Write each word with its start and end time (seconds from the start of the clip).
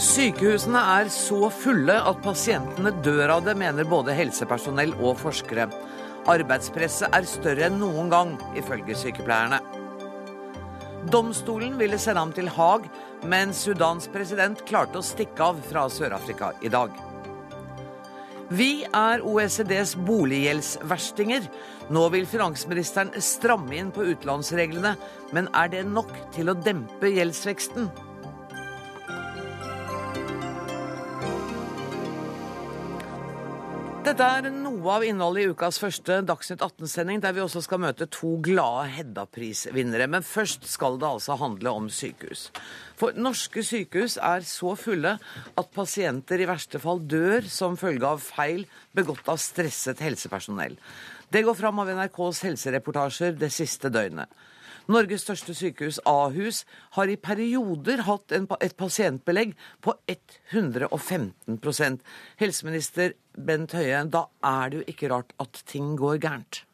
Sykehusene 0.00 0.80
er 0.96 1.10
så 1.12 1.50
fulle 1.52 1.92
at 1.92 2.22
pasientene 2.24 2.88
dør 3.04 3.34
av 3.34 3.42
det, 3.44 3.52
mener 3.60 3.84
både 3.84 4.14
helsepersonell 4.16 4.94
og 4.96 5.18
forskere. 5.20 5.66
Arbeidspresset 6.30 7.12
er 7.12 7.28
større 7.28 7.66
enn 7.66 7.76
noen 7.82 8.08
gang, 8.08 8.32
ifølge 8.56 8.96
sykepleierne. 8.96 9.60
Domstolen 11.12 11.76
ville 11.76 12.00
sende 12.00 12.24
ham 12.24 12.32
til 12.32 12.48
Haag, 12.56 12.88
men 13.28 13.52
Sudans 13.52 14.08
president 14.08 14.64
klarte 14.64 15.02
å 15.02 15.04
stikke 15.04 15.52
av 15.52 15.60
fra 15.68 15.84
Sør-Afrika 15.92 16.54
i 16.64 16.72
dag. 16.72 16.96
Vi 18.56 18.72
er 18.96 19.20
OECDs 19.20 19.98
boliggjeldsverstinger. 20.08 21.44
Nå 21.92 22.08
vil 22.16 22.24
finansministeren 22.26 23.12
stramme 23.20 23.76
inn 23.76 23.92
på 23.92 24.08
utlånsreglene, 24.14 24.96
men 25.36 25.52
er 25.52 25.76
det 25.76 25.88
nok 25.92 26.16
til 26.32 26.48
å 26.48 26.56
dempe 26.56 27.12
gjeldsveksten? 27.12 27.92
Dette 34.00 34.24
er 34.24 34.46
noe 34.48 34.94
av 34.94 35.02
innholdet 35.04 35.44
i 35.44 35.50
ukas 35.52 35.76
første 35.76 36.22
Dagsnytt 36.24 36.62
18-sending, 36.64 37.18
der 37.20 37.34
vi 37.36 37.42
også 37.44 37.60
skal 37.66 37.82
møte 37.82 38.06
to 38.08 38.30
glade 38.40 38.86
Hedda-prisvinnere. 38.94 40.06
Men 40.08 40.24
først 40.24 40.64
skal 40.72 40.96
det 40.96 41.04
altså 41.04 41.36
handle 41.36 41.74
om 41.76 41.90
sykehus. 41.92 42.46
For 42.96 43.12
norske 43.12 43.60
sykehus 43.60 44.16
er 44.16 44.46
så 44.48 44.72
fulle 44.80 45.18
at 45.20 45.72
pasienter 45.76 46.40
i 46.40 46.48
verste 46.48 46.80
fall 46.80 47.04
dør 47.04 47.44
som 47.52 47.76
følge 47.76 48.08
av 48.08 48.24
feil 48.24 48.64
begått 48.96 49.28
av 49.28 49.36
stresset 49.44 50.00
helsepersonell. 50.00 50.78
Det 51.28 51.44
går 51.44 51.60
fram 51.60 51.84
av 51.84 51.92
NRKs 51.92 52.40
helsereportasjer 52.48 53.36
det 53.36 53.52
siste 53.52 53.92
døgnet. 53.92 54.32
Norges 54.88 55.22
største 55.26 55.54
sykehus, 55.54 56.00
Ahus, 56.08 56.64
har 56.96 57.10
i 57.10 57.16
perioder 57.20 58.02
hatt 58.06 58.32
en, 58.36 58.46
et 58.60 58.76
pasientbelegg 58.78 59.52
på 59.84 59.94
115% 60.08 62.00
Helseminister 62.40 63.14
Bent 63.36 63.72
Høie, 63.76 64.04
da 64.08 64.26
er 64.46 64.70
det 64.70 64.80
jo 64.80 64.84
ikke 64.94 65.10
rart 65.12 65.32
at 65.42 65.62
ting 65.68 65.96
går 66.00 66.16
gærent? 66.22 66.64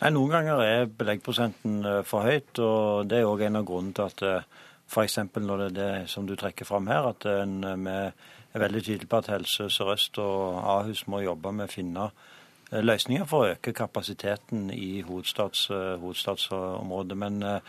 Nei, 0.00 0.10
Noen 0.16 0.32
ganger 0.32 0.64
er 0.64 0.88
beleggprosenten 0.88 1.84
eh, 1.84 2.02
for 2.08 2.24
høyt, 2.24 2.58
og 2.64 3.08
det 3.10 3.20
er 3.20 3.28
òg 3.28 3.40
en 3.46 3.60
av 3.60 3.68
grunnene 3.68 3.96
til 3.96 4.06
at 4.08 4.20
eh, 4.26 4.42
f.eks. 4.90 5.16
når 5.36 5.56
det 5.60 5.68
er 5.68 5.76
det 5.76 6.08
som 6.10 6.26
du 6.26 6.34
trekker 6.38 6.64
fram 6.66 6.88
her, 6.90 7.12
at 7.12 7.22
en 7.30 7.86
er 7.86 8.12
veldig 8.58 8.82
tydelig 8.82 9.08
på 9.10 9.20
at 9.20 9.30
Helse 9.30 9.68
Sør-Øst 9.70 10.18
og 10.18 10.58
Ahus 10.58 11.06
må 11.06 11.20
jobbe 11.22 11.52
med 11.54 11.68
å 11.68 11.70
finne 11.70 12.04
Eh, 12.10 12.29
løsninger 12.72 13.26
for 13.26 13.44
å 13.44 13.54
øke 13.54 13.72
kapasiteten 13.74 14.70
i 14.70 15.00
hovedstads, 15.06 15.70
eh, 15.70 15.96
hovedstadsområdet. 16.00 17.16
Men 17.18 17.42
eh, 17.42 17.60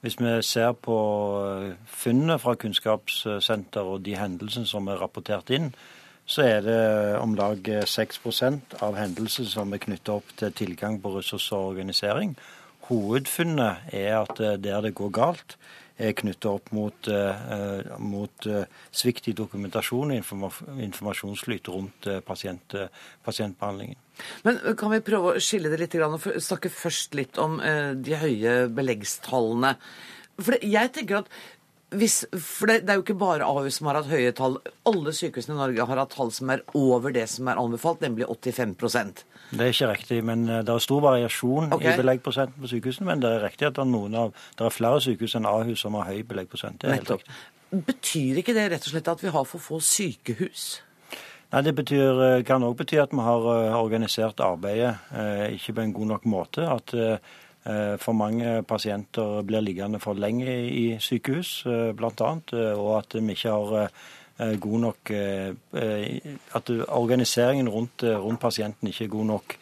hvis 0.00 0.18
vi 0.20 0.42
ser 0.42 0.72
på 0.72 0.98
funnene 1.86 2.38
fra 2.38 2.54
Kunnskapssenter 2.54 3.80
og 3.80 4.04
de 4.06 4.14
hendelsene 4.18 4.66
som 4.66 4.88
er 4.88 5.00
rapportert 5.02 5.50
inn, 5.50 5.72
så 6.28 6.44
er 6.44 6.60
det 6.60 7.18
om 7.18 7.34
lag 7.34 7.64
6% 7.88 8.76
av 8.84 8.98
hendelsene 8.98 9.48
som 9.48 9.72
er 9.72 9.80
knyttet 9.82 10.12
opp 10.12 10.34
til 10.36 10.52
tilgang 10.52 11.00
på 11.02 11.16
ressurser 11.16 11.56
og 11.56 11.72
organisering. 11.72 12.36
Hovedfunnet 12.90 13.90
er 13.96 14.20
at 14.20 14.38
der 14.38 14.80
det 14.84 14.94
går 14.94 15.10
galt, 15.10 15.56
er 15.98 16.14
knyttet 16.18 16.48
opp 16.50 16.70
mot, 16.76 17.10
uh, 17.10 17.98
mot 17.98 18.48
uh, 18.48 18.62
svikt 18.94 19.28
i 19.30 19.36
dokumentasjon 19.36 20.14
og 20.14 20.18
informa 20.18 20.50
informasjonsflyt 20.88 21.70
rundt 21.74 22.08
pasient, 22.26 22.76
pasientbehandlingen. 23.26 23.98
Men 24.46 24.62
Kan 24.78 24.94
vi 24.94 25.02
prøve 25.04 25.34
å 25.34 25.42
skille 25.42 25.70
det 25.72 25.82
litt 25.82 25.98
og 26.02 26.18
snakke 26.42 26.70
først 26.72 27.14
litt 27.18 27.38
om 27.42 27.58
de 27.58 28.18
høye 28.18 28.54
beleggstallene? 28.74 29.76
For 30.38 30.58
jeg 30.62 30.92
tenker 30.94 31.22
at 31.22 31.30
hvis, 31.96 32.26
for 32.36 32.68
det, 32.68 32.82
det, 32.84 32.92
er 32.92 32.98
jo 32.98 33.04
ikke 33.06 33.16
bare 33.16 33.46
Ahus 33.48 33.78
som 33.78 33.88
har 33.88 33.96
hatt 34.00 34.10
høye 34.10 34.32
tall. 34.36 34.58
Alle 34.88 35.14
sykehusene 35.16 35.56
i 35.56 35.60
Norge 35.60 35.86
har 35.88 36.00
hatt 36.02 36.12
tall 36.12 36.32
som 36.36 36.50
er 36.52 36.64
over 36.76 37.14
det 37.14 37.24
som 37.32 37.48
er 37.48 37.60
anbefalt, 37.60 38.02
nemlig 38.04 38.28
85 38.28 38.74
Det 39.50 39.60
er 39.60 39.72
ikke 39.72 39.90
riktig, 39.92 40.24
men 40.24 40.48
eh, 40.48 40.64
det 40.66 40.74
er 40.74 40.82
stor 40.84 41.00
variasjon 41.04 41.72
okay. 41.72 41.92
i 41.92 42.00
beleggprosenten 42.02 42.62
på 42.62 42.72
sykehusene. 42.72 43.06
Men 43.08 43.22
det 43.22 43.30
er 43.32 43.46
riktig 43.46 43.70
at 43.70 43.78
det 43.78 43.86
er, 43.86 44.18
av, 44.22 44.34
det 44.58 44.66
er 44.66 44.74
flere 44.74 45.00
sykehus 45.04 45.38
enn 45.38 45.48
Ahus 45.48 45.84
som 45.84 45.96
har 45.96 46.10
høy 46.10 46.20
beleggsprosent. 46.28 46.82
Det 46.82 46.90
er 46.90 47.00
helt 47.00 47.14
riktig. 47.16 47.38
Betyr 47.88 48.40
ikke 48.40 48.56
det 48.56 48.68
rett 48.72 48.86
og 48.86 48.94
slett 48.94 49.10
at 49.12 49.24
vi 49.24 49.32
har 49.32 49.48
for 49.48 49.60
få 49.60 49.80
sykehus? 49.84 50.68
Nei, 51.52 51.62
Det 51.62 51.74
betyr, 51.74 52.22
eh, 52.24 52.44
kan 52.44 52.64
òg 52.64 52.76
bety 52.76 53.00
at 53.00 53.12
vi 53.12 53.24
har 53.24 53.50
eh, 53.54 53.76
organisert 53.76 54.40
arbeidet 54.40 54.96
ikke 55.52 55.72
på 55.72 55.84
en 55.84 55.92
god 55.92 56.06
nok 56.06 56.26
måte. 56.26 56.68
At 56.68 56.94
for 58.00 58.16
mange 58.16 58.62
pasienter 58.62 59.42
blir 59.44 59.60
liggende 59.60 59.98
for 60.00 60.14
lenge 60.14 60.48
i 60.48 60.96
sykehus, 61.00 61.66
eh, 61.66 61.92
bl.a. 61.92 62.30
Og 62.76 62.98
at 62.98 63.16
vi 63.18 63.34
ikke 63.34 63.50
har 63.50 63.90
god 64.38 64.80
nok 64.80 65.10
At 66.54 66.70
organiseringen 66.88 67.68
rundt, 67.68 68.04
rundt 68.04 68.40
pasienten 68.40 68.88
ikke 68.88 69.04
er 69.04 69.12
god 69.12 69.26
nok. 69.26 69.56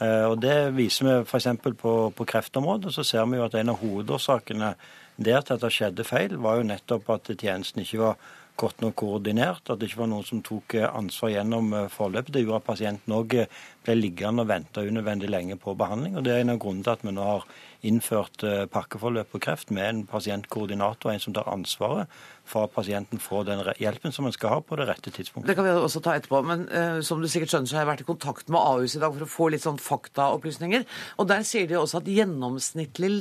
Og 0.00 0.36
Det 0.42 0.56
viser 0.76 1.06
vi 1.06 1.16
f.eks. 1.24 1.48
På, 1.78 2.12
på 2.16 2.24
kreftområdet. 2.24 2.94
Så 2.94 3.04
ser 3.04 3.26
vi 3.28 3.36
jo 3.36 3.44
at 3.44 3.54
en 3.54 3.74
av 3.74 3.78
hovedårsakene 3.82 4.74
der 5.16 5.40
til 5.40 5.54
at 5.54 5.62
det 5.62 5.72
skjedde 5.72 6.04
feil, 6.08 6.38
var 6.40 6.56
jo 6.58 6.66
nettopp 6.66 7.10
at 7.12 7.30
tjenesten 7.38 7.84
ikke 7.84 8.00
var 8.00 8.16
godt 8.60 8.82
nok 8.84 8.94
koordinert, 9.00 9.70
at 9.70 9.80
det 9.80 9.88
ikke 9.88 10.02
var 10.02 10.10
noen 10.12 10.26
som 10.28 10.42
tok 10.44 10.76
ansvar 10.86 11.32
gjennom 11.32 11.72
forløpet. 11.90 12.34
Det 12.34 12.44
gjorde 12.44 12.60
at 12.60 12.68
pasienten 12.68 13.14
òg 13.16 13.36
ble 13.82 13.96
liggende 13.98 14.44
og 14.44 14.50
vente 14.50 14.84
unødvendig 14.86 15.30
lenge 15.32 15.56
på 15.58 15.74
behandling. 15.78 16.16
og 16.16 16.24
Det 16.24 16.34
er 16.34 16.44
en 16.44 16.54
av 16.54 16.60
grunnene 16.62 16.86
til 16.86 16.94
at 16.94 17.04
vi 17.06 17.14
nå 17.16 17.26
har 17.26 17.46
innført 17.82 18.44
pakkeforløp 18.70 19.32
på 19.32 19.40
kreft 19.42 19.72
med 19.74 19.88
en 19.88 20.04
pasientkoordinator, 20.06 21.10
en 21.10 21.24
som 21.24 21.34
tar 21.34 21.50
ansvaret 21.50 22.12
for 22.44 22.66
at 22.66 22.74
pasienten 22.74 23.20
får 23.22 23.46
den 23.48 23.62
hjelpen 23.80 24.14
som 24.14 24.26
en 24.26 24.34
skal 24.34 24.56
ha 24.56 24.60
på 24.62 24.76
det 24.78 24.86
rette 24.88 25.10
tidspunktet. 25.14 25.48
Det 25.50 25.56
kan 25.58 25.66
vi 25.66 25.74
også 25.74 26.02
ta 26.04 26.16
etterpå, 26.18 26.42
men 26.46 26.64
uh, 26.70 27.00
som 27.06 27.22
du 27.22 27.28
sikkert 27.30 27.54
skjønner, 27.54 27.70
så 27.70 27.78
har 27.78 27.84
jeg 27.84 27.92
vært 27.92 28.04
i 28.04 28.08
kontakt 28.08 28.52
med 28.52 28.60
Ahus 28.60 28.96
i 28.96 29.02
dag 29.02 29.14
for 29.14 29.26
å 29.26 29.30
få 29.30 29.48
litt 29.54 29.64
sånn 29.64 29.80
faktaopplysninger. 29.82 30.86
Og 31.22 31.30
der 31.30 31.46
sier 31.46 31.70
de 31.70 31.78
også 31.80 32.02
at 32.02 32.10
gjennomsnittlig 32.10 33.12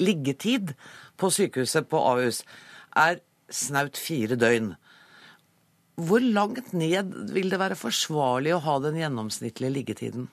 liggetid 0.00 0.74
på 1.20 1.32
sykehuset 1.34 1.88
på 1.90 2.04
Ahus 2.12 2.42
er 2.98 3.20
snaut 3.50 3.98
fire 4.00 4.38
døgn. 4.40 4.74
Hvor 6.00 6.22
langt 6.22 6.72
ned 6.72 7.12
vil 7.34 7.50
det 7.52 7.58
være 7.60 7.76
forsvarlig 7.76 8.54
å 8.56 8.62
ha 8.64 8.76
den 8.80 8.96
gjennomsnittlige 9.00 9.74
liggetiden? 9.74 10.28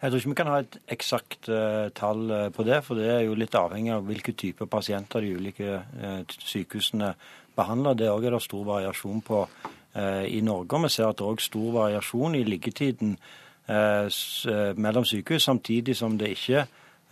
Jeg 0.00 0.10
tror 0.10 0.20
ikke 0.20 0.30
vi 0.32 0.36
kan 0.36 0.50
ha 0.50 0.56
et 0.60 0.74
eksakt 0.92 1.48
uh, 1.48 1.86
tall 1.96 2.26
uh, 2.28 2.48
på 2.52 2.66
det, 2.66 2.80
for 2.84 2.98
det 2.98 3.06
er 3.08 3.22
jo 3.24 3.36
litt 3.38 3.54
avhengig 3.56 3.94
av 3.94 4.04
hvilke 4.08 4.34
typer 4.36 4.68
pasienter 4.68 5.24
de 5.24 5.30
ulike 5.38 5.78
uh, 5.78 6.18
sykehusene 6.28 7.14
behandler. 7.56 7.96
Det 7.96 8.10
er 8.10 8.34
det 8.34 8.42
stor 8.44 8.66
variasjon 8.68 9.24
på 9.24 9.46
i 9.94 10.40
Norge. 10.42 10.74
og 10.74 10.82
Vi 10.82 10.88
ser 10.90 11.06
at 11.06 11.20
det 11.20 11.22
er 11.22 11.30
òg 11.30 11.38
stor 11.38 11.68
variasjon 11.70 12.34
i 12.34 12.40
liggetiden 12.42 13.12
mellom 14.74 15.04
sykehus, 15.06 15.44
samtidig 15.46 15.94
som 15.94 16.16
det 16.18 16.32
ikke 16.34 16.64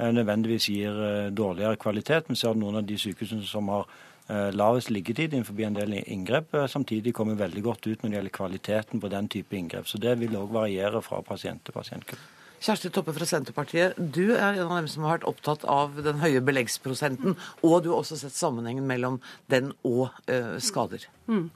nødvendigvis 0.02 0.66
gir 0.66 0.98
dårligere 1.30 1.78
kvalitet. 1.78 2.26
Vi 2.26 2.34
ser 2.34 2.50
at 2.50 2.58
noen 2.58 2.80
av 2.80 2.88
de 2.88 2.98
sykehusene 2.98 3.46
som 3.46 3.70
har 3.70 3.86
Eh, 3.86 4.11
lavest 4.28 4.90
liggetid 4.90 5.32
innenfor 5.32 5.60
en 5.66 5.74
del 5.74 5.96
inngrep, 6.02 6.54
eh, 6.54 6.66
samtidig 6.66 7.14
kommer 7.14 7.34
veldig 7.34 7.62
godt 7.62 7.86
ut 7.86 8.02
når 8.02 8.10
det 8.10 8.16
gjelder 8.16 8.36
kvaliteten 8.36 9.00
på 9.00 9.10
den 9.10 9.28
type 9.28 9.56
inngrep. 9.56 9.86
Så 9.86 9.98
det 9.98 10.18
vil 10.20 10.36
òg 10.36 10.52
variere 10.52 11.02
fra 11.02 11.22
pasient 11.22 11.64
til 11.64 11.72
pasientgruppe. 11.72 12.22
Kjersti 12.62 12.92
Toppe 12.94 13.10
fra 13.12 13.26
Senterpartiet, 13.26 13.96
du 13.98 14.36
er 14.36 14.54
en 14.54 14.68
av 14.68 14.76
dem 14.76 14.86
som 14.86 15.02
har 15.02 15.18
vært 15.18 15.26
opptatt 15.26 15.64
av 15.66 15.96
den 16.04 16.20
høye 16.22 16.38
beleggsprosenten, 16.46 17.34
og 17.66 17.82
du 17.82 17.90
har 17.90 17.98
også 17.98 18.20
sett 18.20 18.36
sammenhengen 18.38 18.86
mellom 18.86 19.18
den 19.50 19.72
og 19.82 20.14
ø, 20.30 20.60
skader. 20.62 21.08
Mm. 21.26 21.50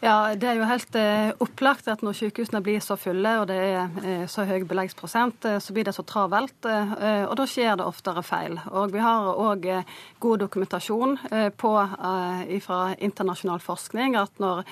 Ja, 0.00 0.34
Det 0.34 0.48
er 0.48 0.56
jo 0.56 0.64
helt 0.64 0.94
eh, 0.96 1.30
opplagt 1.44 1.88
at 1.92 2.00
når 2.00 2.14
sykehusene 2.16 2.62
blir 2.64 2.80
så 2.80 2.96
fulle 2.96 3.34
og 3.42 3.50
det 3.50 3.56
er 3.60 3.98
eh, 4.00 4.22
så 4.32 4.46
høy 4.48 4.64
beleggsprosent, 4.64 5.44
eh, 5.44 5.58
så 5.60 5.74
blir 5.76 5.84
det 5.84 5.92
så 5.92 6.04
travelt. 6.08 6.56
Og 6.64 7.34
da 7.36 7.46
skjer 7.48 7.76
det 7.76 7.84
oftere 7.84 8.22
feil. 8.24 8.56
Og 8.72 8.94
vi 8.94 9.02
har 9.04 9.28
òg 9.28 9.68
god 10.20 10.40
dokumentasjon 10.40 11.18
på, 11.60 11.72
fra 12.64 12.80
internasjonal 12.96 13.60
forskning 13.60 14.16
at 14.16 14.40
når 14.40 14.64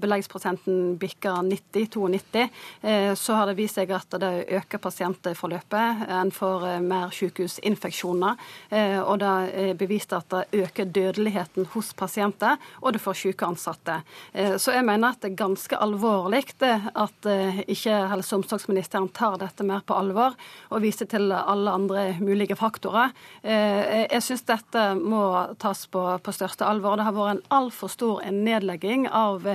beleggsprosenten 0.00 0.96
bikker 0.98 1.30
90-92, 1.30 2.48
eh, 2.82 3.14
så 3.14 3.32
har 3.38 3.46
det 3.46 3.56
vist 3.58 3.78
seg 3.78 3.92
at 3.94 4.16
det 4.20 4.32
øker 4.58 4.80
pasientforløpet. 4.82 6.04
En 6.18 6.32
får 6.34 6.66
eh, 6.68 6.80
mer 6.84 7.12
sykehusinfeksjoner. 7.14 8.40
Eh, 8.70 8.98
og 9.00 9.20
det 9.22 9.32
er 9.64 9.78
bevist 9.78 10.14
at 10.16 10.28
det 10.32 10.64
øker 10.64 10.90
dødeligheten 10.90 11.68
hos 11.74 11.92
pasienter, 11.96 12.58
og 12.82 12.94
det 12.94 13.02
får 13.02 13.18
syke 13.24 13.46
ansatte. 13.46 14.00
Så 14.60 14.72
jeg 14.74 14.84
mener 14.86 15.12
at 15.12 15.22
det 15.22 15.30
er 15.32 15.38
ganske 15.38 15.78
alvorlig 15.78 16.42
at 16.64 17.26
ikke 17.70 17.94
helse- 18.10 18.34
og 18.34 18.42
omsorgsministeren 18.42 19.08
tar 19.14 19.36
dette 19.40 19.64
mer 19.66 19.82
på 19.86 19.96
alvor 19.96 20.34
og 20.70 20.82
viser 20.82 21.08
til 21.10 21.32
alle 21.32 21.70
andre 21.70 22.04
mulige 22.20 22.56
faktorer. 22.58 23.12
Jeg 23.44 24.22
syns 24.24 24.44
dette 24.48 24.84
må 24.98 25.22
tas 25.62 25.84
på, 25.90 26.02
på 26.18 26.34
største 26.34 26.66
alvor. 26.66 26.98
Det 26.98 27.06
har 27.06 27.16
vært 27.16 27.36
en 27.36 27.44
altfor 27.60 27.92
stor 27.92 28.24
nedlegging 28.34 29.06
av 29.08 29.46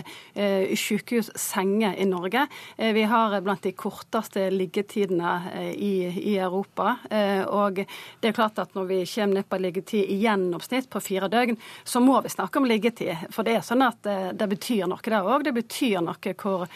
sykehussenger 0.76 1.96
i 1.98 2.06
Norge. 2.06 2.48
Eh, 2.78 2.94
vi 2.94 3.04
har 3.04 3.42
blant 3.42 3.64
de 3.64 3.72
korteste 3.72 4.50
liggetidene 4.52 5.42
eh, 5.54 5.72
i, 5.72 5.94
i, 6.08 6.38
Europa. 6.38 6.96
Eh, 7.10 7.44
og 7.44 7.82
det 8.20 8.30
er 8.30 8.36
klart 8.36 8.60
at 8.60 8.76
når 8.76 8.90
vi 8.90 9.00
kommer 9.06 9.40
ned 9.40 9.50
på 9.50 9.60
liggetid 9.60 10.06
i 10.06 10.20
gjennomsnitt 10.24 10.90
på 10.90 11.02
fire 11.04 11.30
døgn, 11.32 11.58
så 11.84 12.02
må 12.04 12.20
vi 12.26 12.34
snakke 12.34 12.62
om 12.62 12.68
liggetid. 12.70 13.30
For 13.36 13.48
det 13.48 13.60
er 13.60 13.66
sånn 13.66 13.86
at 13.86 14.02
det, 14.04 14.20
eh, 14.40 14.50
betyr 14.50 14.88
noe 14.90 15.04
der 15.06 15.26
òg. 15.26 15.44
Det 15.46 15.56
betyr 15.56 16.00
noe 16.06 16.36
hvor 16.40 16.68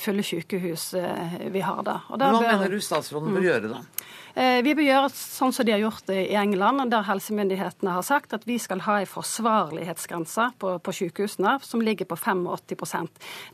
fulle 0.00 0.24
sykehus 0.26 0.90
vi 1.52 1.60
har 1.62 1.82
da. 1.86 2.00
Hva 2.08 2.18
bør... 2.18 2.40
mener 2.42 2.72
du 2.72 2.80
statsråden 2.82 3.32
bør 3.34 3.40
mm. 3.42 3.48
gjøre 3.48 3.70
da? 3.74 3.82
Eh, 4.34 4.60
vi 4.62 4.74
bør 4.78 4.86
gjøre 4.86 5.10
sånn 5.14 5.52
som 5.54 5.66
de 5.66 5.74
har 5.74 5.82
gjort 5.82 6.06
det 6.10 6.18
i 6.28 6.36
England, 6.38 6.84
der 6.92 7.06
helsemyndighetene 7.08 7.94
har 7.96 8.04
sagt 8.06 8.34
at 8.36 8.46
vi 8.46 8.58
skal 8.62 8.82
ha 8.86 9.00
en 9.00 9.10
forsvarlighetsgrense 9.10 10.50
på, 10.62 10.76
på 10.78 10.94
sykehusene 10.94 11.56
som 11.66 11.82
ligger 11.82 12.06
på 12.06 12.18
85 12.18 13.08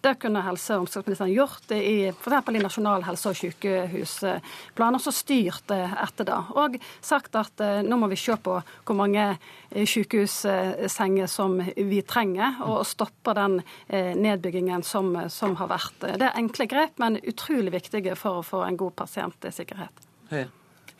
Det 0.04 0.16
kunne 0.20 0.44
helse- 0.44 0.76
og 0.76 0.84
omsorgsministeren 0.84 1.32
gjort 1.32 1.72
i 1.72 2.10
f.eks. 2.12 2.50
i 2.52 2.62
Nasjonal 2.62 3.06
helse- 3.06 3.32
og 3.32 3.38
sykehusplan, 3.40 4.98
og 4.98 5.00
så 5.00 5.14
styrt 5.14 5.72
etter 5.72 6.28
det. 6.28 6.40
Og 6.60 6.76
sagt 7.00 7.38
at 7.40 7.64
eh, 7.64 7.80
nå 7.86 7.96
må 7.96 8.10
vi 8.12 8.20
se 8.20 8.36
på 8.36 8.58
hvor 8.60 8.98
mange 8.98 9.24
eh, 9.70 9.86
sykehussenger 9.86 11.30
som 11.30 11.56
vi 11.60 12.02
trenger, 12.02 12.60
og 12.66 12.84
stoppe 12.86 13.32
den 13.36 13.58
nedbyggingen 13.88 14.82
som, 14.84 15.12
som 15.32 15.56
har 15.60 15.70
vært. 15.70 16.04
Det 16.04 16.26
er 16.26 16.38
enkle 16.38 16.66
grep, 16.70 16.98
men 17.02 17.18
utrolig 17.22 17.72
viktige 17.74 18.16
for 18.18 18.40
å 18.40 18.46
få 18.46 18.62
en 18.66 18.78
god 18.80 18.96
pasientsikkerhet. 19.00 20.06
Høy. 20.30 20.46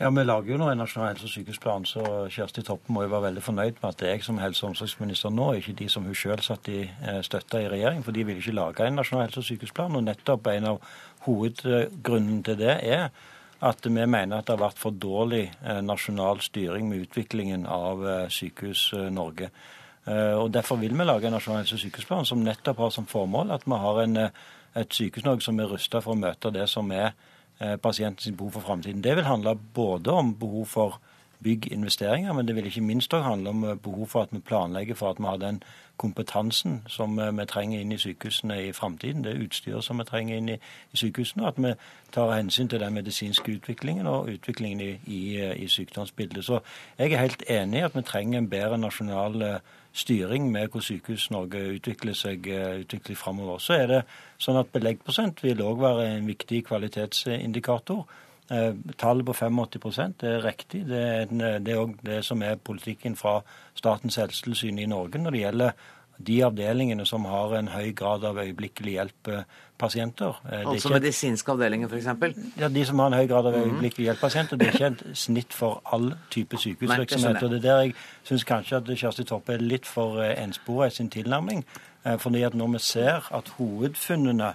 Ja, 0.01 0.11
Vi 0.11 0.25
lager 0.25 0.53
jo 0.53 0.57
nå 0.61 0.67
en 0.69 0.79
nasjonal 0.79 1.15
helse- 1.15 1.25
og 1.25 1.31
sykehusplan, 1.31 1.85
så 1.89 2.01
Kjersti 2.29 2.63
Toppe 2.63 2.93
må 2.93 3.03
jo 3.03 3.09
være 3.09 3.31
veldig 3.31 3.43
fornøyd 3.43 3.79
med 3.81 3.89
at 3.89 3.99
det 3.99 4.09
er 4.09 4.11
jeg 4.13 4.25
som 4.25 4.39
helse- 4.39 4.65
og 4.65 4.69
omsorgsminister 4.71 5.31
nå, 5.31 5.53
ikke 5.53 5.73
de 5.73 5.89
som 5.89 6.05
hun 6.05 6.15
selv 6.15 6.43
satt 6.45 6.69
i 6.69 6.83
eh, 6.83 7.23
støtta 7.23 7.63
i 7.63 7.69
regjering. 7.69 8.03
For 8.05 8.13
de 8.13 8.25
ville 8.27 8.43
ikke 8.43 8.53
lage 8.53 8.85
en 8.87 8.93
nasjonal 9.01 9.25
helse- 9.25 9.41
og 9.41 9.45
sykehusplan. 9.45 9.97
Og 9.97 10.05
nettopp 10.05 10.47
en 10.47 10.67
av 10.67 10.83
hovedgrunnen 11.25 12.43
til 12.45 12.59
det 12.59 12.75
er 12.83 13.09
at 13.61 13.89
vi 13.89 14.07
mener 14.07 14.37
at 14.37 14.47
det 14.47 14.59
har 14.59 14.67
vært 14.67 14.79
for 14.79 14.91
dårlig 14.91 15.47
eh, 15.65 15.81
nasjonal 15.81 16.45
styring 16.45 16.91
med 16.91 17.07
utviklingen 17.07 17.65
av 17.67 18.05
eh, 18.07 18.29
Sykehus-Norge. 18.29 19.51
Og 20.07 20.53
Derfor 20.55 20.77
vil 20.77 20.93
vi 20.95 21.05
lage 21.05 21.27
en 21.27 21.33
nasjonal 21.33 21.65
helse- 21.65 21.75
og 21.75 21.81
sykehusplan 21.81 22.25
som 22.25 22.45
nettopp 22.45 22.79
har 22.79 22.91
som 22.91 23.07
formål 23.07 23.51
at 23.51 23.65
vi 23.67 23.81
har 23.81 24.03
en, 24.03 24.17
et 24.77 24.93
Sykehus-Norge 24.93 25.43
som 25.43 25.59
er 25.59 25.73
rusta 25.73 26.05
for 26.05 26.13
å 26.13 26.21
møte 26.21 26.53
det 26.53 26.69
som 26.69 26.93
er 26.93 27.17
pasientens 27.83 28.37
behov 28.37 28.53
for 28.53 28.61
framtiden. 28.61 29.05
Det 29.05 29.17
vil 29.17 29.25
handle 29.25 29.55
både 29.75 30.13
om 30.13 30.35
behov 30.39 30.67
for 30.67 30.99
bygginvesteringer, 31.43 32.33
men 32.33 32.49
det 32.49 32.57
vil 32.57 32.67
ikke 32.67 32.81
minst 32.81 33.15
òg 33.15 33.23
handle 33.23 33.53
om 33.53 33.65
eh, 33.65 33.77
behov 33.77 34.07
for 34.07 34.23
at 34.23 34.33
vi 34.33 34.41
planlegger 34.41 34.95
for 34.95 35.11
at 35.11 35.19
vi 35.19 35.25
har 35.25 35.37
den 35.37 35.63
kompetansen 35.97 36.83
som 36.89 37.19
eh, 37.19 37.33
vi 37.39 37.47
trenger 37.47 37.81
inn 37.81 37.93
i 37.93 38.01
sykehusene 38.01 38.59
i 38.69 38.73
framtiden. 38.73 39.25
Det 39.25 39.37
utstyret 39.45 39.85
som 39.85 40.01
vi 40.01 40.09
trenger 40.09 40.37
inn 40.37 40.49
i, 40.49 40.59
sykehusene, 40.95 40.97
sykehusene. 40.97 41.47
At 41.47 41.63
vi 41.63 41.75
tar 42.13 42.35
hensyn 42.37 42.69
til 42.69 42.81
den 42.81 42.95
medisinske 42.95 43.59
utviklingen 43.59 44.07
og 44.07 44.31
utviklingen 44.33 44.81
i, 44.81 44.93
i, 45.07 45.23
i 45.65 45.69
sykdomsbildet. 45.69 46.45
Så 46.45 46.61
jeg 46.99 47.13
er 47.13 47.25
helt 47.27 47.45
enig 47.51 47.81
i 47.81 47.89
at 47.91 47.97
vi 47.97 48.03
trenger 48.03 48.39
en 48.39 48.51
bedre 48.51 48.79
nasjonal 48.79 49.61
styring 49.97 50.51
med 50.53 50.69
hvordan 50.69 50.85
Sykehus-Norge 50.87 51.63
utvikler 51.79 52.17
seg 52.17 52.47
eh, 52.53 52.83
utvikler 52.85 53.19
framover. 53.19 53.59
Så 53.63 53.79
er 53.81 53.91
det 53.91 54.03
sånn 54.43 54.61
at 54.61 54.71
Beleggprosent 54.75 55.43
vil 55.45 55.63
òg 55.65 55.81
være 55.83 56.07
en 56.13 56.29
viktig 56.29 56.63
kvalitetsindikator. 56.69 58.05
Eh, 58.53 58.73
tallet 59.01 59.27
på 59.27 59.35
85 59.35 60.23
er 60.29 60.45
riktig. 60.45 60.85
Det 60.91 61.03
er 61.03 61.79
òg 61.81 61.97
det, 61.97 62.05
det 62.07 62.23
som 62.25 62.43
er 62.45 62.61
politikken 62.61 63.17
fra 63.19 63.41
Statens 63.75 64.21
helsetilsyn 64.21 64.79
i 64.79 64.91
Norge 64.91 65.19
når 65.23 65.35
det 65.35 65.45
gjelder 65.45 65.87
de 66.19 66.45
avdelingene 66.45 67.07
som 67.07 67.25
har 67.25 67.55
en 67.59 67.69
høy 67.69 67.93
grad 67.97 68.25
av 68.25 68.39
øyeblikkelig 68.41 68.93
hjelp-pasienter. 68.97 70.41
Eh, 70.53 70.61
altså 70.61 70.89
ikke... 70.89 70.95
medisinske 70.95 71.53
avdelinger, 71.53 71.89
f.eks.? 71.89 72.39
Ja, 72.61 72.69
de 72.69 72.85
som 72.89 72.99
har 72.99 73.13
en 73.13 73.19
høy 73.19 73.27
grad 73.27 73.47
av 73.47 73.57
mhm. 73.57 73.65
øyeblikkelig 73.65 74.09
hjelp-pasienter. 74.11 74.57
Det 74.57 74.69
er 74.69 74.79
ikke 74.79 74.93
et 74.95 75.19
snitt 75.19 75.57
for 75.57 75.83
all 75.93 76.13
type 76.31 76.59
sykehusvirksomhet. 76.59 77.43
og 77.43 77.51
Det 77.51 77.59
er 77.59 77.69
der 77.69 77.83
jeg 77.87 77.97
syns 78.25 78.45
kanskje 78.45 78.81
at 78.81 78.95
Kjersti 78.95 79.27
Toppe 79.29 79.57
er 79.57 79.65
litt 79.65 79.87
for 79.87 80.23
ensporet 80.23 80.45
enspora 80.47 80.87
i 80.87 80.97
sin 80.97 81.11
tilnærming. 81.11 81.67
Eh, 82.05 82.19
fordi 82.19 82.43
at 82.43 82.55
når 82.55 82.73
vi 82.77 82.79
ser 82.79 83.29
at 83.35 83.53
hovedfunnene 83.59 84.55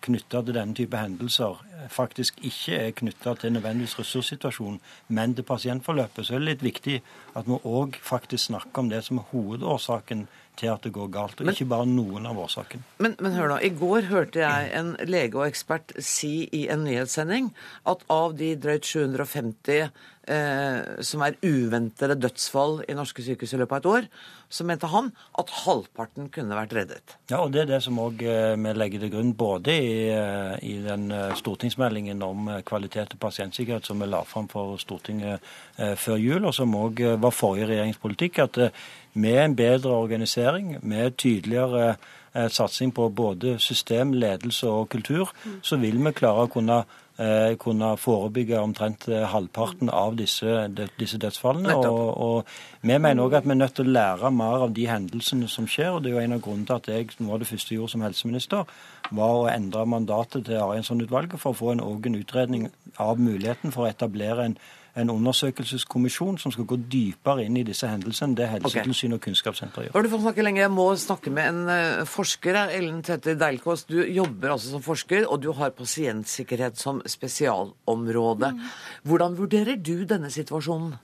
knytta 0.00 0.42
til 0.46 0.54
denne 0.54 0.74
type 0.78 0.96
hendelser 0.96 1.64
faktisk 1.90 2.38
ikke 2.42 2.76
er 2.76 2.90
knytta 2.90 3.34
til 3.34 3.52
nødvendigvis 3.52 3.98
ressurssituasjonen, 3.98 4.80
men 5.08 5.34
til 5.34 5.42
pasientforløpet, 5.42 6.26
så 6.26 6.34
er 6.34 6.38
det 6.38 6.48
litt 6.48 6.62
viktig 6.62 7.00
at 7.36 7.46
vi 7.46 7.58
òg 7.64 7.98
faktisk 8.02 8.44
snakker 8.44 8.84
om 8.84 8.90
det 8.90 9.04
som 9.04 9.18
er 9.18 9.28
hovedårsaken 9.32 10.28
til 10.58 10.72
at 10.72 10.84
det 10.84 10.92
går 10.96 11.10
galt, 11.14 11.40
og 11.40 11.46
men, 11.48 11.54
ikke 11.54 11.70
bare 11.70 11.88
noen 11.88 12.26
av 12.28 12.38
årsakene. 12.42 12.84
Men, 12.98 13.16
men, 13.22 13.34
hør 13.38 13.52
nå, 13.52 13.58
i 13.62 13.72
går 13.78 14.08
hørte 14.10 14.42
jeg 14.42 14.70
en 14.78 14.94
lege 15.08 15.38
og 15.38 15.46
ekspert 15.46 15.94
si 16.02 16.48
i 16.54 16.66
en 16.72 16.84
nyhetssending 16.86 17.52
at 17.88 18.04
av 18.12 18.36
de 18.38 18.52
drøyt 18.58 18.88
750 18.88 19.90
eh, 20.28 21.02
som 21.04 21.24
er 21.24 21.38
uventede 21.42 22.18
dødsfall 22.20 22.82
i 22.88 22.96
norske 22.96 23.24
sykehus 23.24 23.54
i 23.56 23.60
løpet 23.60 23.78
av 23.78 23.80
et 23.80 23.90
år, 23.92 24.08
så 24.48 24.64
mente 24.64 24.88
han 24.88 25.10
at 25.38 25.50
halvparten 25.64 26.30
kunne 26.32 26.56
vært 26.56 26.74
reddet. 26.76 27.16
Ja, 27.28 27.42
og 27.42 27.52
det 27.52 27.62
er 27.62 27.70
det 27.74 27.80
som 27.84 27.98
òg 28.00 28.22
eh, 28.24 28.54
vi 28.56 28.74
legger 28.76 29.04
til 29.04 29.12
grunn 29.12 29.34
både 29.38 29.74
i, 29.74 29.90
eh, 30.12 30.54
i 30.64 30.76
den 30.84 31.10
eh, 31.12 31.34
stortingsmeldingen 31.38 32.22
om 32.24 32.48
kvalitet 32.68 33.16
og 33.16 33.22
pasientsikkerhet 33.26 33.88
som 33.88 34.00
vi 34.00 34.08
la 34.08 34.22
fram 34.28 34.48
for 34.48 34.78
Stortinget 34.80 35.44
før 36.00 36.16
jul, 36.18 36.46
og 36.48 36.54
som 36.54 36.74
òg 36.74 37.00
var 37.20 37.34
forrige 37.34 37.68
regjeringspolitikk, 37.70 38.38
at 38.42 38.58
med 39.18 39.38
en 39.42 39.56
bedre 39.58 39.92
organisering, 39.94 40.76
med 40.82 41.16
tydeligere 41.18 41.96
satsing 42.54 42.92
på 42.94 43.08
både 43.14 43.56
system, 43.62 44.12
ledelse 44.18 44.68
og 44.70 44.88
kultur, 44.92 45.30
så 45.62 45.78
vil 45.80 45.98
vi 46.02 46.14
klare 46.16 46.46
å 46.46 46.50
kunne, 46.52 46.80
kunne 47.58 47.96
forebygge 47.98 48.60
omtrent 48.60 49.08
eh, 49.10 49.24
halvparten 49.26 49.90
av 49.90 50.14
disse, 50.18 50.68
disse 51.00 51.18
dødsfallene. 51.18 51.74
Og, 51.74 52.10
og, 52.22 52.52
vi 52.80 52.94
mener 52.94 53.24
òg 53.24 53.34
at 53.40 53.48
vi 53.48 53.56
er 53.56 53.58
nødt 53.58 53.74
til 53.74 53.90
å 53.90 53.94
lære 53.96 54.30
mer 54.30 54.66
av 54.68 54.74
de 54.76 54.86
hendelsene 54.86 55.48
som 55.50 55.66
skjer. 55.66 55.96
og 55.96 56.04
Det 56.04 56.12
er 56.12 56.18
jo 56.18 56.22
en 56.22 56.36
av 56.36 56.42
grunnene 56.44 56.68
til 56.68 56.76
at 56.76 56.90
jeg 56.92 57.10
noe 57.18 57.34
av 57.34 57.42
det 57.42 57.50
første 57.50 57.74
jeg 57.74 57.80
gjorde 57.80 57.94
som 57.96 58.06
helseminister, 58.06 58.74
var 59.18 59.34
å 59.34 59.48
endre 59.50 59.86
mandatet 59.88 60.46
til 60.46 60.62
Arianson-utvalget 60.62 61.40
for 61.42 61.56
å 61.56 61.58
få 61.58 61.72
en, 61.74 61.82
en 61.82 62.20
utredning 62.20 62.68
av 63.02 63.18
muligheten 63.18 63.74
for 63.74 63.86
å 63.86 63.90
etablere 63.90 64.46
en 64.46 64.58
en 64.98 65.12
undersøkelseskommisjon 65.12 66.38
som 66.42 66.52
skal 66.54 66.66
gå 66.68 66.78
dypere 66.90 67.44
inn 67.46 67.56
i 67.60 67.64
disse 67.66 67.88
hendelsene. 67.88 68.36
Det 68.38 68.48
Helsetilsynet 68.52 69.18
og 69.18 69.24
Kunnskapssenteret 69.24 69.88
gjør. 69.88 69.96
Har 69.96 70.06
du 70.06 70.10
fått 70.12 70.24
snakke 70.26 70.44
lenge? 70.46 70.62
Jeg 70.64 70.74
må 70.74 70.86
snakke 70.98 71.32
med 71.34 71.50
en 71.52 71.62
uh, 71.70 72.04
forsker. 72.08 72.60
Ellen 72.76 73.00
Tette 73.06 73.36
Deilkås, 73.38 73.86
du 73.88 73.98
jobber 74.02 74.56
altså 74.56 74.74
som 74.74 74.84
forsker, 74.84 75.26
og 75.28 75.42
du 75.44 75.50
har 75.58 75.74
pasientsikkerhet 75.78 76.78
som 76.80 77.02
spesialområde. 77.06 78.52
Mm. 78.56 78.70
Hvordan 79.08 79.38
vurderer 79.38 79.80
du 79.80 80.02
denne 80.08 80.32
situasjonen? 80.34 80.96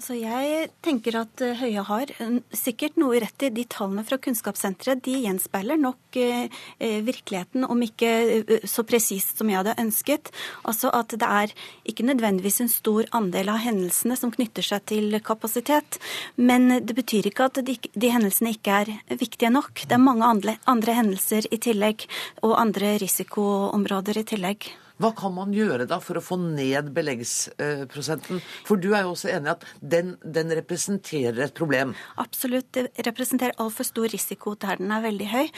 Altså 0.00 0.14
jeg 0.16 0.70
tenker 0.80 1.18
at 1.20 1.42
eh, 1.44 1.58
Høie 1.60 1.82
har 1.84 2.08
sikkert 2.56 2.94
noe 2.96 3.18
rett 3.20 3.44
i. 3.44 3.50
De 3.52 3.66
tallene 3.68 4.00
fra 4.08 4.16
Kunnskapssenteret 4.16 5.02
de 5.04 5.18
gjenspeiler 5.26 5.76
nok 5.76 6.16
eh, 6.16 6.46
eh, 6.80 7.02
virkeligheten, 7.04 7.66
om 7.68 7.84
ikke 7.84 8.14
eh, 8.38 8.64
så 8.64 8.86
presist 8.88 9.36
som 9.36 9.52
jeg 9.52 9.60
hadde 9.60 9.76
ønsket. 9.84 10.32
Altså 10.64 10.88
at 10.96 11.12
det 11.20 11.28
er 11.28 11.52
ikke 11.92 12.08
nødvendigvis 12.08 12.62
en 12.64 12.72
stor 12.72 13.12
andel 13.20 13.52
av 13.52 13.60
hendelsene 13.60 14.16
som 14.16 14.32
knytter 14.32 14.64
seg 14.64 14.88
til 14.88 15.20
kapasitet. 15.20 16.00
Men 16.40 16.78
det 16.80 16.96
betyr 16.96 17.28
ikke 17.28 17.52
at 17.52 17.60
de, 17.68 17.76
de 17.76 18.16
hendelsene 18.16 18.56
ikke 18.56 18.80
er 18.80 18.96
viktige 19.12 19.52
nok. 19.52 19.84
Det 19.84 19.98
er 19.98 20.06
mange 20.08 20.56
andre 20.64 20.96
hendelser 20.96 21.44
i 21.52 21.60
tillegg, 21.60 22.08
og 22.40 22.56
andre 22.56 22.96
risikoområder 23.04 24.24
i 24.24 24.30
tillegg. 24.32 24.72
Hva 25.00 25.12
kan 25.16 25.32
man 25.32 25.54
gjøre 25.56 25.86
da 25.88 25.96
for 26.04 26.20
å 26.20 26.24
få 26.24 26.36
ned 26.40 26.90
beleggsprosenten? 26.96 28.42
For 28.68 28.80
du 28.80 28.90
er 28.92 29.06
jo 29.06 29.14
også 29.14 29.30
enig 29.32 29.48
i 29.48 29.54
at 29.54 29.64
den, 29.80 30.14
den, 30.20 30.52
representerer 30.60 31.46
et 31.46 31.56
problem? 31.56 31.94
Absolutt. 32.20 32.68
Det 32.74 33.06
representerer 33.06 33.56
altfor 33.62 33.88
stor 33.88 34.10
risiko 34.12 34.54
der 34.60 34.80
den 34.80 34.92
er 34.92 35.04
veldig 35.06 35.28
høy. 35.30 35.48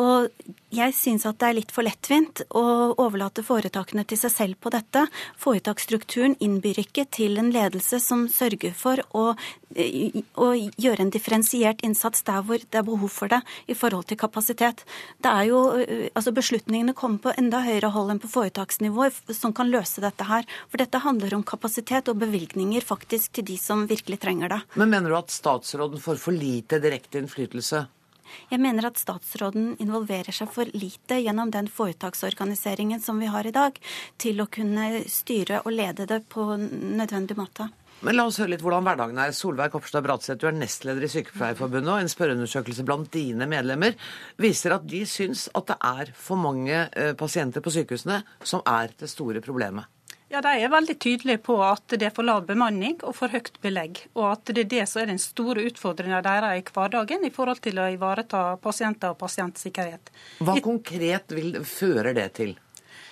Og 0.00 0.30
jeg 0.74 0.96
syns 0.96 1.26
at 1.28 1.40
det 1.42 1.50
er 1.50 1.58
litt 1.60 1.74
for 1.74 1.84
lettvint 1.84 2.44
å 2.56 2.64
overlate 2.96 3.44
foretakene 3.44 4.06
til 4.08 4.20
seg 4.20 4.34
selv 4.34 4.60
på 4.64 4.72
dette. 4.72 5.04
Foretaksstrukturen 5.40 6.38
innbyr 6.44 6.80
ikke 6.86 7.04
til 7.12 7.36
en 7.42 7.52
ledelse 7.52 8.00
som 8.00 8.24
sørger 8.32 8.72
for 8.76 9.04
å, 9.12 9.34
å 9.78 10.50
gjøre 10.56 11.04
en 11.04 11.14
differensiert 11.14 11.82
innsats 11.86 12.24
der 12.26 12.42
hvor 12.46 12.58
det 12.58 12.80
er 12.82 12.86
behov 12.86 13.12
for 13.12 13.30
det 13.30 13.40
i 13.66 13.76
forhold 13.78 14.08
til 14.10 14.20
kapasitet. 14.20 14.84
Det 15.22 15.30
er 15.30 15.50
jo, 15.50 15.62
altså 16.14 16.34
Beslutningene 16.38 16.94
kommer 16.94 17.22
på 17.22 17.32
enda 17.38 17.64
høyere 17.64 17.90
hold 17.94 18.12
enn 18.12 18.22
på 18.22 18.30
foretaksnivå 18.30 18.68
foretaksnivå 18.68 19.34
som 19.34 19.52
kan 19.52 19.70
løse 19.70 20.00
dette 20.00 20.24
her. 20.24 20.46
For 20.70 20.78
dette 20.78 20.98
handler 21.02 21.34
om 21.34 21.44
kapasitet 21.44 22.08
og 22.08 22.18
bevilgninger 22.18 22.80
faktisk 22.84 23.32
til 23.32 23.44
de 23.44 23.58
som 23.58 23.86
virkelig 23.86 24.20
trenger 24.20 24.48
det. 24.48 24.60
Men 24.74 24.90
mener 24.90 25.10
du 25.10 25.16
at 25.16 25.30
statsråden 25.30 26.00
får 26.00 26.16
for 26.16 26.32
lite 26.32 26.80
direkte 26.80 27.18
innflytelse? 27.18 27.86
Jeg 28.50 28.60
mener 28.60 28.84
at 28.84 28.98
statsråden 29.00 29.76
involverer 29.80 30.32
seg 30.32 30.50
for 30.52 30.68
lite 30.74 31.16
gjennom 31.16 31.50
den 31.50 31.68
foretaksorganiseringen 31.68 33.00
som 33.00 33.18
vi 33.18 33.26
har 33.26 33.46
i 33.46 33.54
dag, 33.54 33.78
til 34.18 34.40
å 34.40 34.46
kunne 34.46 35.04
styre 35.08 35.62
og 35.64 35.72
lede 35.72 36.04
det 36.06 36.26
på 36.28 36.44
nødvendig 36.58 37.38
måte. 37.38 37.70
Men 38.06 38.14
la 38.14 38.28
oss 38.28 38.38
høre 38.38 38.52
litt 38.52 38.62
hvordan 38.62 38.86
hverdagen 38.86 39.18
er. 39.18 39.34
Solveig 39.34 39.72
Kopstad 39.74 40.04
Bratseth, 40.06 40.38
du 40.38 40.46
er 40.46 40.54
nestleder 40.54 41.02
i 41.02 41.10
Sykepleierforbundet, 41.10 41.90
og 41.90 42.02
en 42.04 42.12
spørreundersøkelse 42.12 42.86
blant 42.86 43.10
dine 43.14 43.48
medlemmer 43.50 43.96
viser 44.38 44.76
at 44.76 44.86
de 44.86 45.02
syns 45.08 45.48
at 45.58 45.72
det 45.72 45.78
er 45.82 46.12
for 46.14 46.38
mange 46.38 46.84
eh, 46.86 47.14
pasienter 47.18 47.64
på 47.64 47.74
sykehusene 47.74 48.20
som 48.46 48.62
er 48.70 48.94
det 49.00 49.10
store 49.10 49.42
problemet. 49.42 49.90
Ja, 50.28 50.42
De 50.44 50.50
er 50.60 50.68
veldig 50.68 50.98
tydelige 51.00 51.40
på 51.40 51.56
at 51.64 51.96
det 51.96 52.04
er 52.04 52.14
for 52.14 52.26
lav 52.28 52.44
bemanning 52.46 52.98
og 53.00 53.16
for 53.16 53.32
høyt 53.32 53.54
belegg. 53.64 54.02
Og 54.12 54.26
at 54.34 54.52
det 54.52 54.66
er 54.66 54.70
det 54.74 54.84
som 54.90 55.02
er 55.02 55.10
den 55.10 55.20
store 55.22 55.64
utfordringa 55.70 56.20
deres 56.22 56.60
i 56.60 56.64
hverdagen 56.68 57.24
i 57.24 57.32
forhold 57.34 57.62
til 57.64 57.80
å 57.80 57.88
ivareta 57.94 58.44
pasienter 58.62 59.16
og 59.16 59.18
pasientsikkerhet. 59.24 60.12
Hva 60.44 60.58
konkret 60.62 61.32
vil, 61.32 61.56
fører 61.64 62.12
det 62.14 62.28
til? 62.38 62.54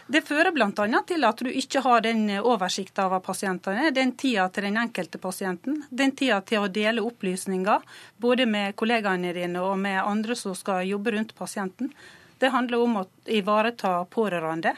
Det 0.06 0.20
fører 0.22 0.52
bl.a. 0.54 1.00
til 1.06 1.24
at 1.26 1.40
du 1.42 1.48
ikke 1.50 1.80
har 1.82 2.04
den 2.04 2.28
oversikten 2.38 3.08
over 3.08 3.18
pasientene, 3.26 3.90
den 3.90 4.12
tida 4.14 4.44
til 4.54 4.68
den 4.68 4.78
enkelte 4.78 5.18
pasienten, 5.18 5.80
den 5.90 6.14
tida 6.14 6.38
til 6.46 6.62
å 6.62 6.68
dele 6.70 7.02
opplysninger 7.02 7.82
både 8.22 8.46
med 8.46 8.76
kollegaene 8.78 9.34
dine 9.34 9.64
og 9.66 9.74
med 9.82 9.98
andre 9.98 10.38
som 10.38 10.54
skal 10.54 10.86
jobbe 10.86 11.16
rundt 11.16 11.34
pasienten. 11.34 11.90
Det 12.38 12.52
handler 12.54 12.84
om 12.84 13.00
å 13.00 13.04
ivareta 13.26 13.98
pårørende. 14.04 14.76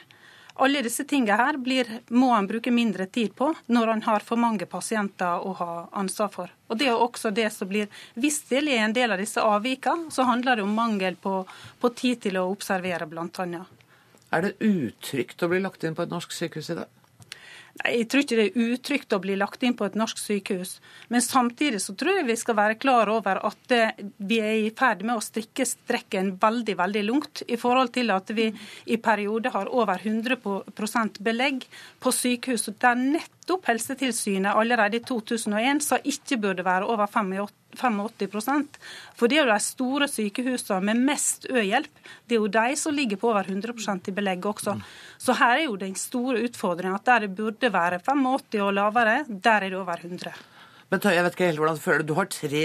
Alle 0.59 0.81
disse 0.83 1.05
tingene 1.05 1.37
her 1.37 1.61
blir, 1.61 1.91
må 2.09 2.33
han 2.33 2.49
bruke 2.49 2.73
mindre 2.73 3.05
tid 3.07 3.35
på 3.37 3.53
når 3.69 3.93
han 3.93 4.03
har 4.09 4.25
for 4.25 4.41
mange 4.41 4.67
pasienter 4.67 5.45
å 5.45 5.53
ha 5.61 5.73
ansvar 5.93 6.33
for. 6.33 6.55
Og 6.73 6.81
Det 6.81 6.89
er 6.89 6.97
også 6.97 7.31
det 7.31 7.51
som 7.53 7.69
blir 7.69 7.93
vist 8.15 8.49
til 8.49 8.73
i 8.73 8.81
en 8.81 8.97
del 8.97 9.13
av 9.13 9.21
disse 9.21 9.45
avvikene. 9.45 10.09
Så 10.11 10.25
handler 10.25 10.57
det 10.57 10.65
om 10.65 10.75
mangel 10.75 11.21
på, 11.21 11.43
på 11.79 11.93
tid 11.95 12.25
til 12.25 12.41
å 12.41 12.49
observere, 12.51 13.07
bl.a. 13.07 13.67
Er 14.35 14.45
det 14.45 14.57
utrygt 14.61 15.43
å 15.43 15.49
bli 15.51 15.61
lagt 15.63 15.85
inn 15.85 15.97
på 15.97 16.05
et 16.05 16.13
norsk 16.13 16.33
sykehus 16.37 16.73
i 16.75 16.79
dag? 16.83 16.95
Nei, 17.79 17.93
Jeg 17.99 18.09
tror 18.11 18.25
ikke 18.25 18.39
det 18.39 18.47
er 18.49 18.75
utrygt 18.75 19.15
å 19.15 19.21
bli 19.23 19.37
lagt 19.39 19.63
inn 19.63 19.77
på 19.79 19.87
et 19.87 19.97
norsk 19.99 20.19
sykehus. 20.19 20.79
Men 21.09 21.23
samtidig 21.23 21.81
så 21.85 21.95
tror 21.99 22.19
jeg 22.19 22.29
vi 22.29 22.37
skal 22.41 22.59
være 22.59 22.79
klar 22.83 23.11
over 23.13 23.41
at 23.47 23.75
vi 24.19 24.41
er 24.43 24.67
i 24.67 24.75
ferd 24.75 25.05
med 25.07 25.17
å 25.17 25.25
strikke 25.25 25.67
strekken 25.69 26.35
veldig 26.43 26.77
veldig 26.81 27.05
langt. 27.07 27.45
I 27.47 27.61
forhold 27.61 27.95
til 27.95 28.11
at 28.15 28.35
vi 28.35 28.51
i 28.87 28.99
perioder 29.01 29.55
har 29.55 29.71
over 29.71 30.03
100% 30.03 31.23
belegg 31.23 31.69
på 32.03 32.15
sykehus. 32.15 32.69
Der 32.83 32.99
nettopp 32.99 33.38
Helsetilsynet 33.69 34.57
allerede 34.57 34.99
i 34.99 35.05
2001 35.05 35.83
sa 35.85 35.99
ikke 36.05 36.37
burde 36.43 36.65
være 36.67 36.89
over 36.89 37.07
85 37.07 37.55
85 37.77 38.79
For 39.17 39.29
det 39.29 39.39
er 39.39 39.45
jo 39.45 39.53
de 39.53 39.61
store 39.61 40.09
sykehusene 40.09 40.81
med 40.89 41.03
mest 41.11 41.47
ø-hjelp. 41.51 41.91
Det 42.27 42.37
er 42.37 42.43
jo 42.43 42.53
de 42.53 42.77
som 42.77 42.95
ligger 42.95 43.21
på 43.21 43.31
over 43.31 43.45
100% 43.45 44.09
i 44.09 44.17
belegg 44.17 44.47
også. 44.47 44.79
Så 45.19 45.37
her 45.39 45.57
er 45.57 45.65
jo 45.67 45.77
den 45.77 45.95
store 45.95 46.43
utfordringa 46.49 46.97
at 46.97 47.07
der 47.07 47.27
det 47.27 47.37
burde 47.37 47.73
være 47.73 48.01
85 48.01 48.63
og 48.65 48.73
lavere, 48.75 49.25
der 49.29 49.51
er 49.51 49.69
det 49.69 49.77
over 49.79 49.97
100. 49.97 50.33
Men 50.89 51.03
Tøy, 51.05 51.11
jeg 51.13 51.25
vet 51.27 51.35
ikke 51.37 51.49
helt 51.51 51.61
hvordan 51.61 51.77
du 51.77 51.83
føler 51.85 52.05
Du 52.09 52.15
har 52.17 52.29
tre 52.33 52.63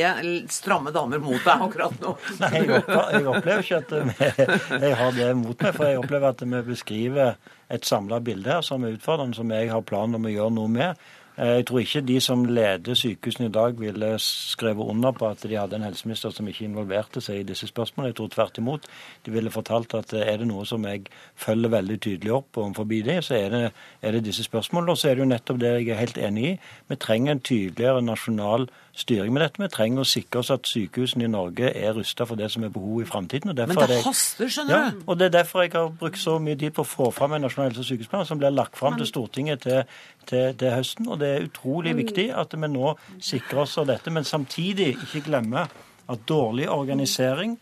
stramme 0.53 0.93
damer 0.95 1.19
mot 1.23 1.41
deg 1.43 1.65
akkurat 1.65 1.97
nå. 2.03 2.13
Nei, 2.43 2.51
jeg 2.61 3.25
opplever, 3.27 3.65
ikke 3.65 3.81
at 3.81 3.91
jeg 4.85 4.99
har 5.01 5.17
det 5.17 5.27
mot 5.41 5.57
meg. 5.57 5.75
For 5.75 5.89
jeg 5.89 5.99
opplever 5.99 6.29
at 6.29 6.45
vi 6.45 6.61
beskriver 6.69 7.35
et 7.73 7.89
samla 7.89 8.21
bilde 8.23 8.55
her 8.55 8.63
som 8.63 8.85
er 8.87 8.95
utfordrende, 8.95 9.35
som 9.35 9.51
jeg 9.51 9.71
har 9.73 9.83
planer 9.87 10.21
om 10.21 10.29
å 10.29 10.31
gjøre 10.31 10.55
noe 10.55 10.71
med. 10.71 11.03
Eh, 11.37 11.47
jeg 11.47 11.65
tror 11.65 11.79
ikke 11.81 12.01
de 12.05 12.19
som 12.21 12.43
leder 12.45 12.97
sykehusene 12.97 13.47
i 13.49 13.53
dag, 13.53 13.79
ville 13.79 14.09
skrevet 14.21 14.89
under 14.89 15.11
på 15.11 15.29
at 15.29 15.41
de 15.49 15.57
hadde 15.57 15.75
en 15.79 15.87
helseminister 15.87 16.29
som 16.29 16.47
ikke 16.47 16.67
involverte 16.67 17.21
seg 17.21 17.41
i 17.41 17.47
disse 17.47 17.67
spørsmålene. 17.67 18.11
Jeg 18.11 18.17
tror 18.19 18.29
tvert 18.35 18.59
imot. 18.61 18.85
De 19.25 19.33
ville 19.33 19.53
fortalt 19.53 19.93
at 19.97 20.13
eh, 20.13 20.27
er 20.33 20.37
det 20.37 20.47
noe 20.47 20.65
som 20.69 20.85
jeg 20.85 21.07
følger 21.35 21.73
veldig 21.73 21.99
tydelig 21.99 22.35
opp 22.37 22.61
overfor 22.61 22.85
det, 22.93 23.23
så 23.25 23.35
er 23.35 23.49
det, 23.49 23.63
er 24.01 24.11
det 24.11 24.25
disse 24.25 24.45
spørsmålene. 24.45 24.91
Og 24.91 24.97
så 24.97 25.09
er 25.09 25.15
det 25.15 25.25
jo 25.25 25.31
nettopp 25.31 25.59
det 25.59 25.73
jeg 25.73 25.89
er 25.89 26.01
helt 26.03 26.17
enig 26.17 26.45
i. 26.51 26.55
Vi 26.89 26.95
trenger 26.95 27.31
en 27.31 27.43
tydeligere 27.43 28.01
nasjonal 28.01 28.69
styring 28.93 29.33
med 29.33 29.41
dette. 29.41 29.61
Vi 29.61 29.69
trenger 29.73 30.03
å 30.03 30.07
sikre 30.07 30.41
oss 30.43 30.51
at 30.53 30.67
sykehusene 30.69 31.25
i 31.25 31.31
Norge 31.31 31.71
er 31.73 31.95
rusta 31.97 32.27
for 32.29 32.39
det 32.39 32.49
som 32.53 32.65
er 32.65 32.71
behovet 32.73 33.07
i 33.07 33.09
framtiden. 33.09 33.49
Men 33.49 33.57
det 33.57 33.89
jeg, 33.89 34.03
haster, 34.05 34.51
skjønner 34.53 34.75
ja, 34.75 34.91
du. 34.93 35.01
Og 35.07 35.19
det 35.19 35.27
er 35.27 35.35
derfor 35.39 35.63
jeg 35.65 35.73
har 35.73 35.89
brukt 35.99 36.21
så 36.21 36.37
mye 36.43 36.59
tid 36.59 36.75
på 36.77 36.85
å 36.85 36.89
få 36.89 37.09
fram 37.15 37.33
en 37.37 37.45
nasjonal 37.47 37.71
helse- 37.71 37.81
og 37.81 37.89
sykehusplan 37.89 38.27
som 38.29 38.41
blir 38.41 38.53
lagt 38.53 38.77
fram 38.77 38.97
til 38.99 39.09
Stortinget 39.09 39.65
til, 39.65 39.81
til, 40.29 40.53
til, 40.59 40.69
høsten. 40.75 41.09
Og 41.09 41.19
det 41.23 41.31
er 41.31 41.47
utrolig 41.47 41.95
viktig 41.97 42.29
at 42.43 42.53
vi 42.53 42.69
nå 42.69 42.93
sikrer 43.17 43.65
oss 43.65 43.77
av 43.81 43.89
dette, 43.89 44.13
men 44.13 44.27
samtidig 44.27 44.93
ikke 44.93 45.25
glemmer 45.29 45.73
at 46.09 46.27
dårlig 46.29 46.69
organisering 46.69 47.57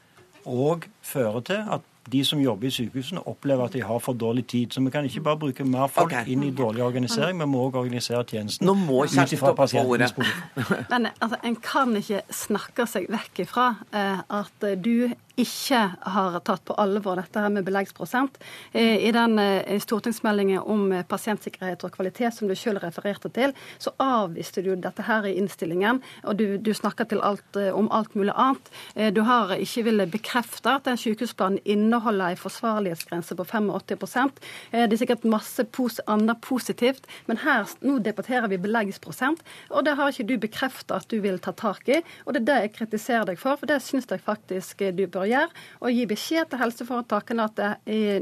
òg 0.50 0.89
fører 1.05 1.43
til 1.45 1.63
at 1.77 1.90
de 2.12 2.24
som 2.25 2.41
jobber 2.41 2.68
i 2.68 2.74
sykehusene, 2.75 3.24
opplever 3.27 3.65
at 3.65 3.74
de 3.74 3.84
har 3.86 4.00
for 4.03 4.18
dårlig 4.18 4.46
tid. 4.51 4.74
Så 4.74 4.84
vi 4.84 4.94
kan 4.94 5.06
ikke 5.08 5.24
bare 5.25 5.39
bruke 5.46 5.65
mer 5.65 5.88
folk 5.88 6.12
okay. 6.12 6.27
inn 6.32 6.44
i 6.44 6.51
dårlig 6.56 6.84
organisering, 6.84 7.39
vi 7.39 7.50
må 7.50 7.65
òg 7.68 7.80
organisere 7.82 8.24
tjenesten 8.27 8.68
Nå 8.68 8.75
må 8.77 9.03
ut 9.06 9.34
ifra 9.34 9.53
pasientens 9.58 10.15
behov. 10.18 10.62
Men 10.94 11.12
altså, 11.20 11.39
en 11.44 11.58
kan 11.63 11.96
ikke 11.98 12.24
snakke 12.36 12.88
seg 12.89 13.10
vekk 13.12 13.46
ifra 13.46 13.68
eh, 13.91 14.24
at 14.41 14.72
du 14.84 15.12
ikke 15.39 15.80
har 16.13 16.38
tatt 16.46 16.63
på 16.68 16.75
alvor 16.80 17.18
dette 17.20 17.41
her 17.41 17.51
med 17.53 17.65
beleggsprosent. 17.65 18.38
Eh, 18.74 19.08
I 19.08 19.12
den 19.15 19.39
eh, 19.39 19.80
stortingsmeldingen 19.82 20.60
om 20.60 20.91
eh, 20.91 21.06
pasientsikkerhet 21.08 21.86
og 21.88 21.94
kvalitet 21.96 22.36
som 22.36 22.50
du 22.50 22.56
selv 22.56 22.84
refererte 22.84 23.32
til, 23.34 23.56
så 23.80 23.94
avviste 24.01 24.63
du 24.65 24.74
dette 24.75 25.06
her 25.08 25.27
i 25.27 25.36
innstillingen, 25.39 26.01
og 26.24 26.38
du, 26.39 26.58
du 26.58 26.74
snakker 26.75 27.08
til 27.10 27.24
alt, 27.24 27.58
om 27.74 27.89
alt 27.91 28.15
mulig 28.15 28.34
annet. 28.36 28.70
Du 29.15 29.22
har 29.27 29.53
ikke 29.56 29.84
villet 29.88 30.12
bekrefte 30.12 30.75
at 30.75 30.86
den 30.88 31.00
sykehusplanen 31.00 31.60
inneholder 31.65 32.00
en 32.08 32.38
forsvarlighetsgrense 32.38 33.36
på 33.38 33.46
85% 33.46 34.41
Det 34.72 34.93
er 34.93 34.98
sikkert 34.98 35.25
masse 35.27 35.63
pos 35.63 36.00
annet 36.08 36.41
positivt, 36.41 37.08
men 37.27 37.38
her 37.43 37.70
nå 37.81 38.00
debatterer 38.03 38.48
vi 38.51 38.58
beleggsprosent, 38.62 39.41
og 39.70 39.86
det 39.86 39.96
har 39.98 40.12
ikke 40.12 40.27
du 40.27 40.38
bekreftet 40.41 40.91
at 40.96 41.08
du 41.12 41.20
vil 41.22 41.39
ta 41.39 41.51
tak 41.51 41.88
i. 41.89 42.01
Og 42.25 42.34
det 42.34 42.41
er 42.41 42.48
det 42.48 42.60
jeg 42.62 42.74
kritiserer 42.79 43.25
deg 43.29 43.39
for, 43.39 43.60
for 43.60 43.70
det 43.70 43.81
syns 43.84 44.10
jeg 44.10 44.22
faktisk 44.24 44.84
du 44.98 45.05
bør 45.08 45.27
gjøre, 45.29 45.50
og 45.81 45.91
gi 45.93 46.05
beskjed 46.10 46.51
til 46.51 46.62
helseforetakene 46.62 47.48
at 47.48 47.62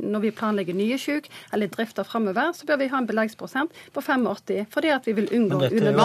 når 0.03 0.25
vi 0.25 0.31
planlegger 0.35 0.77
nye 0.77 0.97
syk 0.99 1.29
eller 1.53 1.71
drifter 1.71 2.07
framover, 2.07 2.53
så 2.53 2.67
bør 2.69 2.81
vi 2.83 2.89
ha 2.91 3.01
en 3.01 3.07
beleggsprosent 3.09 3.73
på 3.93 4.03
85, 4.05 4.67
fordi 4.73 4.93
at 4.93 5.07
vi 5.07 5.15
vil 5.17 5.29
unngå 5.35 5.61
unødvendig 5.69 5.99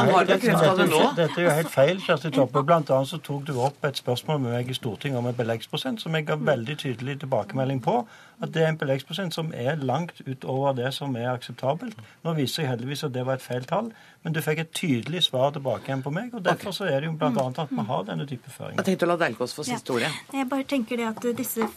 Dette 1.17 1.41
er 1.41 1.47
jo 1.47 1.55
helt 1.59 1.73
feil, 1.73 2.01
Kjersti 2.03 2.31
Toppe. 2.35 2.63
Blant 2.67 2.91
annet 2.95 3.11
så 3.11 3.21
tok 3.23 3.45
du 3.49 3.55
opp 3.63 3.85
et 3.87 3.99
spørsmål 3.99 4.41
med 4.45 4.57
meg 4.57 4.71
i 4.71 4.77
Stortinget 4.77 5.21
om 5.21 5.29
en 5.31 5.37
beleggsprosent, 5.37 6.03
som 6.03 6.15
jeg 6.17 6.27
ga 6.29 6.39
veldig 6.41 6.77
tydelig 6.81 7.19
tilbakemelding 7.55 7.83
på 7.83 8.07
at 8.43 8.51
det 8.53 8.65
er 8.65 8.73
en 8.73 8.79
beleggsprosent 8.79 9.35
som 9.35 9.53
er 9.55 9.79
langt 9.79 10.19
utover 10.27 10.75
det 10.75 10.91
som 10.93 11.15
er 11.17 11.31
akseptabelt. 11.31 11.97
Nå 12.25 12.35
viser 12.35 12.65
jeg 12.65 12.73
heldigvis 12.73 13.05
at 13.07 13.15
det 13.15 13.23
var 13.25 13.39
et 13.39 13.45
feil 13.45 13.65
tall, 13.65 13.93
men 14.25 14.35
du 14.35 14.41
fikk 14.43 14.59
et 14.65 14.73
tydelig 14.75 15.23
svar 15.29 15.53
tilbake 15.55 15.87
igjen 15.87 16.03
på 16.03 16.13
meg. 16.13 16.35
og 16.35 16.43
Derfor 16.43 16.75
så 16.75 16.89
er 16.91 17.01
det 17.01 17.09
jo 17.09 17.15
bl.a. 17.21 17.31
at 17.31 17.71
vi 17.71 17.87
har 17.87 18.05
denne 18.11 18.27
type 18.27 18.51
føringer. 18.51 18.83
Jeg 18.83 18.89
tenkte 18.91 19.07
å 19.07 19.13
la 19.13 19.19
Delkås 19.23 19.55
få 19.55 19.65
siste 19.69 19.95
ordet. 19.95 20.11
Ja. 20.11 20.41
Jeg 20.41 20.51
bare 20.51 20.69
tenker 20.69 21.01
det 21.01 21.09
at 21.13 21.29
disse 21.39 21.69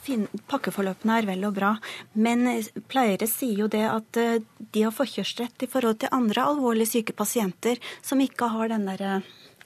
pakkeforløpene 0.50 1.22
er 1.22 1.30
vel 1.30 1.48
og 1.48 1.56
bra, 1.60 1.76
men 2.18 2.48
pleiere 2.90 3.30
sier 3.30 3.66
jo 3.66 3.72
det 3.72 3.86
at 3.88 4.20
eh, 4.20 4.40
de 4.58 4.88
har 4.88 4.96
forkjørsrett 4.96 5.64
i 5.68 5.72
forhold 5.72 6.02
til 6.02 6.14
andre 6.16 6.50
alvorlig 6.52 6.90
syke 6.90 7.16
pasienter 7.16 7.78
som 8.02 8.20
ikke 8.24 8.50
har 8.52 8.74
den 8.74 8.90
derre 8.90 9.20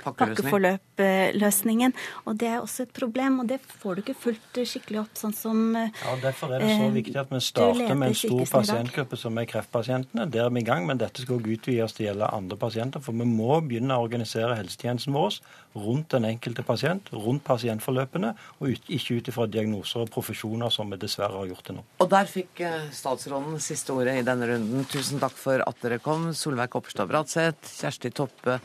pakkeforløpløsningen. 0.04 1.96
Og 2.26 2.38
det 2.42 2.50
er 2.52 2.60
også 2.62 2.86
et 2.88 2.94
problem, 2.96 3.40
og 3.44 3.50
det 3.52 3.60
får 3.82 3.96
du 3.96 4.04
ikke 4.04 4.18
fulgt 4.26 4.62
skikkelig 4.68 5.02
opp 5.04 5.20
sånn 5.20 5.36
som 5.36 5.62
Ja, 5.76 6.16
Derfor 6.22 6.54
er 6.56 6.64
det 6.64 6.72
så 6.76 6.88
eh, 6.88 6.96
viktig 6.98 7.18
at 7.22 7.32
vi 7.32 7.42
starter 7.44 7.96
med 7.96 8.12
en 8.12 8.18
stor 8.18 8.44
pasientgruppe 8.58 9.20
som 9.20 9.38
er 9.42 9.50
kreftpasientene. 9.50 10.28
Der 10.32 10.48
er 10.48 10.54
vi 10.54 10.64
i 10.64 10.68
gang, 10.68 10.86
men 10.90 11.02
dette 11.02 11.24
skal 11.24 11.40
også 11.40 11.56
utvides 11.56 11.98
til 11.98 12.06
å 12.06 12.10
gjelde 12.10 12.32
andre 12.42 12.60
pasienter. 12.62 13.04
For 13.04 13.18
vi 13.18 13.28
må 13.28 13.60
begynne 13.66 13.98
å 13.98 14.06
organisere 14.06 14.58
helsetjenesten 14.60 15.16
vår 15.16 15.40
rundt 15.82 16.12
den 16.12 16.28
enkelte 16.28 16.64
pasient, 16.68 17.12
rundt 17.16 17.44
pasientforløpene, 17.48 18.34
og 18.60 18.90
ikke 18.92 19.20
ut 19.20 19.30
ifra 19.32 19.48
diagnoser 19.48 20.04
og 20.04 20.12
profesjoner 20.12 20.74
som 20.74 20.92
vi 20.92 21.00
dessverre 21.00 21.40
har 21.40 21.48
gjort 21.52 21.68
til 21.70 21.80
nå. 21.80 21.86
Og 22.04 22.10
der 22.12 22.32
fikk 22.32 22.64
eh, 22.68 22.90
statsråden 22.96 23.60
siste 23.64 23.96
ordet 23.96 24.18
i 24.20 24.26
denne 24.28 24.50
runden. 24.52 24.86
Tusen 24.92 25.22
takk 25.22 25.38
for 25.38 25.64
at 25.66 25.86
dere 25.86 26.02
kom. 26.04 26.32
Solveig 26.38 26.72
Kopperstad 26.74 27.10
Bratseth, 27.12 27.72
Kjersti 27.80 28.12
Toppe. 28.16 28.60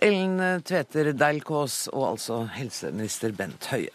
Ellen 0.00 0.62
Tveter 0.64 1.12
Deilkås 1.12 1.86
og 1.92 2.06
altså 2.14 2.42
helseminister 2.56 3.34
Bent 3.36 3.68
Høie. 3.72 3.92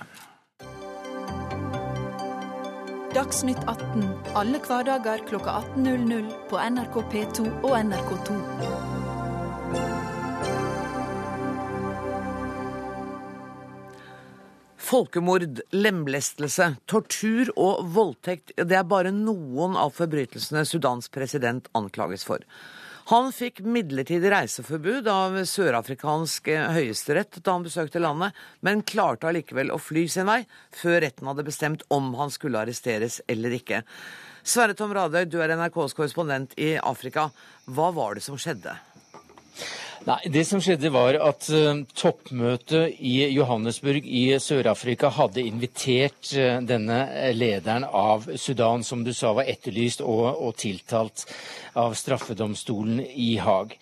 Dagsnytt 3.16 3.64
18 3.66 4.04
alle 4.38 4.60
hverdager 4.62 5.24
kl 5.26 5.40
18.00 5.42 6.28
på 6.52 6.60
NRK 6.62 6.98
P2 7.14 7.48
og 7.66 7.74
NRK2. 7.80 8.36
Folkemord, 14.88 15.64
lemlestelse, 15.76 16.70
tortur 16.88 17.50
og 17.60 17.88
voldtekt 17.96 18.54
det 18.56 18.78
er 18.78 18.86
bare 18.88 19.12
noen 19.12 19.76
av 19.76 19.92
forbrytelsene 19.98 20.64
Sudans 20.70 21.10
president 21.12 21.68
anklages 21.76 22.24
for. 22.28 22.46
Han 23.08 23.30
fikk 23.32 23.62
midlertidig 23.64 24.28
reiseforbud 24.34 25.06
av 25.08 25.38
sørafrikansk 25.48 26.50
høyesterett 26.76 27.38
da 27.40 27.54
han 27.56 27.64
besøkte 27.64 28.02
landet, 28.04 28.36
men 28.60 28.84
klarte 28.84 29.30
allikevel 29.30 29.72
å 29.72 29.80
fly 29.80 30.04
sin 30.12 30.28
vei 30.28 30.42
før 30.76 31.00
retten 31.06 31.30
hadde 31.32 31.46
bestemt 31.48 31.86
om 31.88 32.10
han 32.20 32.34
skulle 32.36 32.60
arresteres 32.60 33.22
eller 33.32 33.56
ikke. 33.56 33.80
Sverre 34.44 34.76
Tom 34.76 34.92
Radøy, 34.92 35.24
du 35.24 35.40
er 35.40 35.56
NRKs 35.56 35.96
korrespondent 35.96 36.60
i 36.60 36.74
Afrika. 36.84 37.30
Hva 37.72 37.94
var 37.96 38.20
det 38.20 38.28
som 38.28 38.36
skjedde? 38.36 38.76
Nei, 40.08 40.22
Det 40.32 40.46
som 40.48 40.62
skjedde 40.64 40.88
var 40.94 41.18
at 41.20 41.50
uh, 41.52 41.82
toppmøtet 41.98 42.96
i 43.04 43.26
Johannesburg 43.36 44.06
i 44.08 44.38
Sør-Afrika 44.40 45.10
hadde 45.12 45.44
invitert 45.44 46.30
uh, 46.38 46.62
denne 46.64 47.02
lederen 47.36 47.84
av 47.84 48.30
Sudan, 48.40 48.86
som 48.88 49.04
du 49.04 49.12
sa 49.12 49.34
var 49.36 49.50
etterlyst 49.52 50.06
og, 50.06 50.30
og 50.32 50.56
tiltalt 50.62 51.26
av 51.76 51.98
straffedomstolen 52.00 53.02
i 53.04 53.34
Haag. 53.44 53.76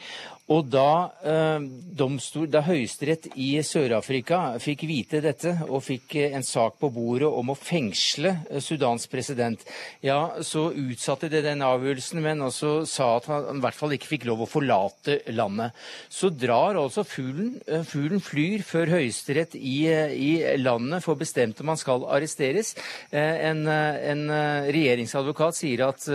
Og 0.54 0.68
da, 0.70 1.10
eh, 1.26 1.64
domstol, 1.98 2.46
da 2.54 2.60
Høyesterett 2.62 3.32
i 3.42 3.56
Sør-Afrika 3.66 4.60
fikk 4.62 4.84
vite 4.86 5.18
dette 5.24 5.56
og 5.66 5.82
fikk 5.82 6.14
eh, 6.22 6.36
en 6.38 6.44
sak 6.46 6.76
på 6.78 6.92
bordet 6.94 7.26
om 7.26 7.50
å 7.50 7.56
fengsle 7.58 8.30
eh, 8.52 8.62
Sudans 8.62 9.10
president, 9.10 9.64
ja, 10.06 10.36
så 10.46 10.68
utsatte 10.70 11.32
det 11.34 11.42
den 11.48 11.66
avgjørelsen, 11.66 12.22
men 12.22 12.46
også 12.46 12.76
sa 12.86 13.16
at 13.16 13.30
han 13.32 13.58
i 13.58 13.64
hvert 13.64 13.80
fall 13.80 13.96
ikke 13.98 14.12
fikk 14.12 14.28
lov 14.30 14.44
å 14.46 14.50
forlate 14.50 15.18
landet. 15.34 15.74
Så 16.14 16.30
drar 16.30 16.78
altså 16.78 17.02
fuglen, 17.10 17.56
eh, 17.66 17.82
fuglen 17.82 18.22
flyr 18.22 18.62
før 18.70 18.94
Høyesterett 19.00 19.58
i, 19.58 19.90
i, 19.90 20.32
landet 20.62 21.02
får 21.08 21.20
bestemt 21.24 21.66
om 21.66 21.74
han 21.74 21.82
skal 21.82 22.06
arresteres. 22.06 22.76
En, 23.10 23.66
en 23.66 24.24
regjeringsadvokat 24.70 25.58
sier 25.58 25.86
at 25.88 26.06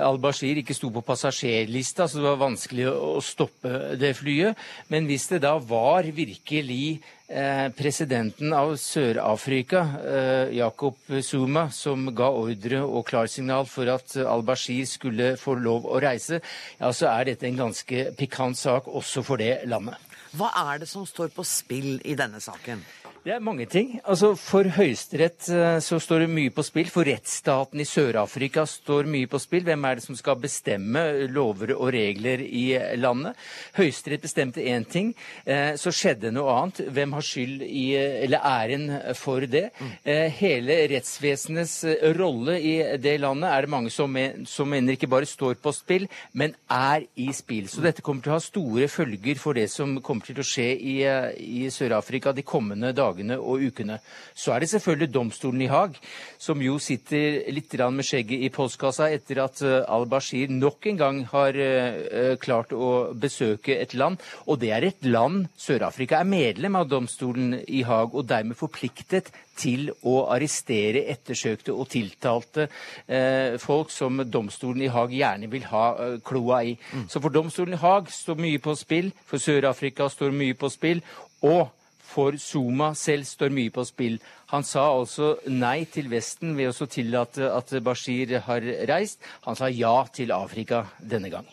al-Bashir 0.00 0.58
ikke 0.58 0.74
sto 0.74 0.90
på 0.94 1.04
passasjerlista, 1.06 2.08
så 2.08 2.18
det 2.18 2.26
var 2.26 2.42
vanskelig 2.42 2.88
å 2.90 3.22
stoppe 3.24 3.59
det 3.62 4.14
flyet. 4.18 4.58
Men 4.88 5.08
hvis 5.08 5.28
det 5.30 5.42
da 5.44 5.56
var 5.58 6.08
virkelig 6.16 7.00
eh, 7.28 7.68
presidenten 7.76 8.54
av 8.56 8.74
Sør-Afrika, 8.80 9.82
eh, 10.00 10.54
Jacob 10.58 10.98
Zuma, 11.22 11.68
som 11.74 12.08
ga 12.16 12.30
ordre 12.34 12.82
og 12.84 13.06
klarsignal 13.10 13.68
for 13.70 13.90
at 13.92 14.16
al-Bashir 14.20 14.86
skulle 14.88 15.34
få 15.40 15.56
lov 15.60 15.88
å 15.88 16.00
reise, 16.02 16.40
ja, 16.80 16.92
så 16.92 17.10
er 17.14 17.32
dette 17.32 17.48
en 17.48 17.60
ganske 17.66 18.10
pikant 18.18 18.58
sak 18.58 18.88
også 18.88 19.24
for 19.26 19.42
det 19.42 19.60
landet. 19.70 19.98
Hva 20.36 20.52
er 20.70 20.82
det 20.82 20.88
som 20.90 21.06
står 21.06 21.32
på 21.34 21.42
spill 21.46 21.96
i 22.06 22.14
denne 22.18 22.38
saken? 22.42 22.84
Det 23.20 23.34
er 23.34 23.42
mange 23.44 23.66
ting. 23.68 23.98
Altså, 24.08 24.30
For 24.32 24.64
Høyesterett 24.78 25.44
eh, 25.52 25.78
så 25.84 25.98
står 26.00 26.22
det 26.22 26.28
mye 26.32 26.52
på 26.56 26.62
spill. 26.64 26.86
For 26.88 27.04
rettsstaten 27.04 27.82
i 27.82 27.84
Sør-Afrika 27.84 28.62
står 28.64 29.10
mye 29.12 29.28
på 29.28 29.36
spill. 29.42 29.66
Hvem 29.66 29.82
er 29.84 29.98
det 29.98 30.04
som 30.06 30.16
skal 30.16 30.38
bestemme 30.40 31.02
lover 31.28 31.74
og 31.74 31.90
regler 31.92 32.40
i 32.40 32.64
landet? 32.96 33.36
Høyesterett 33.76 34.24
bestemte 34.24 34.64
én 34.64 34.86
ting, 34.88 35.10
eh, 35.44 35.74
så 35.76 35.92
skjedde 35.92 36.30
noe 36.32 36.54
annet. 36.54 36.80
Hvem 36.88 37.12
har 37.18 37.26
skyld 37.28 37.66
i, 37.66 37.84
eller 37.98 38.40
æren 38.40 38.88
for 39.20 39.44
det? 39.44 39.66
Eh, 40.00 40.32
hele 40.40 40.78
rettsvesenets 40.94 41.76
rolle 42.16 42.56
i 42.56 42.74
det 42.96 43.18
landet 43.20 43.50
er 43.50 43.68
det 43.68 43.74
mange 43.76 43.92
som, 43.92 44.16
mener 44.16 44.96
ikke 44.96 45.12
bare 45.12 45.28
står 45.28 45.60
på 45.60 45.74
spill, 45.76 46.08
men 46.32 46.56
er 46.72 47.04
i 47.20 47.28
spill. 47.36 47.68
Så 47.68 47.84
dette 47.84 48.00
kommer 48.00 48.24
til 48.24 48.32
å 48.32 48.38
ha 48.38 48.48
store 48.48 48.88
følger 48.88 49.36
for 49.36 49.60
det 49.60 49.68
som 49.68 49.98
kommer 50.00 50.24
til 50.24 50.40
å 50.40 50.50
skje 50.54 50.70
i, 50.72 50.98
i 51.04 51.68
Sør-Afrika 51.68 52.32
de 52.32 52.48
kommende 52.48 52.94
dagene 52.96 53.09
dagene 53.10 53.38
og 53.38 53.66
ukene. 53.66 53.98
Så 54.34 54.54
er 54.54 54.62
det 54.62 54.70
selvfølgelig 54.72 55.12
domstolen 55.14 55.64
i 55.66 55.70
Haag, 55.70 55.98
som 56.38 56.62
jo 56.62 56.78
sitter 56.78 57.50
litt 57.52 57.76
med 57.80 58.06
skjegget 58.06 58.46
i 58.46 58.50
postkassa 58.54 59.10
etter 59.10 59.42
at 59.44 59.62
eh, 59.62 59.82
al-Bashir 59.88 60.50
nok 60.50 60.86
en 60.90 60.98
gang 60.98 61.20
har 61.30 61.56
uh, 61.56 62.34
klart 62.40 62.72
å 62.72 63.12
besøke 63.14 63.76
et 63.78 63.94
land. 63.94 64.18
Og 64.46 64.58
det 64.60 64.72
er 64.74 64.86
et 64.88 65.04
land 65.06 65.46
Sør-Afrika 65.56 66.20
er 66.20 66.28
medlem 66.28 66.76
av 66.76 66.88
domstolen 66.90 67.54
i 67.66 67.84
Haag, 67.86 68.14
og 68.14 68.28
dermed 68.28 68.58
forpliktet 68.58 69.30
til 69.60 69.90
å 70.08 70.24
arrestere 70.32 71.04
ettersøkte 71.12 71.74
og 71.74 71.88
tiltalte 71.92 72.66
eh, 73.06 73.56
folk 73.60 73.92
som 73.92 74.22
domstolen 74.24 74.86
i 74.86 74.92
Haag 74.92 75.14
gjerne 75.16 75.50
vil 75.52 75.66
ha 75.72 75.86
eh, 75.96 76.16
kloa 76.24 76.62
i. 76.70 76.76
Mm. 76.92 77.08
Så 77.12 77.22
for 77.22 77.34
domstolen 77.34 77.76
i 77.76 77.82
Haag 77.82 78.10
står 78.14 78.40
mye 78.40 78.62
på 78.62 78.76
spill, 78.78 79.12
for 79.26 79.42
Sør-Afrika 79.42 80.08
står 80.12 80.34
mye 80.36 80.56
på 80.58 80.72
spill. 80.72 81.04
Og 81.46 81.68
for 82.10 82.38
Zuma 82.40 82.90
selv 82.98 83.28
står 83.28 83.54
mye 83.54 83.72
på 83.74 83.84
spill. 83.88 84.18
Han 84.50 84.66
sa 84.66 84.88
altså 84.90 85.36
nei 85.46 85.84
til 85.90 86.10
Vesten 86.10 86.56
ved 86.58 86.74
å 86.74 86.90
tillate 86.90 87.50
at 87.54 87.72
Bashir 87.86 88.36
har 88.46 88.66
reist. 88.90 89.22
Han 89.46 89.58
sa 89.58 89.70
ja 89.70 89.94
til 90.14 90.34
Afrika 90.34 90.84
denne 91.00 91.30
gang. 91.32 91.48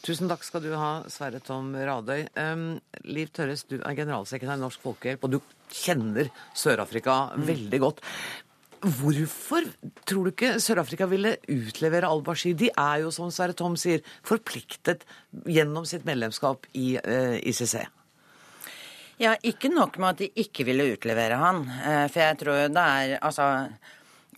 Tusen 0.00 0.30
takk 0.30 0.44
skal 0.46 0.62
du 0.64 0.70
ha, 0.80 1.02
Sverre 1.12 1.42
Tom 1.44 1.74
Radøy. 1.76 2.22
Um, 2.40 2.78
Liv 3.04 3.28
Tørres, 3.36 3.66
du 3.68 3.76
er 3.82 3.96
generalsekretær 3.98 4.56
i 4.56 4.62
Norsk 4.62 4.80
Folkehjelp, 4.80 5.26
og 5.26 5.34
du 5.34 5.40
kjenner 5.82 6.30
Sør-Afrika 6.56 7.34
mm. 7.34 7.44
veldig 7.50 7.80
godt. 7.82 8.00
Hvorfor 8.80 9.66
tror 10.08 10.24
du 10.24 10.32
ikke 10.32 10.54
Sør-Afrika 10.64 11.04
ville 11.10 11.34
utlevere 11.52 12.08
al-Bashir? 12.08 12.56
De 12.56 12.70
er 12.72 13.02
jo, 13.04 13.12
som 13.12 13.28
Sverre 13.34 13.52
Tom 13.58 13.76
sier, 13.76 14.00
forpliktet 14.24 15.04
gjennom 15.44 15.84
sitt 15.88 16.08
medlemskap 16.08 16.64
i 16.72 16.94
uh, 16.96 17.36
ICC. 17.36 17.82
Ja, 19.20 19.34
ikke 19.44 19.68
nok 19.68 19.98
med 20.00 20.14
at 20.14 20.20
de 20.22 20.30
ikke 20.40 20.64
ville 20.64 20.94
utlevere 20.94 21.36
han. 21.36 21.66
Eh, 21.68 22.06
for 22.08 22.22
jeg 22.22 22.38
tror 22.40 22.70
det 22.72 22.84
er 22.84 23.18
Altså 23.18 23.48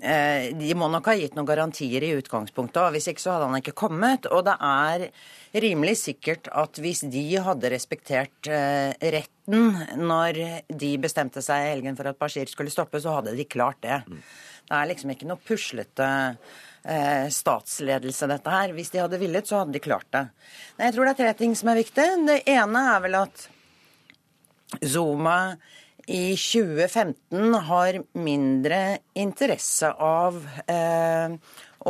eh, 0.03 0.49
de 0.59 0.73
må 0.75 0.89
nok 0.91 1.07
ha 1.07 1.15
gitt 1.21 1.37
noen 1.39 1.47
garantier 1.47 2.03
i 2.03 2.17
utgangspunktet, 2.19 2.81
og 2.83 2.97
hvis 2.97 3.07
ikke 3.13 3.23
så 3.23 3.37
hadde 3.37 3.53
han 3.53 3.61
ikke 3.61 3.77
kommet. 3.79 4.27
Og 4.35 4.43
det 4.49 4.57
er 4.59 5.07
rimelig 5.63 6.01
sikkert 6.03 6.51
at 6.51 6.83
hvis 6.83 7.05
de 7.15 7.23
hadde 7.47 7.71
respektert 7.71 8.51
eh, 8.51 8.91
retten 9.15 9.71
når 10.03 10.43
de 10.67 10.91
bestemte 10.99 11.45
seg 11.47 11.63
i 11.63 11.71
helgen 11.77 11.99
for 11.99 12.11
at 12.11 12.19
Bashir 12.19 12.51
skulle 12.51 12.75
stoppe, 12.75 12.99
så 12.99 13.21
hadde 13.21 13.39
de 13.39 13.47
klart 13.47 13.79
det. 13.87 14.03
Det 14.67 14.77
er 14.81 14.91
liksom 14.91 15.15
ikke 15.15 15.31
noe 15.31 15.43
puslete 15.47 16.11
statsledelse, 17.31 18.27
dette 18.27 18.51
her. 18.51 18.73
Hvis 18.75 18.91
de 18.91 18.99
hadde 18.99 19.19
villet, 19.21 19.47
så 19.47 19.61
hadde 19.61 19.77
de 19.77 19.83
klart 19.85 20.09
det. 20.11 20.25
Jeg 20.81 20.95
tror 20.97 21.07
det 21.07 21.13
er 21.13 21.21
tre 21.21 21.35
ting 21.39 21.53
som 21.55 21.71
er 21.71 21.79
viktig. 21.79 22.07
Det 22.27 22.41
ene 22.51 22.89
er 22.97 23.05
vel 23.05 23.21
at 23.21 23.45
Zuma 24.81 25.57
i 26.07 26.33
2015 26.35 27.55
har 27.69 28.01
mindre 28.19 28.81
interesse 29.15 29.93
av 29.93 30.41
eh, 30.67 31.37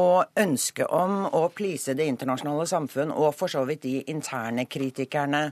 og 0.01 0.41
ønske 0.41 0.87
om 0.89 1.25
å 1.33 1.47
please 1.53 1.95
det 1.97 2.09
internasjonale 2.09 2.67
samfunn 2.69 3.13
og 3.13 3.33
for 3.37 3.53
så 3.53 3.65
vidt 3.69 3.85
de 3.85 3.99
interne 4.13 4.65
kritikerne 4.69 5.43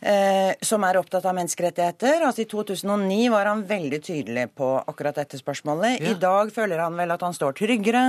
eh, 0.00 0.52
som 0.62 0.86
er 0.86 0.98
opptatt 1.00 1.26
av 1.26 1.36
menneskerettigheter. 1.38 2.24
Altså 2.26 2.44
I 2.44 2.50
2009 2.50 3.30
var 3.34 3.50
han 3.50 3.66
veldig 3.66 4.00
tydelig 4.06 4.48
på 4.58 4.72
akkurat 4.80 5.18
dette 5.22 5.40
spørsmålet. 5.40 5.98
Ja. 5.98 6.14
I 6.14 6.20
dag 6.22 6.54
føler 6.54 6.82
han 6.84 6.98
vel 6.98 7.14
at 7.14 7.26
han 7.26 7.36
står 7.36 7.58
tryggere. 7.58 8.04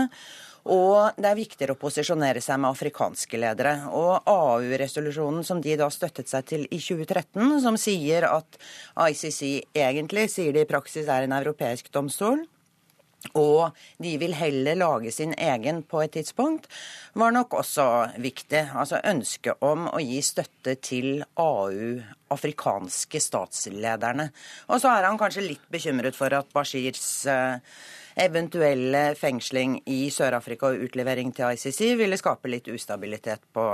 Og 0.69 1.17
det 1.17 1.29
er 1.29 1.37
viktigere 1.39 1.73
å 1.73 1.79
posisjonere 1.81 2.41
seg 2.43 2.59
med 2.61 2.69
afrikanske 2.69 3.39
ledere. 3.41 3.73
Og 3.97 4.29
AU-resolusjonen 4.29 5.45
som 5.47 5.61
de 5.63 5.73
da 5.79 5.89
støttet 5.93 6.29
seg 6.29 6.45
til 6.51 6.65
i 6.69 6.77
2013, 6.77 7.57
som 7.63 7.79
sier 7.81 8.27
at 8.29 8.59
ICC 9.09 9.73
egentlig, 9.73 10.27
sier 10.29 10.53
de 10.53 10.61
i 10.61 10.69
praksis, 10.69 11.09
er 11.09 11.25
en 11.25 11.37
europeisk 11.39 11.89
domstol. 11.93 12.45
Og 13.37 13.77
de 14.01 14.15
vil 14.17 14.33
heller 14.33 14.75
lage 14.79 15.11
sin 15.13 15.35
egen 15.37 15.83
på 15.83 16.01
et 16.01 16.15
tidspunkt, 16.17 16.67
var 17.13 17.31
nok 17.35 17.53
også 17.59 17.85
viktig. 18.21 18.63
Altså 18.73 19.01
ønsket 19.05 19.61
om 19.61 19.85
å 19.91 20.01
gi 20.01 20.19
støtte 20.25 20.75
til 20.81 21.23
AU, 21.39 22.01
afrikanske 22.33 23.21
statslederne. 23.21 24.31
Og 24.73 24.81
så 24.81 24.95
er 24.95 25.07
han 25.07 25.19
kanskje 25.21 25.45
litt 25.45 25.65
bekymret 25.71 26.17
for 26.17 26.33
at 26.33 26.49
Bashirs 26.55 27.05
uh, 27.29 27.61
eventuelle 28.19 29.11
fengsling 29.15 29.77
i 29.91 30.03
Sør-Afrika 30.11 30.71
og 30.71 30.87
utlevering 30.87 31.31
til 31.35 31.53
ICC 31.53 31.95
ville 31.99 32.19
skape 32.19 32.49
litt 32.51 32.67
ustabilitet 32.71 33.45
på, 33.53 33.67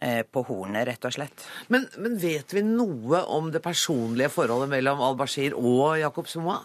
eh, 0.00 0.22
på 0.22 0.44
hornet, 0.48 0.86
rett 0.88 1.04
og 1.04 1.16
slett. 1.18 1.48
Men, 1.68 1.88
men, 1.98 2.16
vet 2.20 2.54
vi 2.54 2.64
noe 2.64 3.24
om 3.26 3.50
det 3.52 3.62
personlige 3.64 4.32
forholdet 4.32 4.72
mellom 4.72 5.02
al-Bashir 5.10 5.58
og 5.58 5.98
Jakob 6.00 6.30
Zuma? 6.30 6.60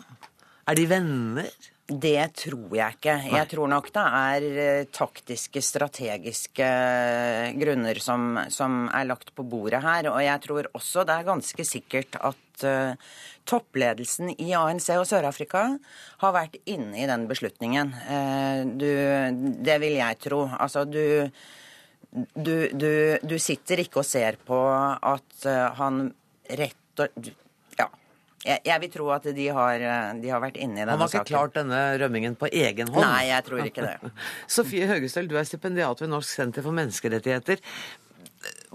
Er 0.65 0.77
de 0.77 0.85
venner? 0.89 1.49
Det 1.85 2.23
tror 2.33 2.71
jeg 2.73 2.95
ikke. 2.95 3.13
Jeg 3.29 3.47
tror 3.51 3.69
nok 3.69 3.91
det 3.93 4.03
er 4.17 4.45
eh, 4.57 4.87
taktiske, 4.89 5.61
strategiske 5.61 6.65
eh, 6.65 7.51
grunner 7.61 7.99
som, 8.01 8.39
som, 8.49 8.87
er 8.89 9.05
lagt 9.05 9.29
på 9.37 9.45
bordet 9.45 9.83
her. 9.83 10.09
Og 10.09 10.17
jeg 10.25 10.41
tror 10.47 10.71
også 10.73 11.05
det 11.05 11.19
er 11.19 11.27
ganske 11.27 11.67
sikkert 11.69 12.17
at 12.17 12.65
uh, 12.65 12.97
toppledelsen 13.45 14.33
i 14.33 14.55
ANC 14.57 14.89
og 14.95 15.05
Sør-Afrika 15.05 15.67
har 16.23 16.33
vært 16.33 16.57
inne 16.65 17.03
i 17.03 17.05
den 17.11 17.29
beslutningen. 17.29 17.93
Uh, 18.09 18.65
du, 18.65 18.89
det 19.69 19.77
vil 19.85 19.99
jeg 19.99 20.21
tro. 20.25 20.41
Altså, 20.49 20.87
du, 20.89 21.29
du, 22.33 22.55
du 23.21 23.37
sitter 23.37 23.85
ikke 23.85 24.01
og 24.01 24.09
ser 24.09 24.41
på 24.41 24.65
at 24.65 25.45
uh, 25.45 25.69
han 25.77 26.07
rett 26.49 27.05
og 27.05 27.33
jeg, 28.45 28.61
jeg, 28.69 28.81
vil 28.83 28.91
tro 28.93 29.09
at 29.15 29.27
de 29.35 29.47
har, 29.57 29.85
de 30.21 30.31
har 30.31 30.43
vært 30.43 30.59
inne 30.61 30.77
i 30.77 30.85
denne 30.85 30.93
saken. 30.93 30.93
Han 30.93 31.01
har 31.01 31.11
ikke 31.11 31.21
saken. 31.21 31.33
klart 31.33 31.55
denne 31.57 31.81
rømmingen 32.01 32.37
på 32.39 32.49
egen 32.51 32.91
hånd? 32.93 33.05
Nei, 33.05 33.27
jeg 33.31 33.45
tror 33.47 33.63
ikke 33.65 33.85
det. 33.87 34.11
Sofie 34.57 34.89
Høgestøl, 34.89 35.29
du 35.31 35.37
er 35.39 35.47
stipendiat 35.49 36.03
ved 36.03 36.13
Norsk 36.13 36.37
senter 36.41 36.65
for 36.65 36.75
menneskerettigheter. 36.77 37.63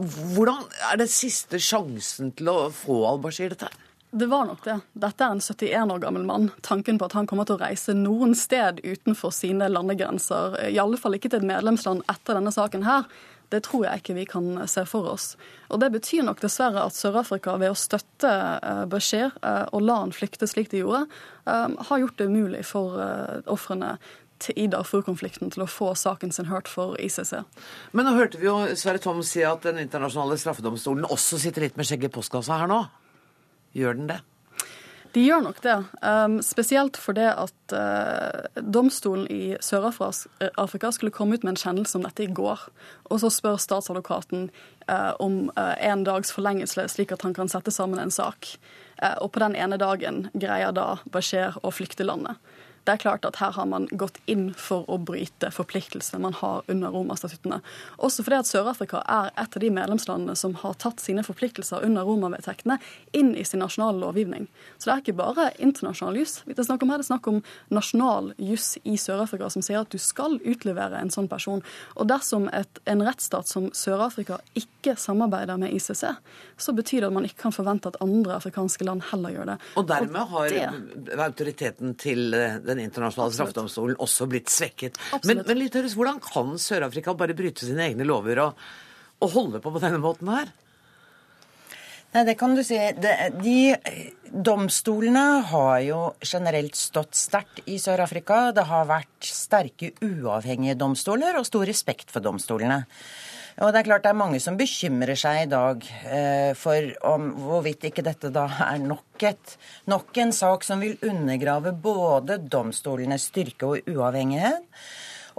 Hvordan 0.00 0.64
er 0.90 0.98
det 1.02 1.10
siste 1.12 1.60
sjansen 1.62 2.34
til 2.36 2.50
å 2.50 2.58
få 2.74 3.02
al-Bashir 3.12 3.54
dette? 3.54 3.70
Det 4.10 4.26
var 4.26 4.48
nok 4.48 4.64
det. 4.64 4.80
Dette 4.98 5.22
er 5.22 5.36
en 5.36 5.40
71 5.40 5.92
år 5.94 6.00
gammel 6.02 6.24
mann. 6.26 6.48
Tanken 6.66 6.98
på 6.98 7.06
at 7.06 7.14
han 7.14 7.28
kommer 7.30 7.46
til 7.46 7.54
å 7.54 7.62
reise 7.62 7.94
noen 7.94 8.34
sted 8.34 8.80
utenfor 8.82 9.30
sine 9.34 9.68
landegrenser, 9.70 10.56
i 10.66 10.80
alle 10.82 10.98
fall 10.98 11.14
ikke 11.14 11.30
til 11.30 11.44
et 11.44 11.50
medlemsland 11.52 12.02
etter 12.10 12.40
denne 12.40 12.50
saken 12.54 12.88
her, 12.88 13.06
det 13.50 13.64
tror 13.66 13.86
jeg 13.86 14.00
ikke 14.00 14.16
vi 14.16 14.26
kan 14.30 14.48
se 14.70 14.84
for 14.88 15.08
oss. 15.10 15.34
Og 15.70 15.80
Det 15.82 15.90
betyr 15.92 16.24
nok 16.26 16.40
dessverre 16.42 16.84
at 16.86 16.96
Sør-Afrika 16.96 17.56
ved 17.58 17.72
å 17.72 17.78
støtte 17.78 18.30
eh, 18.30 18.84
Bashir 18.90 19.30
eh, 19.42 19.66
og 19.74 19.84
la 19.86 20.00
han 20.04 20.14
flykte 20.14 20.48
slik 20.50 20.70
de 20.70 20.84
gjorde, 20.84 21.04
eh, 21.50 21.68
har 21.90 22.02
gjort 22.02 22.18
det 22.18 22.30
umulig 22.30 22.64
for 22.68 22.98
ofrene 23.50 23.96
i 24.56 24.64
Darfur-konflikten 24.72 25.50
til 25.52 25.66
å 25.66 25.68
få 25.68 25.90
saken 25.98 26.32
sin 26.32 26.48
hørt 26.48 26.70
for 26.70 26.94
ICC. 26.96 27.42
Men 27.92 28.08
nå 28.08 28.14
hørte 28.16 28.40
vi 28.40 28.48
jo 28.48 28.56
Sverre 28.78 29.02
Tom 29.02 29.20
si 29.26 29.42
at 29.44 29.66
den 29.66 29.82
internasjonale 29.82 30.38
straffedomstolen 30.40 31.04
også 31.04 31.42
sitter 31.42 31.66
litt 31.66 31.76
med 31.76 31.88
skjegget 31.88 32.08
i 32.08 32.14
postkassa 32.14 32.62
her 32.62 32.70
nå. 32.70 32.80
Gjør 33.76 33.98
den 33.98 34.08
det? 34.14 34.20
De 35.10 35.22
gjør 35.24 35.42
nok 35.42 35.58
det. 35.64 35.76
Um, 36.06 36.38
spesielt 36.44 36.98
fordi 37.00 37.24
at 37.32 37.74
uh, 37.74 38.60
domstolen 38.62 39.26
i 39.32 39.56
Sør-Afrika 39.58 40.92
skulle 40.94 41.14
komme 41.14 41.34
ut 41.34 41.46
med 41.46 41.56
en 41.56 41.62
kjennelse 41.62 41.98
om 41.98 42.06
dette 42.06 42.28
i 42.28 42.30
går. 42.30 42.62
Og 43.10 43.22
så 43.22 43.32
spør 43.34 43.58
statsadvokaten 43.58 44.48
uh, 44.86 45.12
om 45.18 45.48
uh, 45.56 45.74
en 45.82 46.06
dags 46.06 46.30
forlengelse, 46.34 46.86
slik 46.94 47.10
at 47.16 47.26
han 47.26 47.34
kan 47.34 47.50
sette 47.50 47.74
sammen 47.74 47.98
en 47.98 48.14
sak. 48.14 48.54
Og 49.24 49.30
på 49.32 49.40
den 49.40 49.54
ene 49.56 49.78
dagen 49.80 50.26
greier 50.36 50.74
da 50.76 50.98
Bashir 51.08 51.54
å 51.64 51.70
flykte 51.72 52.04
landet. 52.04 52.36
Det 52.90 52.96
er 52.96 53.02
klart 53.04 53.26
at 53.28 53.36
her 53.38 53.52
har 53.54 53.66
man 53.70 53.84
gått 53.94 54.16
inn 54.26 54.48
for 54.58 54.82
å 54.90 54.96
bryte 54.98 55.52
forpliktelsene 55.54 56.18
man 56.24 56.34
har 56.34 56.64
under 56.72 56.90
Roma-statuttene. 56.90 57.60
Også 58.02 58.24
fordi 58.26 58.40
at 58.42 58.48
Sør-Afrika 58.50 59.04
er 59.06 59.30
et 59.38 59.54
av 59.54 59.62
de 59.62 59.70
medlemslandene 59.70 60.34
som 60.34 60.56
har 60.58 60.74
tatt 60.82 60.98
sine 60.98 61.22
forpliktelser 61.22 61.86
under 61.86 62.08
Roma-vedtektene 62.08 62.80
inn 63.14 63.36
i 63.38 63.44
sin 63.46 63.62
nasjonale 63.62 64.02
lovgivning. 64.02 64.48
Så 64.74 64.88
det 64.88 64.94
er 64.96 65.04
ikke 65.04 65.18
bare 65.20 65.46
internasjonal 65.62 66.18
juss 66.18 66.40
det 66.48 66.58
er 66.58 66.66
snakk 66.66 66.82
om 66.82 66.90
her, 66.90 66.98
det 66.98 67.06
er 67.06 67.10
snakk 67.12 67.28
om 67.30 67.38
nasjonal 67.70 68.32
juss 68.42 68.72
i 68.82 68.96
Sør-Afrika 68.98 69.52
som 69.54 69.62
sier 69.62 69.84
at 69.84 69.92
du 69.94 70.00
skal 70.02 70.40
utlevere 70.42 70.98
en 70.98 71.12
sånn 71.14 71.28
person. 71.30 71.62
Og 71.94 72.08
dersom 72.10 72.48
et, 72.56 72.82
en 72.90 73.04
rettsstat 73.06 73.46
som 73.46 73.68
Sør-Afrika 73.76 74.40
ikke 74.58 74.96
samarbeider 74.98 75.60
med 75.62 75.76
ICC, 75.78 76.02
så 76.58 76.74
betyr 76.74 77.04
det 77.04 77.10
at 77.12 77.16
man 77.20 77.28
ikke 77.28 77.44
kan 77.44 77.54
forvente 77.54 77.92
at 77.92 78.00
andre 78.02 78.34
afrikanske 78.40 78.88
land 78.88 79.06
heller 79.12 79.36
gjør 79.36 79.52
det. 79.52 79.58
Og 79.78 79.88
dermed 79.92 80.34
har 80.34 80.50
det... 80.56 81.16
autoriteten 81.30 81.94
til 82.00 82.34
eh, 82.34 82.58
den 82.80 82.88
internasjonale 82.88 83.36
straffedomstolen 83.36 84.00
også 84.00 84.26
blitt 84.30 84.50
svekket. 84.52 84.98
Men, 85.28 85.44
men 85.46 85.60
litt 85.60 85.76
høres, 85.78 85.96
hvordan 85.98 86.20
kan 86.24 86.56
Sør-Afrika 86.60 87.14
bare 87.18 87.36
bryte 87.36 87.68
sine 87.68 87.90
egne 87.90 88.08
lover 88.08 88.42
og, 88.46 88.66
og, 89.20 89.30
holde 89.36 89.62
på 89.62 89.72
på 89.74 89.82
denne 89.82 90.00
måten 90.02 90.30
her? 90.32 90.50
Nei, 92.10 92.24
det 92.26 92.34
kan 92.40 92.56
du 92.58 92.64
si. 92.66 92.78
De, 92.98 93.10
de 93.38 93.58
domstolene 94.30 95.44
har 95.46 95.76
jo 95.86 96.00
generelt 96.26 96.78
stått 96.78 97.14
sterkt 97.18 97.62
i 97.70 97.78
Sør-Afrika. 97.78 98.48
Det 98.56 98.66
har 98.66 98.88
vært 98.90 99.30
sterke 99.30 99.92
uavhengige 100.02 100.78
domstoler 100.80 101.38
og 101.38 101.46
stor 101.46 101.68
respekt 101.70 102.10
for 102.10 102.24
domstolene. 102.24 102.82
Og 103.58 103.72
det 103.72 103.80
er 103.80 103.88
klart 103.88 104.06
det 104.06 104.12
er 104.12 104.20
mange 104.20 104.40
som 104.42 104.58
bekymrer 104.58 105.18
seg 105.18 105.44
i 105.44 105.50
dag 105.50 105.84
eh, 106.06 106.52
for 106.58 106.90
om 107.10 107.30
hvorvidt 107.42 107.88
ikke 107.90 108.04
dette 108.06 108.30
da 108.34 108.46
er 108.70 108.80
nok, 108.82 109.24
et, 109.26 109.56
nok 109.90 110.22
en 110.22 110.34
sak 110.34 110.66
som 110.66 110.82
vil 110.84 110.98
undergrave 111.06 111.74
både 111.74 112.38
domstolenes 112.52 113.30
styrke 113.32 113.74
og 113.74 113.90
uavhengighet. 113.90 114.66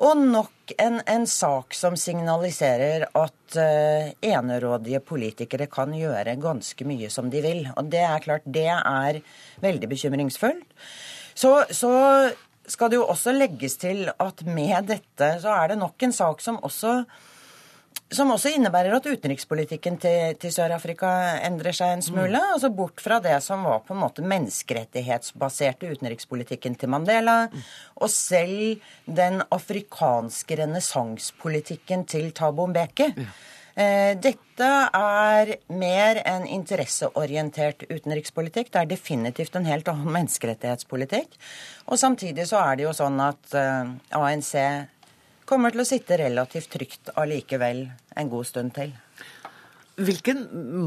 Og 0.02 0.18
nok 0.18 0.74
en, 0.82 1.02
en 1.06 1.26
sak 1.30 1.76
som 1.78 1.98
signaliserer 2.00 3.04
at 3.06 3.58
uh, 3.60 4.08
enerådige 4.24 5.02
politikere 5.06 5.68
kan 5.70 5.92
gjøre 5.94 6.38
ganske 6.42 6.88
mye 6.88 7.10
som 7.14 7.28
de 7.30 7.42
vil. 7.44 7.68
Og 7.76 7.92
det 7.92 8.02
er 8.08 8.24
klart, 8.24 8.48
det 8.48 8.70
er 8.72 9.20
veldig 9.62 9.90
bekymringsfullt. 9.92 10.64
Så, 11.36 11.52
så 11.70 11.92
skal 12.72 12.92
det 12.92 12.98
jo 13.02 13.10
også 13.12 13.36
legges 13.36 13.78
til 13.82 14.08
at 14.10 14.42
med 14.48 14.90
dette 14.90 15.36
så 15.44 15.54
er 15.60 15.74
det 15.74 15.82
nok 15.82 16.08
en 16.08 16.16
sak 16.16 16.42
som 16.42 16.60
også 16.64 17.02
som 18.12 18.32
også 18.34 18.52
innebærer 18.52 18.92
at 18.98 19.08
utenrikspolitikken 19.08 19.98
til, 20.04 20.34
til 20.40 20.52
Sør-Afrika 20.52 21.10
endrer 21.48 21.76
seg 21.76 21.94
en 21.96 22.04
smule. 22.04 22.36
Mm. 22.36 22.56
altså 22.58 22.72
Bort 22.76 23.00
fra 23.04 23.22
det 23.24 23.38
som 23.46 23.64
var 23.68 23.86
på 23.88 23.96
en 23.96 24.02
måte 24.04 24.26
menneskerettighetsbaserte 24.28 25.94
utenrikspolitikken 25.94 26.76
til 26.80 26.92
Mandela, 26.92 27.46
mm. 27.48 27.64
og 28.04 28.12
selv 28.12 28.84
den 29.08 29.40
afrikanske 29.48 30.60
renessansepolitikken 30.60 32.06
til 32.12 32.30
Thabo 32.36 32.68
Mbeki. 32.68 33.14
Ja. 33.16 33.32
Eh, 33.80 34.14
dette 34.20 34.70
er 34.94 35.54
mer 35.72 36.20
en 36.28 36.44
interesseorientert 36.44 37.86
utenrikspolitikk. 37.88 38.74
Det 38.74 38.82
er 38.82 38.90
definitivt 38.92 39.56
en 39.56 39.70
helt 39.70 39.88
annen 39.88 40.12
menneskerettighetspolitikk. 40.12 41.38
Og 41.88 42.00
samtidig 42.00 42.50
så 42.52 42.60
er 42.66 42.76
det 42.76 42.90
jo 42.90 42.98
sånn 42.98 43.22
at 43.24 43.56
eh, 43.56 43.94
ANC 44.20 44.52
kommer 45.52 45.74
til 45.74 45.84
å 45.84 45.88
sitte 45.88 46.18
relativt 46.22 46.72
trygt 46.72 47.12
allikevel 47.20 47.86
en 48.18 48.32
god 48.32 48.48
stund 48.48 48.74
til. 48.78 48.94
Hvilken 50.02 50.46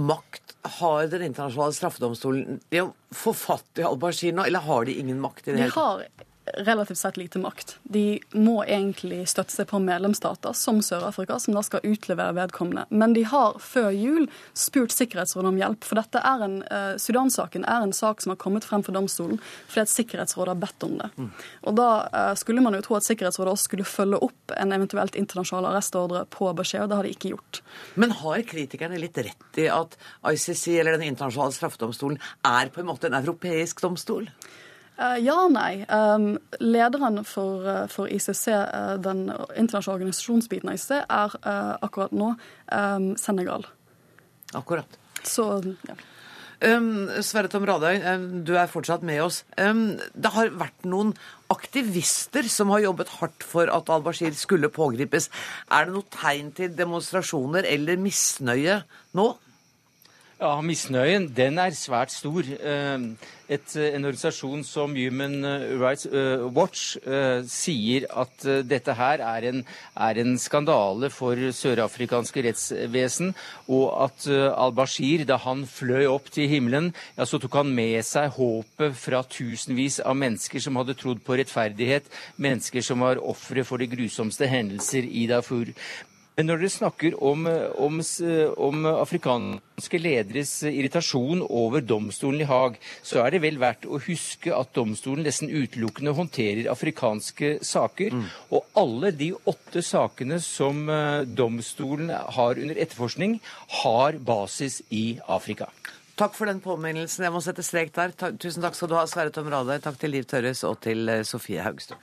makt 0.08 0.54
har 0.80 1.10
Den 1.12 1.26
internasjonale 1.26 1.76
straffedomstolen 1.76 2.60
i 2.72 2.80
å 2.80 2.86
få 3.12 3.34
fatt 3.36 3.82
i 3.82 3.84
al-Bashir 3.84 4.32
nå, 4.32 4.46
eller 4.48 4.64
har 4.64 4.86
de 4.88 4.94
ingen 4.96 5.20
makt 5.20 5.50
i 5.50 5.52
det 5.52 5.66
hele 5.66 5.74
tatt? 5.76 6.24
Relativt 6.52 6.98
sett 6.98 7.16
lite 7.16 7.38
makt. 7.38 7.78
De 7.82 8.20
må 8.32 8.58
egentlig 8.64 9.22
støtte 9.28 9.54
seg 9.54 9.68
på 9.70 9.80
medlemsstater, 9.80 10.52
som 10.56 10.80
Sør-Afrika, 10.84 11.38
som 11.40 11.56
da 11.56 11.62
skal 11.64 11.84
utlevere 11.86 12.34
vedkommende. 12.36 12.84
Men 12.90 13.14
de 13.16 13.24
har 13.28 13.56
før 13.62 13.90
jul 13.94 14.26
spurt 14.52 14.92
Sikkerhetsrådet 14.94 15.50
om 15.50 15.60
hjelp. 15.60 15.84
For 15.84 16.00
dette 16.00 16.20
er 16.20 16.44
en, 16.44 16.56
eh, 16.62 16.96
Sudan-saken 17.00 17.64
er 17.64 17.82
en 17.82 17.92
sak 17.92 18.20
som 18.20 18.30
har 18.30 18.36
kommet 18.36 18.64
frem 18.64 18.82
for 18.84 18.92
domstolen 18.92 19.40
fordi 19.68 19.80
at 19.80 19.88
Sikkerhetsrådet 19.88 20.48
har 20.48 20.60
bedt 20.60 20.84
om 20.84 20.98
det. 20.98 21.10
Mm. 21.16 21.30
Og 21.62 21.76
da 21.76 22.08
eh, 22.12 22.34
skulle 22.34 22.62
man 22.62 22.74
jo 22.74 22.82
tro 22.82 22.96
at 22.96 23.08
Sikkerhetsrådet 23.08 23.54
også 23.54 23.70
skulle 23.70 23.88
følge 23.88 24.20
opp 24.22 24.52
en 24.56 24.72
eventuelt 24.72 25.16
internasjonal 25.16 25.70
arrestordre 25.72 26.26
på 26.26 26.52
beskjed, 26.54 26.84
og 26.84 26.90
det 26.90 26.96
har 26.96 27.08
de 27.08 27.14
ikke 27.14 27.32
gjort. 27.32 27.62
Men 27.96 28.10
har 28.10 28.42
kritikerne 28.42 29.00
litt 29.00 29.16
rett 29.16 29.60
i 29.60 29.68
at 29.72 29.96
ICC, 30.24 30.78
eller 30.80 30.92
Den 30.94 31.08
internasjonale 31.08 31.56
straffedomstolen, 31.56 32.20
er 32.44 32.68
på 32.68 32.80
en 32.80 32.86
måte 32.86 33.08
en 33.08 33.18
europeisk 33.18 33.80
domstol? 33.80 34.28
Uh, 34.94 35.16
ja 35.18 35.34
og 35.42 35.52
nei. 35.56 35.82
Um, 35.90 36.34
lederen 36.62 37.24
for, 37.26 37.66
uh, 37.66 37.84
for 37.90 38.10
ICC, 38.10 38.44
uh, 38.54 38.94
den 39.02 39.26
internasjonale 39.56 39.98
organisasjonsbiten 39.98 40.70
av 40.70 40.78
ICC, 40.78 40.92
er 41.02 41.38
akkurat 41.82 42.14
nå 42.14 42.34
um, 42.36 43.08
Senegal. 43.18 43.66
Akkurat. 44.54 45.00
Så, 45.26 45.48
ja. 45.88 45.96
Um, 46.64 47.08
Sverre 47.26 47.50
Tom 47.50 47.66
Radøy, 47.66 47.98
um, 48.06 48.26
du 48.46 48.54
er 48.56 48.70
fortsatt 48.70 49.02
med 49.04 49.20
oss. 49.24 49.42
Um, 49.58 49.96
det 50.14 50.30
har 50.32 50.52
vært 50.56 50.86
noen 50.88 51.12
aktivister 51.52 52.46
som 52.48 52.70
har 52.72 52.84
jobbet 52.86 53.10
hardt 53.18 53.44
for 53.44 53.68
at 53.72 53.90
al-Bashir 53.92 54.32
skulle 54.38 54.70
pågripes. 54.72 55.28
Er 55.74 55.88
det 55.88 55.96
noe 55.96 56.08
tegn 56.14 56.52
til 56.56 56.72
demonstrasjoner 56.78 57.66
eller 57.68 58.00
misnøye 58.00 58.80
nå? 59.18 59.26
Ja, 60.34 60.56
Misnøyen 60.66 61.28
den 61.30 61.60
er 61.62 61.70
svært 61.78 62.10
stor. 62.10 62.42
Eh, 62.42 63.02
et, 63.54 63.74
en 63.76 64.06
organisasjon 64.08 64.64
som 64.66 64.96
Human 64.98 65.36
Rights 65.78 66.08
eh, 66.08 66.42
Watch 66.56 66.96
uh, 67.04 67.44
sier 67.46 68.06
at 68.08 68.46
dette 68.64 68.94
her 68.96 69.20
er 69.20 69.46
en, 69.50 69.60
er 69.94 70.20
en 70.22 70.32
skandale 70.40 71.10
for 71.12 71.38
sørafrikanske 71.54 72.42
rettsvesen, 72.46 73.34
og 73.68 73.84
at 74.06 74.26
al-Bashir, 74.32 75.26
da 75.28 75.36
han 75.44 75.66
fløy 75.68 76.08
opp 76.08 76.32
til 76.34 76.48
himmelen, 76.50 76.88
ja, 77.18 77.28
så 77.28 77.38
tok 77.38 77.60
han 77.60 77.74
med 77.76 78.00
seg 78.08 78.32
håpet 78.38 78.96
fra 78.96 79.20
tusenvis 79.28 80.00
av 80.00 80.16
mennesker 80.18 80.64
som 80.64 80.80
hadde 80.80 80.96
trodd 80.98 81.20
på 81.22 81.36
rettferdighet, 81.38 82.08
mennesker 82.40 82.82
som 82.82 83.04
var 83.04 83.22
ofre 83.22 83.62
for 83.68 83.78
de 83.78 83.92
grusomste 83.92 84.48
hendelser 84.50 85.04
i 85.04 85.28
Darfur. 85.30 85.70
Men 86.34 86.48
når 86.50 86.64
dere 86.64 86.72
snakker 86.74 87.14
om, 87.22 87.44
om, 87.78 88.00
om, 88.66 88.86
afrikanske 88.90 90.00
lederes 90.00 90.52
irritasjon 90.66 91.44
over 91.46 91.84
domstolen 91.86 92.42
i 92.42 92.48
Haag, 92.48 92.80
så 93.06 93.20
er 93.22 93.36
det 93.36 93.42
vel 93.44 93.60
verdt 93.62 93.86
å 93.86 94.00
huske 94.02 94.50
at 94.54 94.72
domstolen 94.74 95.22
nesten 95.28 95.52
utelukkende 95.52 96.14
håndterer 96.18 96.70
afrikanske 96.72 97.52
saker. 97.62 98.16
Mm. 98.18 98.24
Og 98.50 98.80
alle 98.82 99.12
de 99.14 99.30
åtte 99.46 99.84
sakene 99.86 100.40
som 100.42 100.88
eh, 100.90 101.22
domstolen 101.22 102.10
har 102.10 102.58
under 102.58 102.82
etterforskning, 102.82 103.38
har 103.84 104.18
basis 104.18 104.80
i 104.90 105.20
Afrika. 105.30 105.70
Takk 106.18 106.34
for 106.34 106.50
den 106.50 106.60
påminnelsen. 106.62 107.26
Jeg 107.26 107.34
må 107.34 107.42
sette 107.42 107.62
strek 107.66 107.94
der. 107.94 108.10
Tusen 108.42 108.62
takk 108.62 108.74
skal 108.78 108.90
du 108.90 108.98
ha, 108.98 109.06
Sverre 109.10 109.34
Tom 109.34 109.50
Radøy. 109.50 109.78
Takk 109.82 110.02
til 110.02 110.14
Liv 110.14 110.26
Tørres 110.30 110.66
og 110.66 110.80
til 110.82 111.06
eh, 111.10 111.22
Sofie 111.26 111.62
Haugstad. 111.62 112.02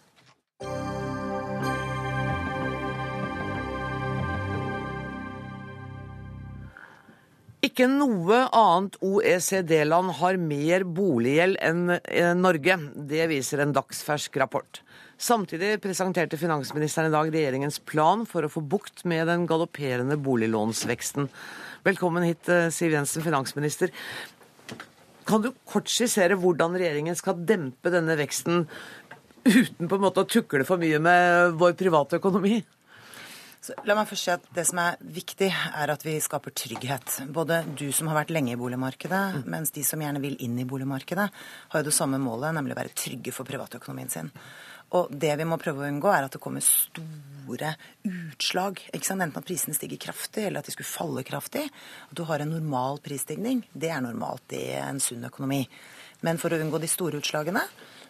Ikke 7.71 7.85
noe 7.87 8.35
annet 8.51 8.97
OECD-land 8.99 10.11
har 10.17 10.35
mer 10.43 10.83
boliggjeld 10.83 11.55
enn 11.63 11.85
Norge. 12.41 12.75
Det 13.07 13.29
viser 13.31 13.61
en 13.63 13.71
dagsfersk 13.71 14.35
rapport. 14.41 14.81
Samtidig 15.15 15.77
presenterte 15.79 16.35
finansministeren 16.35 17.07
i 17.07 17.13
dag 17.13 17.31
regjeringens 17.31 17.77
plan 17.87 18.25
for 18.27 18.43
å 18.43 18.49
få 18.51 18.59
bukt 18.73 19.05
med 19.07 19.29
den 19.31 19.45
galopperende 19.47 20.17
boliglånsveksten. 20.19 21.29
Velkommen 21.87 22.27
hit, 22.27 22.49
eh, 22.49 22.67
Siv 22.75 22.91
Jensen, 22.91 23.23
finansminister. 23.23 23.89
Kan 25.23 25.41
du 25.41 25.53
kort 25.63 25.87
skissere 25.87 26.35
hvordan 26.35 26.75
regjeringen 26.75 27.15
skal 27.15 27.39
dempe 27.39 27.89
denne 27.89 28.17
veksten 28.19 28.67
uten 29.45 29.87
på 29.87 29.95
en 29.95 30.03
måte 30.09 30.25
å 30.25 30.27
tukle 30.27 30.65
for 30.67 30.75
mye 30.75 30.99
med 30.99 31.55
vår 31.55 31.79
private 31.79 32.19
økonomi? 32.19 32.65
Så 33.61 33.75
la 33.85 33.93
meg 33.93 34.07
først 34.09 34.25
si 34.25 34.31
at 34.33 34.45
Det 34.55 34.63
som 34.65 34.79
er 34.81 34.97
viktig, 35.05 35.51
er 35.53 35.93
at 35.93 36.01
vi 36.01 36.15
skaper 36.23 36.53
trygghet. 36.57 37.19
Både 37.29 37.61
du 37.77 37.91
som 37.93 38.09
har 38.09 38.17
vært 38.23 38.33
lenge 38.33 38.55
i 38.55 38.59
boligmarkedet, 38.59 39.21
mm. 39.35 39.43
mens 39.53 39.69
de 39.75 39.83
som 39.85 40.01
gjerne 40.01 40.21
vil 40.23 40.39
inn 40.41 40.57
i 40.57 40.65
boligmarkedet, 40.65 41.27
har 41.69 41.83
jo 41.83 41.87
det 41.87 41.93
samme 41.93 42.17
målet, 42.21 42.55
nemlig 42.57 42.73
å 42.73 42.79
være 42.81 42.95
trygge 42.97 43.33
for 43.35 43.45
privatøkonomien 43.45 44.09
sin. 44.09 44.31
Og 44.97 45.11
det 45.13 45.35
vi 45.39 45.45
må 45.47 45.59
prøve 45.61 45.85
å 45.85 45.87
unngå, 45.87 46.09
er 46.11 46.25
at 46.25 46.33
det 46.33 46.41
kommer 46.41 46.63
store 46.65 47.75
utslag. 48.09 48.81
Enten 48.97 49.23
at 49.29 49.45
prisene 49.45 49.77
stiger 49.77 50.01
kraftig, 50.09 50.47
eller 50.47 50.59
at 50.59 50.67
de 50.67 50.73
skulle 50.73 50.89
falle 50.89 51.23
kraftig. 51.27 51.67
At 52.09 52.17
du 52.17 52.25
har 52.27 52.41
en 52.41 52.51
normal 52.51 52.97
prisstigning. 53.05 53.61
Det 53.71 53.91
er 53.93 54.01
normalt 54.03 54.57
i 54.57 54.65
en 54.81 54.99
sunn 54.99 55.29
økonomi. 55.29 55.61
Men 56.25 56.41
for 56.41 56.51
å 56.51 56.59
unngå 56.59 56.81
de 56.81 56.89
store 56.91 57.21
utslagene, 57.21 57.63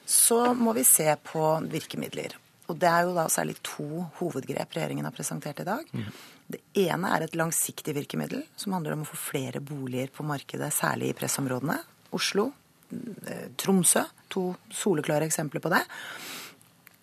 så 0.07 0.55
må 0.57 0.73
vi 0.79 0.87
se 0.87 1.11
på 1.27 1.43
virkemidler. 1.69 2.39
Og 2.71 2.79
det 2.79 2.89
er 2.89 3.07
jo 3.07 3.15
da 3.17 3.27
særlig 3.31 3.57
to 3.65 4.05
hovedgrep 4.19 4.77
regjeringen 4.77 5.07
har 5.07 5.15
presentert 5.15 5.59
i 5.63 5.67
dag. 5.67 5.87
Mm. 5.91 6.09
Det 6.51 6.61
ene 6.85 7.13
er 7.15 7.25
et 7.25 7.37
langsiktig 7.39 7.95
virkemiddel 7.95 8.43
som 8.59 8.75
handler 8.75 8.95
om 8.95 9.05
å 9.05 9.11
få 9.11 9.19
flere 9.19 9.61
boliger 9.63 10.11
på 10.15 10.25
markedet, 10.27 10.71
særlig 10.75 11.11
i 11.11 11.17
pressområdene. 11.19 11.77
Oslo, 12.15 12.49
eh, 12.91 13.49
Tromsø, 13.59 14.05
to 14.31 14.49
soleklare 14.71 15.27
eksempler 15.27 15.63
på 15.63 15.71
det. 15.71 15.83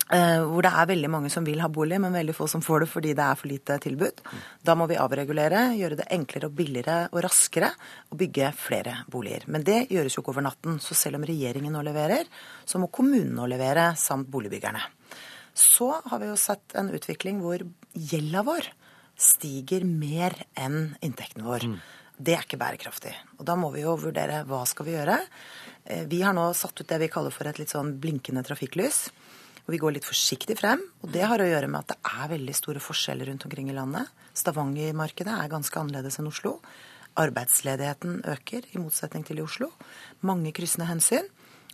Eh, 0.09 0.41
hvor 0.41 0.65
det 0.65 0.71
er 0.73 0.87
veldig 0.89 1.09
mange 1.13 1.29
som 1.29 1.45
vil 1.45 1.59
ha 1.61 1.67
bolig, 1.69 1.99
men 2.01 2.15
veldig 2.15 2.33
få 2.33 2.47
som 2.49 2.63
får 2.65 2.81
det 2.81 2.89
fordi 2.89 3.11
det 3.17 3.25
er 3.25 3.37
for 3.37 3.51
lite 3.51 3.77
tilbud. 3.83 4.23
Da 4.65 4.73
må 4.73 4.87
vi 4.89 4.97
avregulere, 4.97 5.67
gjøre 5.77 5.99
det 5.99 6.07
enklere 6.15 6.49
og 6.49 6.55
billigere 6.57 6.95
og 7.11 7.21
raskere 7.27 7.69
å 8.09 8.17
bygge 8.17 8.49
flere 8.57 8.95
boliger. 9.11 9.45
Men 9.53 9.65
det 9.67 9.83
gjøres 9.93 10.17
jo 10.17 10.23
ikke 10.23 10.33
over 10.33 10.47
natten. 10.47 10.79
Så 10.81 10.97
selv 10.97 11.19
om 11.19 11.27
regjeringen 11.29 11.77
nå 11.77 11.83
leverer, 11.85 12.25
så 12.65 12.81
må 12.81 12.89
kommunene 12.89 13.37
nå 13.37 13.45
levere, 13.51 13.91
samt 14.01 14.31
boligbyggerne. 14.33 14.81
Så 15.53 15.91
har 16.05 16.21
vi 16.21 16.29
jo 16.29 16.37
sett 16.39 16.75
en 16.79 16.91
utvikling 16.95 17.41
hvor 17.43 17.63
gjelda 17.93 18.43
vår 18.47 18.69
stiger 19.19 19.83
mer 19.83 20.35
enn 20.57 20.95
inntekten 21.03 21.43
vår. 21.43 21.65
Mm. 21.67 21.79
Det 22.19 22.35
er 22.35 22.43
ikke 22.43 22.59
bærekraftig. 22.59 23.13
Og 23.39 23.45
da 23.47 23.55
må 23.59 23.69
vi 23.71 23.83
jo 23.85 23.95
vurdere 23.99 24.43
hva 24.47 24.65
skal 24.67 24.87
vi 24.87 24.95
gjøre. 24.95 25.17
Eh, 25.85 26.05
vi 26.11 26.21
har 26.23 26.35
nå 26.35 26.49
satt 26.57 26.79
ut 26.79 26.87
det 26.87 26.99
vi 27.03 27.11
kaller 27.11 27.31
for 27.35 27.47
et 27.47 27.59
litt 27.61 27.71
sånn 27.71 27.93
blinkende 28.01 28.43
trafikklys. 28.47 29.07
Og 29.63 29.73
vi 29.75 29.79
går 29.79 29.95
litt 29.95 30.07
forsiktig 30.07 30.57
frem. 30.59 30.81
Og 31.03 31.11
det 31.13 31.23
har 31.29 31.39
å 31.39 31.47
gjøre 31.47 31.69
med 31.71 31.83
at 31.83 31.93
det 31.93 31.99
er 32.11 32.31
veldig 32.33 32.55
store 32.57 32.83
forskjeller 32.83 33.29
rundt 33.31 33.45
omkring 33.47 33.69
i 33.71 33.75
landet. 33.75 34.11
Stavanger-markedet 34.35 35.35
er 35.35 35.51
ganske 35.51 35.79
annerledes 35.79 36.19
enn 36.19 36.31
Oslo. 36.31 36.57
Arbeidsledigheten 37.19 38.23
øker, 38.33 38.67
i 38.73 38.81
motsetning 38.81 39.23
til 39.27 39.39
i 39.39 39.45
Oslo. 39.45 39.71
Mange 40.25 40.51
kryssende 40.55 40.89
hensyn. 40.89 41.27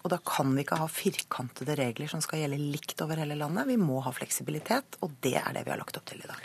Og 0.06 0.12
da 0.14 0.20
kan 0.22 0.52
vi 0.54 0.62
ikke 0.62 0.78
ha 0.78 0.86
firkantede 0.92 1.76
regler 1.80 2.12
som 2.12 2.22
skal 2.22 2.44
gjelde 2.44 2.62
likt 2.62 3.02
over 3.02 3.18
hele 3.18 3.38
landet. 3.40 3.66
Vi 3.72 3.80
må 3.82 4.04
ha 4.06 4.14
fleksibilitet, 4.14 5.00
og 5.02 5.18
det 5.26 5.34
er 5.42 5.50
det 5.56 5.66
vi 5.66 5.74
har 5.74 5.82
lagt 5.82 5.98
opp 5.98 6.06
til 6.12 6.22
i 6.22 6.30
dag. 6.30 6.44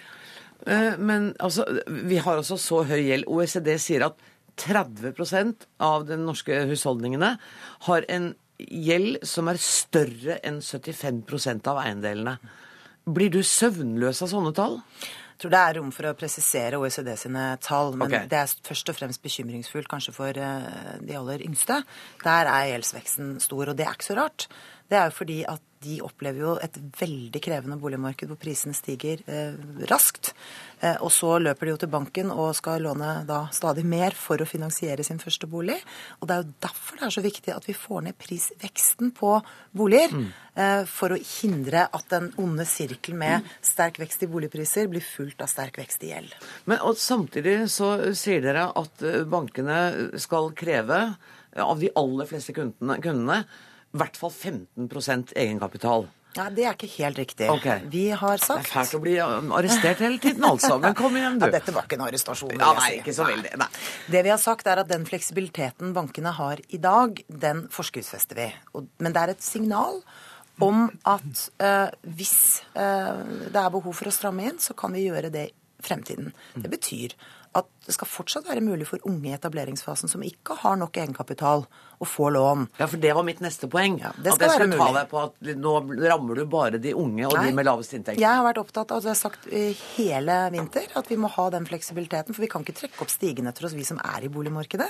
Eh, 0.67 0.97
men 0.97 1.35
altså, 1.39 1.67
vi 1.87 2.23
har 2.25 2.41
også 2.41 2.57
så 2.61 2.83
høy 2.89 3.03
gjeld. 3.03 3.29
OECD 3.29 3.75
sier 3.77 4.09
at 4.09 4.17
30% 4.61 5.69
av 5.85 6.09
de 6.09 6.17
norske 6.21 6.57
husholdningene 6.73 7.35
har 7.87 8.09
en 8.09 8.33
gjeld 8.61 9.21
som 9.29 9.49
er 9.53 9.61
større 9.61 10.41
enn 10.45 10.61
75% 10.65 11.69
av 11.71 11.81
eiendelene. 11.85 12.37
Blir 13.11 13.33
du 13.33 13.41
søvnløs 13.45 14.21
av 14.25 14.33
sånne 14.33 14.53
tall? 14.57 14.81
Tror 15.41 15.55
det 15.55 15.61
er 15.61 15.79
rom 15.79 15.91
for 15.95 16.11
å 16.11 16.17
presisere 16.19 16.79
OECD 16.81 17.11
sine 17.19 17.45
tall, 17.65 17.95
men 17.97 18.11
okay. 18.11 18.29
det 18.31 18.43
er 18.43 18.53
først 18.67 18.93
og 18.93 18.99
fremst 18.99 19.23
bekymringsfullt 19.25 19.89
kanskje 19.91 20.15
for 20.17 20.37
eh, 20.37 20.93
de 21.01 21.17
aller 21.17 21.45
yngste. 21.47 21.81
Der 22.25 22.51
er 22.51 22.69
gjeldsveksten 22.75 23.35
stor, 23.43 23.73
og 23.73 23.79
det 23.79 23.89
er 23.89 23.97
ikke 23.97 24.11
så 24.11 24.19
rart. 24.21 24.49
Det 24.91 24.99
er 24.99 25.09
jo 25.09 25.19
fordi 25.21 25.41
at 25.49 25.65
de 25.81 26.01
opplever 26.05 26.43
jo 26.43 26.55
et 26.61 26.75
veldig 27.01 27.41
krevende 27.41 27.79
boligmarked 27.81 28.29
hvor 28.29 28.39
prisene 28.41 28.77
stiger 28.77 29.23
eh, 29.25 29.55
raskt. 29.89 30.35
Eh, 30.81 30.99
og 31.01 31.09
så 31.15 31.39
løper 31.41 31.67
de 31.67 31.73
jo 31.73 31.79
til 31.81 31.93
banken 31.93 32.33
og 32.35 32.53
skal 32.59 32.85
låne 32.85 33.15
da 33.29 33.47
stadig 33.55 33.87
mer 33.89 34.13
for 34.17 34.41
å 34.41 34.49
finansiere 34.49 35.05
sin 35.07 35.23
første 35.23 35.49
bolig. 35.49 35.79
Og 36.21 36.29
det 36.29 36.37
er 36.37 36.43
jo 36.43 36.59
derfor 36.67 37.01
det 37.01 37.07
er 37.09 37.15
så 37.17 37.25
viktig 37.25 37.55
at 37.55 37.69
vi 37.69 37.77
får 37.77 38.05
ned 38.07 38.19
prisveksten 38.21 39.15
på 39.17 39.39
boliger. 39.77 40.13
Mm. 40.13 40.29
Eh, 40.61 40.83
for 40.91 41.17
å 41.17 41.21
hindre 41.21 41.87
at 41.89 42.13
den 42.13 42.29
onde 42.43 42.69
sirkel 42.69 43.17
med 43.17 43.49
sterk 43.65 44.03
vekst 44.03 44.27
i 44.27 44.31
boligpriser 44.31 44.91
blir 44.93 45.05
fulgt 45.05 45.41
av 45.41 45.49
sterk 45.49 45.81
vekst 45.81 46.05
i 46.05 46.13
gjeld. 46.13 46.37
Men 46.69 46.85
samtidig 47.01 47.63
så 47.73 47.95
sier 48.13 48.45
dere 48.45 48.69
at 48.77 49.07
eh, 49.07 49.23
bankene 49.25 49.81
skal 50.21 50.53
kreve 50.53 51.03
av 51.57 51.81
de 51.81 51.89
aller 51.99 52.29
fleste 52.29 52.53
kundene, 52.55 53.01
kundene 53.03 53.41
i 53.91 54.01
hvert 54.01 54.17
fall 54.19 54.33
15% 54.33 55.35
egenkapital. 55.35 56.09
Nei, 56.37 56.47
Det 56.55 56.65
er 56.65 56.77
ikke 56.77 56.91
helt 56.95 57.19
riktig. 57.19 57.49
Okay. 57.51 57.83
Vi 57.91 58.05
har 58.15 58.39
sagt 58.39 58.63
Det 58.63 58.71
er 58.71 58.75
fælt 58.77 58.95
å 58.95 59.01
bli 59.03 59.17
arrestert 59.19 60.03
hele 60.05 60.19
tiden, 60.23 60.45
altså. 60.47 60.77
Men 60.79 60.95
kom 60.95 61.17
igjen, 61.19 61.41
du. 61.41 61.47
Ja, 61.49 61.53
dette 61.57 61.75
var 61.75 61.89
ikke 61.89 61.99
en 61.99 62.05
arrestasjon. 62.07 62.55
Ja, 62.55 62.71
nei, 62.79 62.91
ikke 63.01 63.15
så 63.17 63.27
veldig. 63.27 63.57
Nei. 63.59 63.69
Det 64.15 64.23
vi 64.27 64.31
har 64.31 64.39
sagt, 64.39 64.71
er 64.71 64.85
at 64.85 64.91
den 64.91 65.07
fleksibiliteten 65.09 65.95
bankene 65.97 66.35
har 66.37 66.63
i 66.69 66.79
dag, 66.79 67.19
den 67.27 67.65
forskuddsfester 67.75 68.39
vi. 68.39 68.51
Men 69.03 69.17
det 69.17 69.25
er 69.25 69.35
et 69.35 69.43
signal 69.43 70.03
om 70.63 70.87
at 71.09 71.45
uh, 71.65 71.89
hvis 72.15 72.37
uh, 72.77 73.19
det 73.51 73.57
er 73.57 73.75
behov 73.75 73.97
for 73.97 74.11
å 74.11 74.15
stramme 74.15 74.47
inn, 74.47 74.63
så 74.63 74.77
kan 74.79 74.95
vi 74.95 75.09
gjøre 75.09 75.33
det 75.35 75.49
i 75.51 75.55
fremtiden. 75.83 76.31
Det 76.55 76.71
betyr 76.71 77.17
at 77.57 77.67
det 77.83 77.95
skal 77.97 78.07
fortsatt 78.07 78.47
være 78.47 78.63
mulig 78.63 78.87
for 78.87 79.03
unge 79.11 79.33
i 79.33 79.35
etableringsfasen 79.35 80.11
som 80.11 80.23
ikke 80.23 80.55
har 80.61 80.77
nok 80.79 80.99
egenkapital, 81.03 81.65
å 82.01 82.07
få 82.09 82.31
lån. 82.33 82.63
Ja, 82.79 82.87
for 82.89 83.01
det 83.03 83.11
var 83.13 83.25
mitt 83.27 83.43
neste 83.45 83.69
poeng. 83.69 83.99
Ja, 84.01 84.13
det 84.17 84.33
at 84.33 84.45
jeg 84.45 84.55
skulle 84.55 84.79
ta 84.79 84.87
deg 84.95 85.11
på 85.11 85.19
at 85.21 85.51
nå 85.59 85.73
rammer 86.09 86.39
du 86.39 86.45
bare 86.49 86.81
de 86.81 86.95
unge 86.97 87.27
og 87.27 87.35
Nei, 87.37 87.51
de 87.51 87.59
med 87.59 87.69
lavest 87.69 87.93
inntekt. 87.99 88.23
Jeg 88.23 88.39
har 88.39 88.47
vært 88.47 88.63
opptatt 88.63 88.95
av, 88.95 89.01
og 89.01 89.05
det 89.05 89.11
har 89.11 89.19
jeg 89.19 89.21
sagt 89.21 89.51
hele 89.99 90.39
vinter, 90.55 90.89
at 90.97 91.11
vi 91.11 91.19
må 91.21 91.29
ha 91.35 91.49
den 91.53 91.69
fleksibiliteten. 91.69 92.37
For 92.37 92.47
vi 92.47 92.51
kan 92.55 92.65
ikke 92.65 92.79
trekke 92.79 93.05
opp 93.05 93.13
stigen 93.13 93.51
etter 93.51 93.69
oss, 93.69 93.77
vi 93.77 93.85
som 93.89 94.01
er 94.01 94.25
i 94.25 94.33
boligmarkedet. 94.33 94.89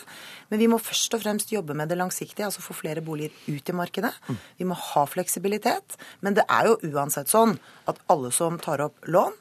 Men 0.53 0.63
vi 0.63 0.71
må 0.71 0.79
først 0.79 1.19
og 1.19 1.25
fremst 1.25 1.51
jobbe 1.51 1.75
med 1.81 1.91
det 1.91 1.99
langsiktige, 1.99 2.47
altså 2.47 2.63
få 2.63 2.77
flere 2.85 3.03
boliger 3.03 3.35
ut 3.49 3.75
i 3.75 3.79
markedet. 3.81 4.13
Mm. 4.29 4.41
Vi 4.61 4.71
må 4.71 4.79
ha 4.93 5.07
fleksibilitet. 5.11 5.99
Men 6.23 6.39
det 6.39 6.47
er 6.47 6.71
jo 6.71 6.79
uansett 6.93 7.33
sånn 7.33 7.57
at 7.91 7.99
alle 8.13 8.31
som 8.37 8.61
tar 8.63 8.85
opp 8.87 9.03
lån, 9.11 9.35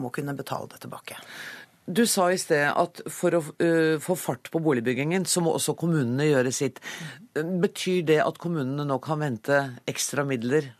må 0.00 0.08
kunne 0.14 0.32
betale 0.32 0.68
det 0.72 0.80
tilbake. 0.84 1.18
Du 1.86 2.04
sa 2.06 2.28
i 2.30 2.38
sted 2.38 2.68
at 2.68 3.00
for 3.10 3.34
å 3.34 3.40
uh, 3.42 3.96
få 4.02 4.16
fart 4.18 4.50
på 4.52 4.60
boligbyggingen, 4.62 5.24
så 5.26 5.42
må 5.42 5.54
også 5.56 5.74
kommunene 5.78 6.28
gjøre 6.28 6.52
sitt. 6.54 6.82
Betyr 7.34 8.04
det 8.06 8.20
at 8.24 8.38
kommunene 8.42 8.86
nå 8.86 9.00
kan 9.02 9.22
vente 9.22 9.62
ekstra 9.90 10.26
midler 10.28 10.70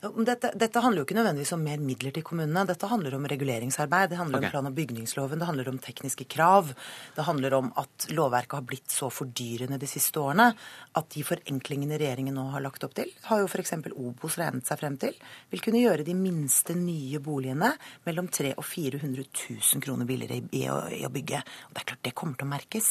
dette, 0.00 0.48
dette, 0.56 0.80
handler 0.80 1.02
jo 1.02 1.04
ikke 1.04 1.16
nødvendigvis 1.18 1.52
om 1.52 1.60
mer 1.60 1.80
midler 1.84 2.14
til 2.16 2.24
kommunene. 2.24 2.62
Dette 2.64 2.88
handler 2.88 3.18
om 3.18 3.26
reguleringsarbeid. 3.28 4.08
Det 4.08 4.16
handler 4.16 4.38
okay. 4.38 4.48
om 4.48 4.52
plan- 4.54 4.68
og 4.70 4.76
bygningsloven. 4.78 5.38
Det 5.38 5.48
handler 5.48 5.68
om 5.68 5.80
tekniske 5.84 6.24
krav. 6.24 6.70
Det 7.16 7.26
handler 7.26 7.56
om 7.58 7.68
at 7.76 8.06
lovverket 8.08 8.56
har 8.56 8.64
blitt 8.64 8.94
så 8.94 9.10
fordyrende 9.12 9.76
de 9.80 9.90
siste 9.90 10.22
årene 10.22 10.48
at 10.96 11.10
de 11.12 11.24
forenklingene 11.26 11.98
regjeringen 12.00 12.38
nå 12.38 12.46
har 12.54 12.64
lagt 12.64 12.86
opp 12.86 12.96
til, 12.96 13.12
har 13.28 13.42
jo 13.42 13.50
f.eks. 13.50 13.76
Obos 13.92 14.38
regnet 14.40 14.64
seg 14.68 14.80
frem 14.80 14.96
til, 15.00 15.18
vil 15.52 15.64
kunne 15.64 15.82
gjøre 15.82 16.06
de 16.06 16.16
minste 16.16 16.76
nye 16.78 17.20
boligene 17.20 17.74
mellom 18.08 18.30
300 18.32 18.56
og 18.56 18.64
400 18.64 19.26
000 19.60 19.84
kroner 19.84 20.08
billigere 20.08 20.40
i, 20.40 20.62
i, 20.62 21.02
i 21.02 21.04
å 21.04 21.12
bygge. 21.12 21.42
Og 21.68 21.76
det 21.76 21.84
er 21.84 21.90
klart 21.92 22.08
det 22.08 22.16
kommer 22.16 22.40
til 22.40 22.48
å 22.48 22.54
merkes. 22.54 22.88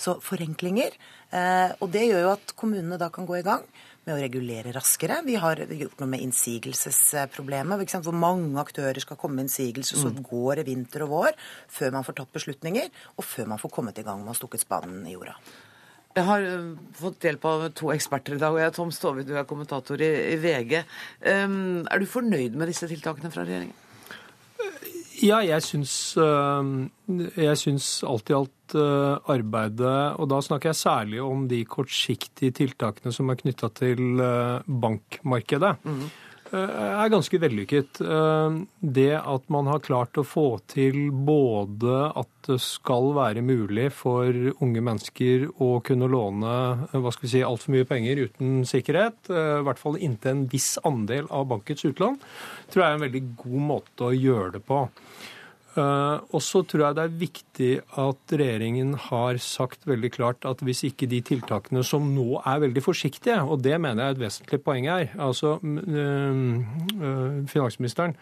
Så 0.00 0.16
forenklinger. 0.24 0.96
Eh, 1.30 1.76
og 1.78 1.90
det 1.94 2.06
gjør 2.08 2.24
jo 2.24 2.34
at 2.34 2.54
kommunene 2.58 2.98
da 2.98 3.10
kan 3.14 3.28
gå 3.28 3.38
i 3.38 3.46
gang 3.46 3.62
med 4.06 4.14
å 4.14 4.20
regulere 4.20 4.72
raskere. 4.74 5.20
Vi 5.26 5.36
har 5.40 5.60
gjort 5.66 6.00
noe 6.00 6.10
med 6.10 6.24
innsigelsesproblemet. 6.24 7.96
Hvor 8.04 8.16
mange 8.16 8.60
aktører 8.62 9.00
skal 9.02 9.18
komme 9.20 9.40
med 9.40 9.48
innsigelse, 9.48 9.98
så 10.00 10.12
mm. 10.12 10.22
går 10.26 10.60
det 10.60 10.68
vinter 10.70 11.04
og 11.06 11.12
vår 11.14 11.40
før 11.70 11.96
man 11.98 12.06
får 12.06 12.20
tatt 12.20 12.38
beslutninger, 12.38 12.88
og 13.16 13.26
før 13.26 13.50
man 13.52 13.60
får 13.60 13.74
kommet 13.74 14.00
i 14.00 14.06
gang 14.06 14.22
med 14.24 14.34
å 14.34 14.38
stukke 14.38 14.60
spaden 14.60 15.02
i 15.08 15.16
jorda. 15.16 15.36
Jeg 16.10 16.26
har 16.26 16.42
uh, 16.42 16.72
fått 16.98 17.28
hjelp 17.28 17.44
av 17.46 17.68
to 17.78 17.92
eksperter 17.94 18.34
i 18.34 18.40
dag. 18.40 18.50
og 18.50 18.58
jeg 18.58 18.70
er 18.72 18.74
Tom 18.74 18.90
Stove, 18.94 19.22
du 19.26 19.36
er 19.36 19.46
kommentator 19.46 20.00
i, 20.02 20.10
VG. 20.42 20.80
Um, 21.22 21.86
er 21.86 22.02
du 22.02 22.10
fornøyd 22.10 22.58
med 22.58 22.72
disse 22.72 22.88
tiltakene 22.90 23.30
fra 23.30 23.46
regjeringen? 23.46 23.76
Ja, 25.20 25.42
jeg 25.44 25.62
syns, 25.66 25.94
uh, 26.16 26.88
jeg 27.36 27.58
syns 27.60 28.00
alt 28.08 28.32
i 28.32 28.36
alt 28.38 28.54
Eh, 28.70 29.16
arbeidet, 29.32 30.18
og 30.20 30.28
da 30.30 30.38
snakker 30.44 30.70
jeg 30.70 30.78
særlig 30.78 31.22
om 31.24 31.46
de 31.50 31.58
kortsiktige 31.66 32.54
tiltakene 32.54 33.10
som 33.14 33.30
er 33.32 33.38
knytta 33.40 33.70
til 33.74 34.20
eh, 34.22 34.68
bankmarkedet, 34.84 35.72
mm. 35.82 36.04
Er 36.56 37.12
ganske 37.12 37.38
vellykket. 37.40 38.00
Det 38.80 39.12
at 39.18 39.48
man 39.52 39.70
har 39.70 39.82
klart 39.84 40.18
å 40.20 40.26
få 40.26 40.46
til 40.70 41.10
både 41.12 42.10
at 42.18 42.30
det 42.48 42.58
skal 42.64 43.12
være 43.16 43.44
mulig 43.44 43.90
for 43.94 44.34
unge 44.64 44.82
mennesker 44.84 45.46
å 45.62 45.72
kunne 45.86 46.08
låne 46.10 46.54
hva 46.90 47.12
skal 47.12 47.26
vi 47.26 47.32
si, 47.34 47.42
altfor 47.46 47.74
mye 47.74 47.88
penger 47.88 48.24
uten 48.26 48.62
sikkerhet, 48.68 49.30
i 49.30 49.64
hvert 49.66 49.80
fall 49.80 49.98
inntil 50.00 50.32
en 50.32 50.46
viss 50.50 50.72
andel 50.88 51.28
av 51.30 51.50
bankets 51.52 51.86
utlån, 51.86 52.16
tror 52.72 52.84
jeg 52.84 52.88
er 52.88 52.98
en 52.98 53.04
veldig 53.06 53.24
god 53.44 53.68
måte 53.74 54.08
å 54.08 54.16
gjøre 54.16 54.56
det 54.56 54.64
på. 54.66 54.86
Uh, 55.80 56.20
og 56.34 56.42
så 56.44 56.60
tror 56.66 56.82
jeg 56.82 56.96
det 56.98 57.04
er 57.06 57.20
viktig 57.20 57.70
at 58.02 58.34
regjeringen 58.34 58.92
har 59.08 59.38
sagt 59.40 59.86
veldig 59.88 60.10
klart 60.12 60.46
at 60.48 60.60
hvis 60.66 60.82
ikke 60.88 61.08
de 61.08 61.20
tiltakene 61.24 61.84
som 61.86 62.10
nå 62.12 62.42
er 62.42 62.60
veldig 62.66 62.82
forsiktige, 62.84 63.38
og 63.40 63.62
det 63.64 63.78
mener 63.80 64.02
jeg 64.02 64.12
er 64.12 64.18
et 64.18 64.24
vesentlig 64.24 64.60
poeng 64.66 64.88
her 64.90 65.14
altså 65.16 65.56
uh, 65.62 66.42
uh, 67.00 67.40
Finansministeren 67.48 68.16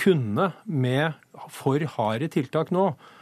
kunne 0.00 0.50
med 0.64 1.12
for 1.52 1.82
harde 1.96 2.28
tiltak 2.34 2.72
nå 2.74 2.88
eh, 2.90 3.13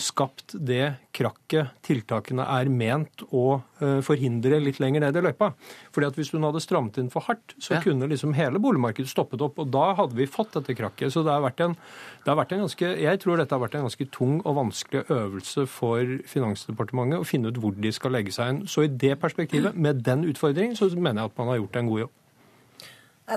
skapt 0.00 0.54
det 0.66 0.96
krakket 1.16 1.70
tiltakene 1.86 2.44
er 2.44 2.68
ment 2.68 3.22
å 3.32 3.62
eh, 3.80 4.00
forhindre 4.04 4.58
litt 4.60 4.80
lenger 4.82 5.00
ned 5.06 5.16
i 5.16 5.22
løypa. 5.24 5.52
Fordi 5.94 6.06
at 6.10 6.18
Hvis 6.18 6.32
hun 6.34 6.44
hadde 6.44 6.60
strammet 6.60 6.98
inn 7.00 7.10
for 7.10 7.24
hardt, 7.26 7.54
så 7.58 7.74
Ja. 7.74 7.80
kunne 7.80 8.08
liksom 8.08 8.34
hele 8.34 8.60
boligmarkedet 8.60 9.08
stoppet 9.08 9.40
opp. 9.40 9.58
og 9.58 9.70
Da 9.70 9.94
hadde 9.94 10.14
vi 10.14 10.26
fått 10.26 10.52
dette 10.52 10.76
krakket. 10.76 11.12
Så 11.12 11.24
det 11.24 11.32
har 11.32 11.40
vært 11.40 11.60
en, 11.64 11.76
det 12.24 12.28
har 12.28 12.36
vært 12.36 12.52
en 12.52 12.66
ganske, 12.66 13.00
jeg 13.00 13.20
tror 13.20 13.36
dette 13.36 13.50
har 13.56 13.60
vært 13.60 13.74
en 13.74 13.88
ganske 13.88 14.10
tung 14.10 14.42
og 14.44 14.56
vanskelig 14.56 15.06
øvelse 15.08 15.66
for 15.66 16.04
Finansdepartementet 16.26 17.20
å 17.20 17.26
finne 17.26 17.48
ut 17.48 17.60
hvor 17.60 17.72
de 17.74 17.92
skal 17.92 18.12
legge 18.12 18.32
seg 18.32 18.48
inn. 18.48 18.66
Så 18.66 18.84
i 18.84 18.88
det 18.88 19.18
perspektivet, 19.20 19.74
med 19.74 20.02
den 20.04 20.24
utfordringen, 20.24 20.76
så 20.76 20.90
mener 20.94 21.22
jeg 21.22 21.30
at 21.30 21.38
man 21.38 21.48
har 21.48 21.56
gjort 21.58 21.76
en 21.76 21.88
god 21.88 22.00
jobb. 22.00 22.10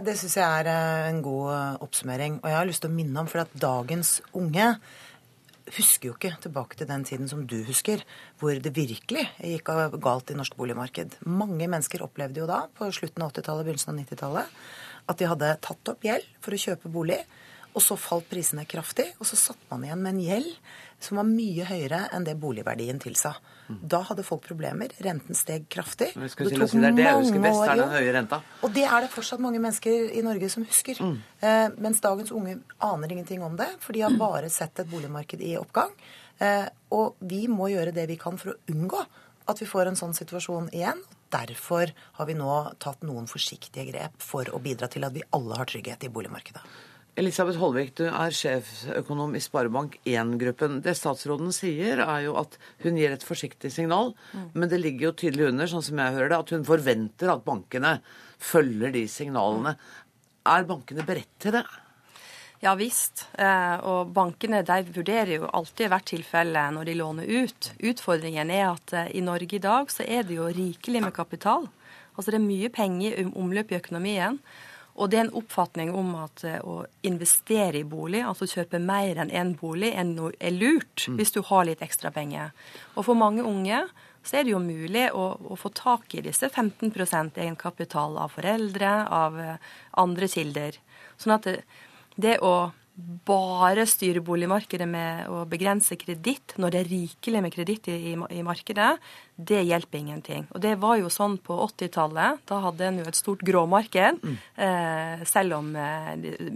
Det 0.02 0.16
syns 0.18 0.38
jeg 0.40 0.66
er 0.66 0.68
eh, 0.72 1.10
en 1.12 1.22
god 1.22 1.50
eh, 1.54 1.78
oppsummering. 1.86 2.40
Og 2.42 2.50
jeg 2.50 2.58
har 2.58 2.66
lyst 2.66 2.82
til 2.82 2.90
å 2.90 2.96
minne 2.96 3.20
om, 3.22 3.28
for 3.30 3.44
at 3.44 3.52
dagens 3.54 4.22
unge 4.34 4.78
husker 5.72 6.10
jo 6.10 6.16
ikke 6.18 6.34
tilbake 6.44 6.78
til 6.80 6.90
den 6.90 7.06
tiden 7.08 7.30
som 7.32 7.46
du 7.48 7.58
husker, 7.68 8.04
hvor 8.40 8.58
det 8.60 8.74
virkelig 8.76 9.26
gikk 9.40 9.72
galt 10.04 10.34
i 10.34 10.38
norsk 10.38 10.58
boligmarked. 10.60 11.20
Mange 11.26 11.70
mennesker 11.72 12.04
opplevde 12.06 12.44
jo 12.44 12.50
da, 12.50 12.66
på 12.76 12.90
slutten 12.96 13.24
av 13.24 13.32
80-tallet, 13.32 13.68
begynnelsen 13.70 13.94
av 13.94 14.00
90-tallet, 14.02 14.62
at 15.12 15.20
de 15.20 15.30
hadde 15.32 15.56
tatt 15.64 15.94
opp 15.94 16.06
gjeld 16.06 16.28
for 16.44 16.56
å 16.56 16.62
kjøpe 16.66 16.92
bolig, 16.92 17.20
og 17.74 17.82
så 17.82 17.98
falt 17.98 18.28
prisene 18.30 18.68
kraftig, 18.70 19.08
og 19.18 19.26
så 19.26 19.40
satt 19.40 19.62
man 19.72 19.86
igjen 19.86 20.04
med 20.04 20.14
en 20.14 20.26
gjeld 20.28 20.52
som 21.06 21.20
var 21.20 21.28
mye 21.28 21.66
høyere 21.68 22.06
enn 22.16 22.26
det 22.28 22.36
boligverdien 22.42 23.00
tilsa. 23.04 23.34
Da 23.68 24.02
hadde 24.08 24.26
folk 24.28 24.44
problemer. 24.46 24.92
Renten 25.04 25.38
steg 25.38 25.68
kraftig. 25.72 26.12
Det 26.16 26.32
tok 26.36 26.70
si 26.70 26.82
det 26.82 26.90
er 26.90 26.98
det 26.98 27.06
jeg 27.08 27.20
husker 27.22 27.40
mange 27.40 27.50
best, 27.50 27.64
er 27.68 27.82
den 27.82 27.94
høye 27.96 28.16
renta. 28.18 28.42
Og 28.64 28.74
det 28.76 28.86
er 28.88 29.06
det 29.06 29.12
fortsatt 29.14 29.44
mange 29.44 29.62
mennesker 29.64 30.12
i 30.14 30.24
Norge 30.26 30.50
som 30.52 30.68
husker. 30.68 31.00
Eh, 31.44 31.68
mens 31.84 32.04
dagens 32.04 32.34
unge 32.36 32.58
aner 32.84 33.16
ingenting 33.16 33.44
om 33.46 33.58
det, 33.60 33.70
for 33.84 33.96
de 33.96 34.06
har 34.06 34.16
bare 34.20 34.52
sett 34.54 34.84
et 34.84 34.92
boligmarked 34.92 35.44
i 35.44 35.56
oppgang. 35.60 35.94
Eh, 36.44 36.68
og 36.96 37.20
vi 37.24 37.46
må 37.52 37.70
gjøre 37.72 37.96
det 37.96 38.08
vi 38.10 38.20
kan 38.20 38.40
for 38.42 38.54
å 38.54 38.60
unngå 38.74 39.04
at 39.50 39.60
vi 39.60 39.68
får 39.68 39.92
en 39.92 40.00
sånn 40.00 40.16
situasjon 40.16 40.72
igjen. 40.76 41.02
Derfor 41.34 41.92
har 42.20 42.30
vi 42.30 42.36
nå 42.38 42.56
tatt 42.84 43.04
noen 43.08 43.28
forsiktige 43.30 43.88
grep 43.90 44.20
for 44.22 44.48
å 44.54 44.62
bidra 44.64 44.90
til 44.92 45.06
at 45.08 45.16
vi 45.16 45.26
alle 45.36 45.58
har 45.60 45.70
trygghet 45.70 46.06
i 46.06 46.12
boligmarkedet. 46.14 46.64
Elisabeth 47.14 47.60
Holvik, 47.62 47.92
du 48.00 48.08
er 48.10 48.34
sjeføkonom 48.34 49.36
i 49.38 49.42
Sparebank1-gruppen. 49.44 50.80
Det 50.82 50.96
statsråden 50.98 51.52
sier, 51.54 52.00
er 52.02 52.24
jo 52.26 52.34
at 52.42 52.58
hun 52.82 52.98
gir 52.98 53.14
et 53.14 53.26
forsiktig 53.26 53.70
signal, 53.76 54.16
men 54.56 54.72
det 54.72 54.80
ligger 54.82 55.12
jo 55.12 55.14
tydelig 55.22 55.52
under, 55.52 55.70
sånn 55.70 55.86
som 55.86 56.02
jeg 56.02 56.16
hører 56.16 56.32
det, 56.34 56.40
at 56.42 56.54
hun 56.56 56.66
forventer 56.66 57.30
at 57.36 57.46
bankene 57.46 58.00
følger 58.42 58.96
de 58.96 59.06
signalene. 59.12 59.76
Er 60.50 60.66
bankene 60.68 61.06
beredt 61.06 61.30
til 61.40 61.54
det? 61.60 61.64
Ja 62.64 62.74
visst. 62.80 63.28
Eh, 63.38 63.78
Og 63.84 64.10
bankene 64.16 64.64
de 64.66 64.80
vurderer 64.96 65.36
jo 65.36 65.50
alltid 65.52 65.92
hvert 65.92 66.10
tilfelle 66.10 66.66
når 66.72 66.90
de 66.90 66.94
låner 66.98 67.30
ut. 67.44 67.72
Utfordringen 67.84 68.50
er 68.50 68.70
at 68.72 68.94
eh, 68.96 69.10
i 69.20 69.22
Norge 69.22 69.60
i 69.60 69.64
dag 69.64 69.92
så 69.92 70.06
er 70.08 70.24
det 70.24 70.38
jo 70.40 70.48
rikelig 70.48 71.02
med 71.04 71.14
kapital. 71.14 71.68
Altså 72.16 72.32
det 72.32 72.40
er 72.40 72.46
mye 72.48 72.70
penger 72.74 73.20
i 73.20 73.26
omløp 73.28 73.74
i 73.74 73.80
økonomien. 73.82 74.40
Og 74.94 75.10
det 75.10 75.18
er 75.18 75.26
en 75.26 75.38
oppfatning 75.40 75.92
om 75.98 76.12
at 76.22 76.44
eh, 76.46 76.60
å 76.62 76.84
investere 77.08 77.80
i 77.82 77.88
bolig, 77.88 78.22
altså 78.26 78.48
kjøpe 78.50 78.82
mer 78.82 79.24
enn 79.24 79.34
én 79.34 79.54
bolig, 79.58 79.94
er, 79.98 80.54
lurt 80.54 81.08
mm. 81.08 81.18
hvis 81.18 81.34
du 81.34 81.42
har 81.50 81.66
litt 81.70 81.82
ekstra 81.86 82.12
penger. 82.14 82.54
Og 82.94 83.08
for 83.08 83.18
mange 83.18 83.46
unge 83.48 83.86
så 84.24 84.38
er 84.40 84.46
det 84.46 84.54
jo 84.54 84.62
mulig 84.64 85.08
å, 85.12 85.26
å 85.52 85.58
få 85.60 85.74
tak 85.76 86.14
i 86.16 86.24
disse 86.24 86.48
15% 86.48 87.42
egenkapital 87.42 88.20
av 88.22 88.38
foreldre, 88.38 88.94
av 89.10 89.42
eh, 89.42 89.74
andre 90.04 90.30
kilder. 90.32 90.78
Sånn 91.18 91.36
at 91.40 91.50
det, 91.50 91.58
det 92.16 92.38
å 92.46 92.72
bare 93.26 93.88
styre 93.90 94.22
boligmarkedet 94.22 94.86
med 94.86 95.30
å 95.34 95.42
begrense 95.50 95.98
kreditt 95.98 96.54
når 96.62 96.74
det 96.74 96.82
er 96.84 96.92
rikelig 96.92 97.42
med 97.42 97.54
kreditt 97.56 97.90
i, 97.90 97.96
i, 98.12 98.14
i 98.14 98.44
markedet, 98.46 98.92
det 99.36 99.64
hjelper 99.66 99.98
ingenting. 99.98 100.46
Og 100.54 100.62
det 100.62 100.76
var 100.82 100.98
jo 101.02 101.10
sånn 101.14 101.38
på 101.44 101.56
80-tallet. 101.66 102.44
Da 102.50 102.60
hadde 102.68 102.88
en 102.88 103.00
jo 103.02 103.08
et 103.10 103.18
stort 103.18 103.42
gråmarked, 103.46 104.20
eh, 104.56 105.24
selv 105.30 105.58
om 105.58 105.72
eh, 105.80 106.12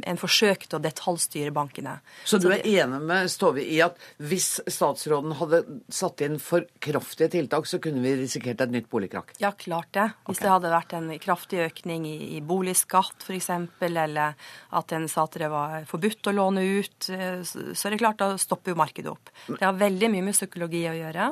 en 0.07 0.19
forsøkte 0.19 0.77
å 0.77 0.83
detaljstyre 0.83 1.53
bankene. 1.55 1.97
Så 2.27 2.39
du 2.41 2.49
er 2.53 2.65
enig 2.65 3.01
med 3.07 3.31
Stove 3.33 3.63
i 3.65 3.79
at 3.83 3.97
hvis 4.17 4.59
statsråden 4.69 5.35
hadde 5.39 5.63
satt 5.93 6.21
inn 6.25 6.37
for 6.43 6.67
kraftige 6.83 7.31
tiltak, 7.37 7.69
så 7.69 7.81
kunne 7.83 8.03
vi 8.05 8.15
risikert 8.21 8.61
et 8.63 8.73
nytt 8.73 8.89
boligkrakk? 8.93 9.35
Ja, 9.41 9.53
klart 9.57 9.91
det. 9.97 10.09
Hvis 10.29 10.43
det 10.43 10.53
hadde 10.53 10.73
vært 10.73 10.97
en 10.97 11.11
kraftig 11.21 11.63
økning 11.65 12.05
i, 12.09 12.17
i 12.37 12.43
boligskatt 12.45 13.25
f.eks., 13.25 13.51
eller 13.87 14.37
at 14.77 14.91
en 14.93 15.07
sa 15.09 15.25
at 15.27 15.37
det 15.39 15.49
var 15.51 15.87
forbudt 15.89 16.29
å 16.29 16.35
låne 16.35 16.63
ut, 16.77 17.09
eh, 17.13 17.41
så 17.47 17.87
så 17.87 17.87
er 17.87 17.95
det 17.95 18.01
klart 18.01 18.19
da 18.21 18.33
stopper 18.41 18.73
jo 18.73 18.79
markedet 18.79 19.11
opp. 19.11 19.31
Det 19.47 19.63
har 19.63 19.77
veldig 19.77 20.09
mye 20.13 20.25
med 20.27 20.35
psykologi 20.35 20.83
å 20.89 20.95
gjøre. 20.97 21.31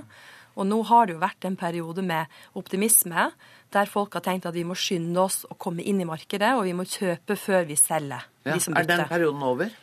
Og 0.55 0.67
nå 0.67 0.81
har 0.89 1.07
det 1.07 1.15
jo 1.15 1.23
vært 1.23 1.47
en 1.47 1.57
periode 1.59 2.03
med 2.05 2.31
optimisme, 2.55 3.29
der 3.75 3.91
folk 3.91 4.15
har 4.15 4.23
tenkt 4.25 4.47
at 4.47 4.55
vi 4.55 4.63
må 4.67 4.77
skynde 4.79 5.19
oss 5.19 5.43
å 5.49 5.57
komme 5.59 5.83
inn 5.83 5.99
i 6.01 6.07
markedet, 6.07 6.53
og 6.55 6.63
vi 6.67 6.75
må 6.77 6.87
kjøpe 6.87 7.37
før 7.39 7.67
vi 7.67 7.77
selger. 7.79 8.27
Ja. 8.45 8.55
de 8.55 8.75
Er 8.79 8.87
den 8.87 9.07
perioden 9.09 9.43
over? 9.43 9.73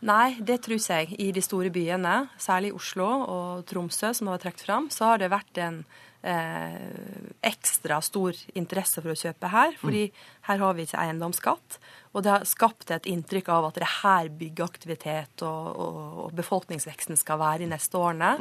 Nei, 0.00 0.38
det 0.40 0.62
tror 0.64 0.80
jeg. 0.80 1.12
I 1.20 1.28
de 1.36 1.42
store 1.44 1.68
byene, 1.72 2.30
særlig 2.40 2.72
Oslo 2.72 3.08
og 3.28 3.66
Tromsø, 3.68 4.14
som 4.16 4.30
har 4.30 4.38
vært 4.38 4.46
trukket 4.46 4.64
fram, 4.64 4.88
så 4.88 5.12
har 5.12 5.20
det 5.20 5.28
vært 5.32 5.60
en 5.60 5.82
ekstra 6.20 7.96
stor 8.04 8.36
interesse 8.52 9.00
for 9.00 9.14
å 9.14 9.16
kjøpe 9.16 9.48
her. 9.48 9.72
Fordi 9.80 10.02
her 10.48 10.60
har 10.60 10.76
vi 10.76 10.84
ikke 10.84 11.00
eiendomsskatt. 11.00 11.78
Og 12.12 12.24
det 12.26 12.32
har 12.34 12.46
skapt 12.48 12.90
et 12.90 13.06
inntrykk 13.06 13.48
av 13.54 13.68
at 13.68 13.78
det 13.78 13.86
er 13.86 13.96
her 14.02 14.30
byggeaktivitet 14.40 15.44
og, 15.46 15.68
og, 15.70 15.98
og 16.24 16.32
befolkningsveksten 16.38 17.18
skal 17.18 17.38
være 17.40 17.64
i 17.64 17.70
neste 17.70 17.98
årene. 17.98 18.32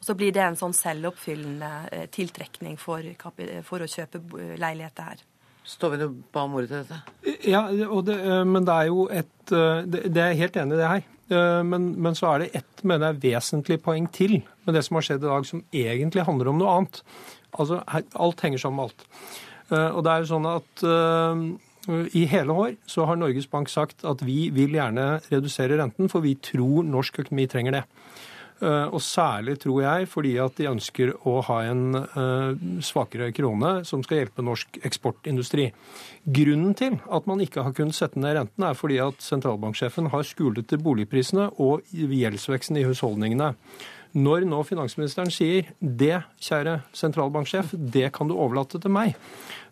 Og 0.00 0.06
så 0.08 0.16
blir 0.18 0.32
det 0.34 0.44
en 0.46 0.58
sånn 0.58 0.76
selvoppfyllende 0.76 1.72
eh, 1.92 2.06
tiltrekning 2.14 2.78
for, 2.80 3.04
for 3.68 3.84
å 3.84 3.90
kjøpe 3.90 4.22
leiligheter 4.58 5.12
her. 5.12 5.26
Står 5.68 5.92
vi 5.92 6.04
og 6.06 6.16
ba 6.32 6.46
om 6.46 6.56
ordet 6.56 6.70
til 6.70 6.80
dette. 6.80 7.36
Ja, 7.50 7.66
og 7.90 8.06
det, 8.08 8.16
eh, 8.24 8.44
men 8.48 8.64
det 8.64 8.74
er 8.74 8.88
jo 8.88 9.04
et 9.12 9.52
eh, 9.52 9.84
Det, 9.84 10.06
det 10.08 10.22
er 10.22 10.32
jeg 10.32 10.42
helt 10.46 10.60
enig 10.62 10.78
i 10.78 10.80
det 10.80 10.92
her. 10.94 11.06
Eh, 11.30 11.62
Men, 11.62 11.90
men 12.00 12.14
så 12.16 12.30
er 12.34 12.38
det 12.44 12.50
ett 12.62 12.84
mener 12.84 13.12
jeg, 13.12 13.20
vesentlig 13.34 13.80
poeng 13.84 14.06
til 14.12 14.38
med 14.66 14.74
det 14.74 14.84
som 14.86 14.96
har 14.96 15.02
skjedd 15.06 15.24
i 15.24 15.28
dag, 15.32 15.46
som 15.46 15.64
egentlig 15.72 16.24
handler 16.24 16.48
om 16.52 16.58
noe 16.60 16.74
annet. 16.78 17.02
Altså, 17.58 17.82
Alt 18.14 18.40
henger 18.44 18.58
sammen 18.62 18.76
med 18.76 18.90
alt. 18.90 19.06
Eh, 19.70 19.90
Og 19.96 20.04
det 20.04 20.12
er 20.12 20.24
jo 20.24 20.30
sånn 20.34 20.48
at 20.50 20.84
eh, 20.84 21.42
i 22.12 22.26
hele 22.28 22.52
år 22.52 22.74
så 22.86 23.06
har 23.08 23.16
Norges 23.16 23.46
Bank 23.48 23.68
sagt 23.72 24.04
at 24.04 24.20
vi 24.24 24.50
vil 24.52 24.74
gjerne 24.76 25.20
redusere 25.30 25.78
renten, 25.80 26.08
for 26.12 26.20
vi 26.20 26.34
tror 26.36 26.84
norsk 26.84 27.20
økonomi 27.24 27.46
trenger 27.48 27.72
det. 27.78 27.84
Eh, 28.58 28.88
Og 28.90 28.98
særlig 29.02 29.58
tror 29.62 29.82
jeg 29.84 30.08
fordi 30.10 30.32
at 30.42 30.56
de 30.58 30.66
ønsker 30.66 31.12
å 31.30 31.36
ha 31.46 31.58
en 31.68 31.94
eh, 31.94 32.64
svakere 32.82 33.30
krone 33.32 33.84
som 33.86 34.02
skal 34.02 34.24
hjelpe 34.24 34.42
norsk 34.42 34.80
eksportindustri. 34.82 35.68
Grunnen 36.26 36.74
til 36.74 36.98
at 37.06 37.28
man 37.30 37.38
ikke 37.44 37.62
har 37.62 37.76
kunnet 37.76 37.94
sette 37.94 38.18
ned 38.18 38.34
renten, 38.34 38.66
er 38.66 38.74
fordi 38.74 38.98
at 39.04 39.22
sentralbanksjefen 39.22 40.10
har 40.10 40.26
skulet 40.26 40.66
til 40.66 40.82
boligprisene 40.82 41.52
og 41.62 41.86
gjeldsveksten 41.94 42.80
i 42.80 42.84
husholdningene. 42.88 43.52
Når 44.18 44.48
nå 44.48 44.64
finansministeren 44.66 45.30
sier 45.30 45.70
det, 45.78 46.24
kjære 46.42 46.80
sentralbanksjef, 46.96 47.76
det 47.78 48.08
kan 48.16 48.26
du 48.26 48.34
overlate 48.34 48.80
til 48.82 48.90
meg, 48.90 49.14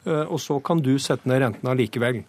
eh, 0.07 0.27
og 0.29 0.39
så 0.39 0.61
kan 0.63 0.79
du 0.79 0.95
sette 1.03 1.27
ned 1.27 1.43
renten 1.43 1.75
allikevel. 1.75 2.23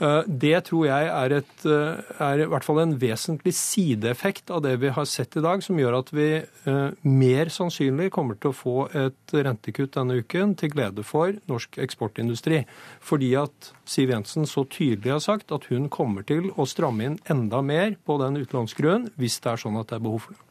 Eh, 0.00 0.22
Det 0.28 0.64
tror 0.68 0.86
jeg 0.86 1.06
er, 1.08 1.32
et, 1.38 1.66
eh, 1.66 2.02
er 2.20 2.42
i 2.42 2.48
hvert 2.48 2.64
fall 2.64 2.80
en 2.82 2.94
vesentlig 2.98 3.52
sideeffekt 3.56 4.50
av 4.50 4.62
det 4.62 4.76
vi 4.80 4.88
har 4.94 5.04
sett 5.04 5.36
i 5.36 5.42
dag, 5.44 5.62
som 5.62 5.78
gjør 5.78 5.98
at 5.98 6.12
vi 6.14 6.28
eh, 6.42 6.90
mer 7.02 7.50
sannsynlig 7.52 8.10
kommer 8.14 8.38
til 8.38 8.52
å 8.52 8.56
få 8.56 8.76
et 8.94 9.34
rentekutt 9.34 9.96
denne 9.98 10.20
uken 10.22 10.54
til 10.58 10.70
glede 10.70 11.04
for 11.04 11.34
norsk 11.50 11.78
eksportindustri. 11.78 12.64
Fordi 13.00 13.34
at 13.40 13.72
Siv 13.88 14.10
Jensen 14.10 14.46
så 14.46 14.66
tydelig 14.68 15.16
har 15.16 15.24
sagt 15.24 15.52
at 15.52 15.70
hun 15.72 15.88
kommer 15.88 16.26
til 16.26 16.52
å 16.56 16.66
stramme 16.68 17.04
inn 17.04 17.18
enda 17.28 17.62
mer 17.62 17.96
på 18.06 18.18
den 18.22 18.38
utlånsgruen 18.42 19.10
hvis 19.18 19.40
det 19.40 19.54
er 19.54 19.64
sånn 19.64 19.80
at 19.80 19.88
det 19.90 19.98
er 19.98 20.06
behov 20.06 20.26
for 20.26 20.36
det. 20.36 20.44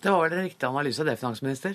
Det 0.00 0.08
var 0.10 0.22
vel 0.28 0.38
en 0.38 0.44
riktig 0.46 0.64
analyse, 0.64 1.04
det, 1.04 1.14
finansminister? 1.20 1.74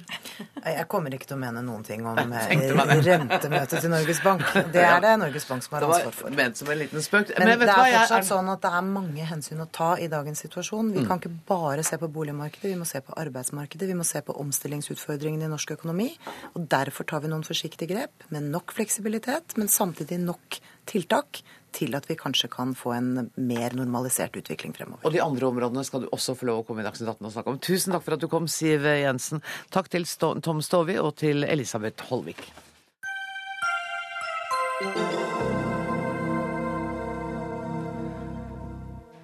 Jeg 0.65 0.85
kommer 0.89 1.13
ikke 1.13 1.27
til 1.29 1.35
å 1.37 1.39
mene 1.43 1.61
noen 1.61 1.83
ting 1.85 2.01
om 2.09 2.17
eh, 2.17 2.25
det. 2.25 2.95
rentemøtet 3.05 3.81
til 3.83 3.91
Norges 3.93 4.21
Bank. 4.25 4.41
Det 4.73 4.81
er 4.81 4.99
det 5.03 5.11
Norges 5.21 5.45
Bank 5.45 5.61
som 5.63 5.75
har 5.77 5.85
Det 5.85 5.89
ansvar 5.91 6.05
var 6.09 6.15
for. 6.17 6.31
ment 6.39 6.57
som 6.57 6.71
en 6.73 6.79
liten 6.79 7.03
spøk. 7.05 7.33
Men, 7.37 7.51
vet 7.51 7.59
det 7.67 7.69
er 7.69 7.93
fortsatt 7.99 8.17
er- 8.17 8.27
sånn 8.31 8.49
at 8.55 8.63
det 8.65 8.71
er 8.79 8.87
mange 8.89 9.27
hensyn 9.29 9.61
å 9.61 9.67
ta 9.71 9.91
i 10.01 10.07
dagens 10.09 10.41
situasjon. 10.41 10.89
Vi 10.95 11.03
Mm. 11.03 11.07
kan 11.07 11.19
ikke 11.21 11.33
bare 11.47 11.83
se 11.85 11.97
på 12.01 12.09
boligmarkedet, 12.11 12.63
vi 12.73 12.79
må 12.81 12.85
se 12.89 12.99
på 13.05 13.13
arbeidsmarkedet, 13.13 13.87
vi 13.87 13.93
må 13.93 14.03
se 14.05 14.21
på 14.21 14.33
omstillingsutfordringene 14.41 15.45
i 15.45 15.51
norsk 15.53 15.75
økonomi. 15.77 16.09
Og 16.55 16.67
derfor 16.67 17.05
tar 17.05 17.21
vi 17.21 17.27
noen 17.29 17.43
forsiktige 17.45 17.87
grep 17.93 18.25
med 18.31 18.43
nok 18.49 18.73
fleksibilitet, 18.73 19.55
men 19.57 19.67
samtidig 19.67 20.19
nok 20.19 20.59
tiltak 20.89 21.41
til 21.75 21.95
at 21.97 22.07
vi 22.09 22.17
kanskje 22.19 22.49
kan 22.51 22.73
få 22.77 22.95
en 22.95 23.29
mer 23.35 23.75
normalisert 23.77 24.35
utvikling 24.39 24.75
fremover. 24.77 25.03
Og 25.03 25.15
de 25.15 25.23
andre 25.23 25.49
områdene 25.49 25.85
skal 25.87 26.05
du 26.05 26.11
også 26.15 26.37
få 26.39 26.49
lov 26.49 26.63
å 26.63 26.67
komme 26.67 26.83
i 26.83 26.87
Dagsnytt 26.87 27.11
18 27.11 27.27
og 27.27 27.35
snakke 27.35 27.53
om. 27.53 27.61
Tusen 27.63 27.95
takk 27.95 28.05
for 28.05 28.17
at 28.17 28.23
du 28.23 28.29
kom, 28.31 28.47
Siv 28.51 28.87
Jensen. 28.87 29.43
Takk 29.75 29.91
til 29.93 30.07
Tom 30.15 30.63
Stovi 30.65 30.99
og 31.01 31.15
til 31.21 31.47
Elisabeth 31.47 32.07
Holvik. 32.11 32.47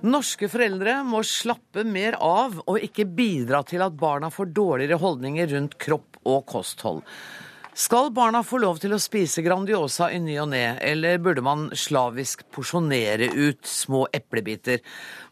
Norske 0.02 0.48
foreldre 0.50 0.96
må 1.06 1.20
slappe 1.28 1.84
mer 1.86 2.16
av 2.26 2.56
og 2.64 2.80
ikke 2.82 3.06
bidra 3.06 3.60
til 3.68 3.84
at 3.86 3.94
barna 3.94 4.32
får 4.34 4.50
dårligere 4.50 4.98
holdninger 4.98 5.52
rundt 5.54 5.78
kropp 5.78 6.18
og 6.26 6.46
kosthold. 6.50 7.04
Skal 7.74 8.10
barna 8.12 8.42
få 8.44 8.58
lov 8.60 8.82
til 8.84 8.92
å 8.92 9.00
spise 9.00 9.40
Grandiosa 9.46 10.10
i 10.12 10.18
ny 10.20 10.34
og 10.44 10.50
ne, 10.52 10.76
eller 10.84 11.22
burde 11.24 11.44
man 11.46 11.70
slavisk 11.72 12.44
porsjonere 12.52 13.30
ut 13.32 13.64
små 13.64 14.02
eplebiter? 14.12 14.82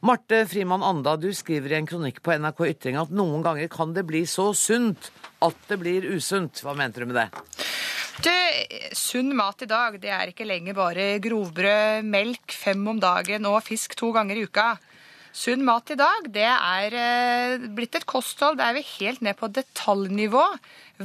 Marte 0.08 0.46
Frimann 0.48 0.86
Anda, 0.88 1.18
du 1.20 1.34
skriver 1.36 1.74
i 1.74 1.78
en 1.82 1.90
kronikk 1.90 2.22
på 2.24 2.38
NRK 2.40 2.64
Ytring 2.70 3.00
at 3.02 3.12
noen 3.12 3.44
ganger 3.44 3.68
kan 3.74 3.92
det 3.92 4.06
bli 4.08 4.24
så 4.24 4.54
sunt 4.56 5.12
at 5.44 5.68
det 5.68 5.82
blir 5.84 6.08
usunt. 6.16 6.64
Hva 6.64 6.78
mente 6.80 7.04
du 7.04 7.10
med 7.12 7.20
det? 7.20 7.28
Du, 8.24 8.32
sunn 8.96 9.36
mat 9.36 9.60
i 9.64 9.68
dag, 9.68 10.00
det 10.00 10.16
er 10.16 10.32
ikke 10.32 10.48
lenger 10.48 10.80
bare 10.80 11.10
grovbrød, 11.24 12.08
melk 12.08 12.56
fem 12.56 12.88
om 12.88 13.04
dagen 13.04 13.52
og 13.52 13.60
fisk 13.68 14.00
to 14.00 14.14
ganger 14.16 14.40
i 14.40 14.48
uka. 14.48 14.78
Sunn 15.36 15.62
mat 15.66 15.92
i 15.94 15.98
dag, 16.00 16.26
det 16.34 16.48
er 16.48 16.96
eh, 16.98 17.66
blitt 17.76 17.96
et 18.00 18.08
kosthold 18.10 18.58
der 18.58 18.74
vi 18.78 18.86
helt 18.98 19.22
ned 19.22 19.38
på 19.38 19.52
detaljnivå 19.54 20.46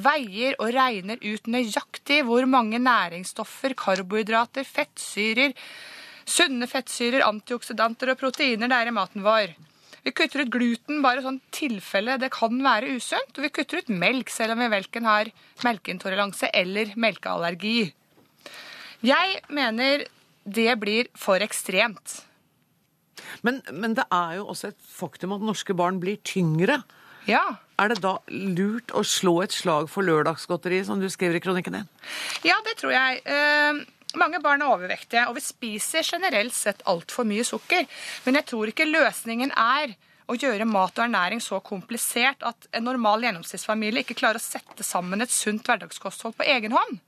veier 0.04 0.56
og 0.58 0.72
regner 0.74 1.20
ut 1.20 1.50
nøyaktig 1.50 2.22
hvor 2.24 2.48
mange 2.48 2.80
næringsstoffer, 2.80 3.76
karbohydrater, 3.78 4.64
fettsyrer, 4.64 5.52
sunne 6.24 6.66
fettsyrer, 6.70 7.26
antioksidanter 7.28 8.14
og 8.14 8.20
proteiner 8.22 8.72
det 8.72 8.80
er 8.80 8.90
i 8.90 8.96
maten 8.96 9.24
vår. 9.26 9.54
Vi 10.04 10.12
kutter 10.12 10.44
ut 10.44 10.52
gluten 10.52 11.00
bare 11.04 11.22
sånn 11.24 11.40
tilfelle 11.54 12.18
det 12.20 12.28
kan 12.32 12.58
være 12.64 12.92
usunt. 12.98 13.32
Og 13.36 13.46
vi 13.46 13.52
kutter 13.52 13.80
ut 13.80 13.92
melk 13.92 14.32
selv 14.32 14.52
om 14.52 14.60
vi 14.60 14.72
velken 14.72 15.08
har 15.08 15.30
melkeintoleranse 15.64 16.50
eller 16.52 16.92
melkeallergi. 17.00 17.88
Jeg 19.04 19.40
mener 19.48 20.04
det 20.44 20.76
blir 20.80 21.08
for 21.16 21.40
ekstremt. 21.44 22.20
Men, 23.46 23.62
men, 23.72 23.96
det 23.98 24.06
er 24.12 24.38
jo 24.40 24.48
også 24.52 24.72
et 24.72 24.78
faktum 24.94 25.34
at 25.36 25.44
norske 25.44 25.76
barn 25.76 26.00
blir 26.02 26.20
tyngre. 26.26 26.82
Ja. 27.28 27.42
Er 27.80 27.90
det 27.90 28.02
da 28.04 28.18
lurt 28.30 28.92
å 28.94 29.02
slå 29.06 29.40
et 29.44 29.54
slag 29.54 29.88
for 29.90 30.06
lørdagsgodteriet, 30.06 30.86
som 30.88 31.00
du 31.00 31.08
skriver 31.12 31.38
i 31.38 31.42
kronikken 31.44 31.78
din? 31.78 31.90
Ja, 32.46 32.58
det 32.66 32.76
tror 32.80 32.94
jeg. 32.94 33.22
Uh, 33.26 33.82
mange 34.20 34.40
barn 34.44 34.62
er 34.62 34.70
overvektige, 34.70 35.26
og 35.28 35.38
vi 35.38 35.44
spiser 35.44 36.06
generelt 36.06 36.54
sett 36.54 36.84
altfor 36.90 37.26
mye 37.28 37.46
sukker. 37.46 37.88
Men 38.26 38.40
jeg 38.40 38.50
tror 38.52 38.70
ikke 38.70 38.90
løsningen 38.90 39.54
er 39.56 39.96
å 40.30 40.36
gjøre 40.38 40.66
mat 40.68 40.96
og 40.96 41.04
ernæring 41.04 41.42
så 41.42 41.58
komplisert 41.64 42.44
at 42.48 42.68
en 42.72 42.86
normal 42.86 43.26
gjennomsnittsfamilie 43.26 44.04
ikke 44.04 44.16
klarer 44.20 44.40
å 44.40 44.44
sette 44.44 44.86
sammen 44.86 45.20
et 45.20 45.32
sunt 45.32 45.66
hverdagskosthold 45.66 46.38
på 46.38 46.46
egen 46.54 46.76
hånd. 46.76 47.02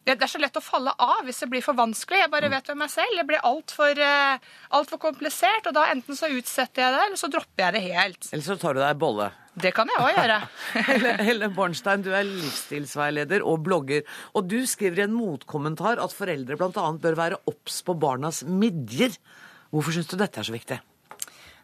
Det 0.00 0.16
er 0.16 0.30
så 0.32 0.40
lett 0.40 0.56
å 0.56 0.62
falle 0.64 0.94
av 0.96 1.26
hvis 1.26 1.42
det 1.44 1.50
blir 1.52 1.62
for 1.64 1.76
vanskelig. 1.76 2.22
Jeg 2.22 2.32
bare 2.32 2.48
vet 2.50 2.70
ved 2.72 2.78
meg 2.80 2.90
selv. 2.92 3.18
Det 3.20 3.26
blir 3.28 3.44
altfor 3.46 4.00
uh, 4.00 4.48
alt 4.78 4.90
for 4.90 5.02
komplisert, 5.02 5.68
og 5.68 5.76
da 5.76 5.90
enten 5.92 6.16
så 6.16 6.30
utsetter 6.32 6.86
jeg 6.86 6.96
det, 6.96 7.04
eller 7.04 7.20
så 7.20 7.30
dropper 7.30 7.66
jeg 7.66 7.76
det 7.76 7.82
helt. 7.84 8.30
Eller 8.32 8.46
så 8.46 8.56
tar 8.60 8.76
du 8.78 8.82
deg 8.82 8.98
bolle. 9.00 9.28
Det 9.60 9.74
kan 9.76 9.90
jeg 9.92 10.00
òg 10.00 10.16
gjøre. 10.16 10.38
Helle, 10.88 11.14
Helle 11.26 11.50
Bornstein, 11.52 12.04
du 12.06 12.12
er 12.16 12.24
livsstilsveileder 12.26 13.44
og 13.44 13.64
blogger. 13.66 14.06
Og 14.38 14.48
du 14.48 14.62
skriver 14.68 15.02
i 15.02 15.06
en 15.08 15.16
motkommentar 15.16 16.00
at 16.02 16.16
foreldre 16.16 16.56
bl.a. 16.56 16.86
bør 17.04 17.18
være 17.18 17.42
obs 17.50 17.82
på 17.84 17.98
barnas 18.00 18.44
midjer. 18.46 19.18
Hvorfor 19.70 19.94
syns 19.94 20.08
du 20.10 20.16
dette 20.18 20.40
er 20.40 20.48
så 20.48 20.56
viktig? 20.56 20.80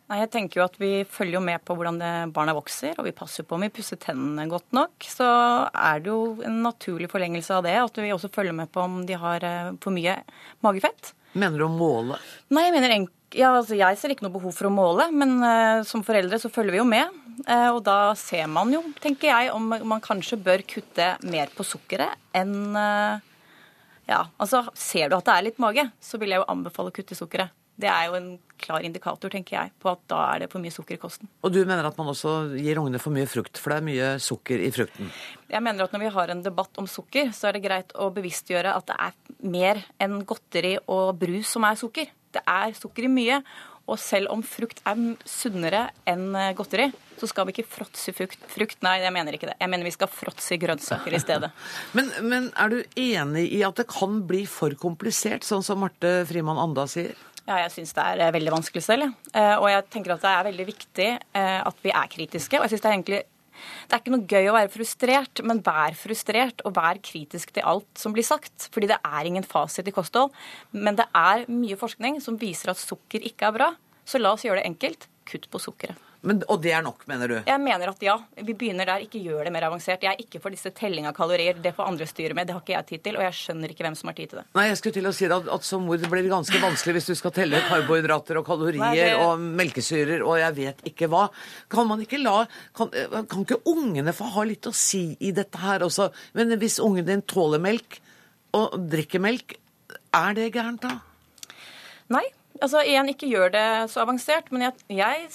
Nei, 0.06 0.20
jeg 0.20 0.30
tenker 0.30 0.60
jo 0.60 0.66
at 0.68 0.76
Vi 0.78 0.90
følger 1.10 1.40
jo 1.40 1.42
med 1.42 1.62
på 1.66 1.74
hvordan 1.74 2.30
barna 2.34 2.54
vokser, 2.54 2.94
og 2.94 3.08
vi 3.08 3.14
passer 3.16 3.46
på 3.46 3.56
om 3.56 3.64
vi 3.66 3.72
pusser 3.74 3.98
tennene 3.98 4.46
godt 4.50 4.70
nok. 4.76 4.94
Så 5.02 5.26
er 5.26 6.02
det 6.04 6.12
jo 6.12 6.36
en 6.46 6.60
naturlig 6.62 7.10
forlengelse 7.10 7.58
av 7.58 7.66
det 7.66 7.74
at 7.80 7.98
vi 7.98 8.14
også 8.14 8.30
følger 8.32 8.54
med 8.54 8.70
på 8.70 8.84
om 8.84 9.00
de 9.08 9.18
har 9.18 9.42
eh, 9.42 9.74
for 9.82 9.94
mye 9.96 10.20
magefett. 10.62 11.12
Mener 11.36 11.60
du 11.60 11.66
å 11.66 11.72
måle? 11.72 12.20
Nei, 12.54 12.68
jeg 12.68 12.76
mener 12.76 12.94
ja, 13.34 13.50
altså 13.50 13.76
jeg 13.76 13.98
ser 13.98 14.12
ikke 14.14 14.24
noe 14.26 14.36
behov 14.36 14.54
for 14.54 14.68
å 14.68 14.72
måle, 14.72 15.08
men 15.12 15.36
uh, 15.42 15.82
som 15.86 16.04
foreldre 16.06 16.38
så 16.40 16.50
følger 16.52 16.76
vi 16.76 16.80
jo 16.80 16.86
med. 16.88 17.10
Uh, 17.42 17.74
og 17.74 17.82
da 17.84 18.14
ser 18.16 18.46
man 18.48 18.70
jo, 18.72 18.80
tenker 19.02 19.28
jeg, 19.28 19.50
om 19.52 19.74
man 19.74 20.04
kanskje 20.04 20.38
bør 20.40 20.62
kutte 20.68 21.10
mer 21.26 21.50
på 21.52 21.66
sukkeret 21.66 22.16
enn 22.36 22.76
uh, 22.76 23.18
Ja, 24.06 24.22
altså 24.38 24.62
ser 24.78 25.10
du 25.10 25.18
at 25.18 25.26
det 25.26 25.34
er 25.34 25.46
litt 25.48 25.60
mage, 25.60 25.88
så 25.98 26.20
vil 26.22 26.32
jeg 26.32 26.38
jo 26.38 26.48
anbefale 26.52 26.92
å 26.92 26.94
kutte 26.94 27.18
sukkeret. 27.18 27.50
Det 27.76 27.88
er 27.92 28.06
jo 28.08 28.16
en 28.16 28.28
klar 28.56 28.84
indikator, 28.86 29.30
tenker 29.32 29.58
jeg, 29.58 29.72
på 29.82 29.90
at 29.90 30.00
da 30.08 30.22
er 30.30 30.44
det 30.44 30.50
for 30.52 30.64
mye 30.64 30.72
sukker 30.72 30.96
i 30.96 31.00
kosten. 31.00 31.28
Og 31.44 31.52
du 31.52 31.60
mener 31.68 31.84
at 31.84 31.98
man 32.00 32.08
også 32.08 32.32
gir 32.56 32.80
ungene 32.80 33.00
for 33.02 33.12
mye 33.12 33.28
frukt, 33.28 33.60
for 33.60 33.72
det 33.72 33.78
er 33.78 33.88
mye 33.90 34.10
sukker 34.22 34.64
i 34.64 34.72
frukten? 34.72 35.12
Jeg 35.52 35.64
mener 35.64 35.84
at 35.84 35.92
når 35.92 36.06
vi 36.06 36.12
har 36.16 36.32
en 36.32 36.42
debatt 36.44 36.80
om 36.80 36.88
sukker, 36.88 37.34
så 37.36 37.50
er 37.50 37.58
det 37.58 37.66
greit 37.66 37.92
å 38.00 38.08
bevisstgjøre 38.16 38.72
at 38.72 38.88
det 38.88 38.98
er 39.08 39.48
mer 39.52 39.84
enn 40.02 40.22
godteri 40.26 40.76
og 40.82 41.16
brus 41.20 41.52
som 41.52 41.68
er 41.68 41.80
sukker. 41.80 42.12
Det 42.32 42.44
er 42.48 42.72
sukker 42.76 43.08
i 43.08 43.12
mye. 43.12 43.40
Og 43.86 44.00
selv 44.02 44.32
om 44.34 44.40
frukt 44.42 44.80
er 44.88 44.98
sunnere 45.30 45.84
enn 46.10 46.34
godteri, 46.58 46.88
så 47.20 47.28
skal 47.30 47.46
vi 47.46 47.54
ikke 47.54 47.68
fråtse 47.70 48.10
frukt. 48.16 48.40
frukt. 48.50 48.80
Nei, 48.82 48.96
jeg 49.04 49.14
mener 49.14 49.36
ikke 49.36 49.52
det. 49.52 49.54
Jeg 49.60 49.70
mener 49.70 49.86
vi 49.86 49.94
skal 49.94 50.10
fråtse 50.10 50.58
grønnsaker 50.58 51.14
i 51.14 51.22
stedet. 51.22 51.52
men, 51.96 52.10
men 52.26 52.50
er 52.58 52.72
du 52.72 52.80
enig 52.98 53.46
i 53.54 53.62
at 53.66 53.78
det 53.78 53.86
kan 53.92 54.24
bli 54.26 54.42
for 54.50 54.74
komplisert, 54.80 55.46
sånn 55.46 55.62
som 55.66 55.84
Marte 55.84 56.18
Frimann 56.26 56.58
Anda 56.58 56.88
sier? 56.90 57.14
Ja, 57.46 57.60
jeg 57.62 57.72
syns 57.76 57.94
det 57.94 58.02
er 58.02 58.24
eh, 58.24 58.34
veldig 58.34 58.52
vanskelig 58.56 58.82
selv. 58.82 59.14
Og 59.32 59.68
jeg 59.70 59.86
tenker 59.94 60.16
at 60.16 60.24
det 60.24 60.32
er 60.32 60.46
veldig 60.48 60.66
viktig 60.66 61.08
eh, 61.14 61.58
at 61.62 61.82
vi 61.84 61.94
er 61.94 62.12
kritiske. 62.12 62.58
Og 62.58 62.66
jeg 62.66 62.74
synes 62.74 62.84
det 62.84 62.90
er 62.90 62.96
egentlig 62.96 63.24
det 63.56 63.94
er 63.94 64.02
ikke 64.02 64.12
noe 64.12 64.28
gøy 64.28 64.48
å 64.50 64.56
være 64.56 64.72
frustrert, 64.72 65.42
men 65.46 65.62
vær 65.64 65.96
frustrert 65.96 66.62
og 66.68 66.74
vær 66.76 67.00
kritisk 67.04 67.54
til 67.56 67.66
alt 67.66 67.88
som 68.00 68.14
blir 68.16 68.26
sagt. 68.26 68.68
Fordi 68.74 68.90
det 68.90 68.98
er 69.00 69.28
ingen 69.30 69.46
fasit 69.46 69.88
i 69.88 69.94
kosthold. 69.96 70.34
Men 70.76 70.98
det 70.98 71.08
er 71.16 71.46
mye 71.50 71.78
forskning 71.80 72.20
som 72.24 72.40
viser 72.40 72.72
at 72.72 72.82
sukker 72.82 73.24
ikke 73.26 73.48
er 73.48 73.56
bra. 73.56 73.70
Så 74.06 74.20
la 74.20 74.34
oss 74.36 74.46
gjøre 74.46 74.60
det 74.62 74.68
enkelt. 74.72 75.08
Kutt 75.26 75.48
på 75.50 75.62
sukkeret. 75.62 76.05
Men, 76.26 76.40
og 76.50 76.58
det 76.64 76.72
er 76.74 76.82
nok, 76.82 77.04
mener 77.06 77.30
du? 77.30 77.34
Jeg 77.46 77.62
mener 77.62 77.92
at 77.92 78.00
ja. 78.02 78.16
Vi 78.42 78.54
begynner 78.58 78.88
der. 78.88 79.04
Ikke 79.06 79.20
gjør 79.22 79.46
det 79.46 79.52
mer 79.54 79.68
avansert. 79.68 80.02
Jeg 80.02 80.16
er 80.16 80.22
ikke 80.22 80.40
for 80.42 80.54
disse 80.54 80.72
telling 80.74 81.06
av 81.06 81.14
kalorier. 81.16 81.58
Det 81.62 81.70
får 81.76 81.90
andre 81.92 82.08
styre 82.10 82.34
med. 82.34 82.48
Det 82.48 82.56
har 82.56 82.64
ikke 82.64 82.74
jeg 82.74 82.88
tid 82.88 83.04
til. 83.04 83.18
Og 83.20 83.26
jeg 83.26 83.36
skjønner 83.38 83.74
ikke 83.74 83.86
hvem 83.86 83.98
som 83.98 84.10
har 84.10 84.16
tid 84.18 84.32
til 84.32 84.40
det. 84.40 84.46
Nei, 84.58 84.66
jeg 84.72 84.80
skulle 84.80 84.96
til 84.98 85.10
å 85.10 85.14
si 85.14 85.28
at, 85.30 85.50
at 85.56 85.68
som 85.68 85.86
mor 85.86 86.02
blir 86.02 86.26
det 86.26 86.32
ganske 86.32 86.62
vanskelig 86.62 86.96
hvis 86.98 87.10
du 87.12 87.14
skal 87.18 87.34
telle 87.36 87.62
karbohydrater 87.68 88.40
og 88.40 88.46
kalorier 88.48 88.82
Nei, 88.82 88.94
det... 88.98 89.12
og 89.22 89.44
melkesyrer 89.60 90.24
og 90.26 90.40
jeg 90.42 90.56
vet 90.58 90.82
ikke 90.90 91.10
hva. 91.12 91.26
Kan 91.72 91.90
man 91.90 92.02
ikke 92.02 92.20
la 92.22 92.40
kan, 92.76 92.90
kan 93.30 93.44
ikke 93.44 93.62
ungene 93.70 94.14
få 94.16 94.28
ha 94.34 94.46
litt 94.48 94.66
å 94.66 94.74
si 94.74 95.04
i 95.22 95.32
dette 95.36 95.60
her 95.62 95.86
også? 95.86 96.10
Men 96.38 96.56
hvis 96.58 96.80
ungen 96.82 97.06
din 97.06 97.22
tåler 97.22 97.62
melk 97.62 98.00
og 98.56 98.74
drikker 98.90 99.22
melk, 99.22 99.56
er 100.16 100.36
det 100.36 100.50
gærent 100.54 100.82
da? 100.82 100.98
Nei. 102.14 102.24
Altså, 102.62 102.80
igjen, 102.88 103.10
ikke 103.12 103.28
gjør 103.28 103.50
det 103.52 103.66
så 103.92 104.00
avansert. 104.06 104.48
Men 104.54 104.68
jeg, 104.68 104.86
jeg 104.96 105.26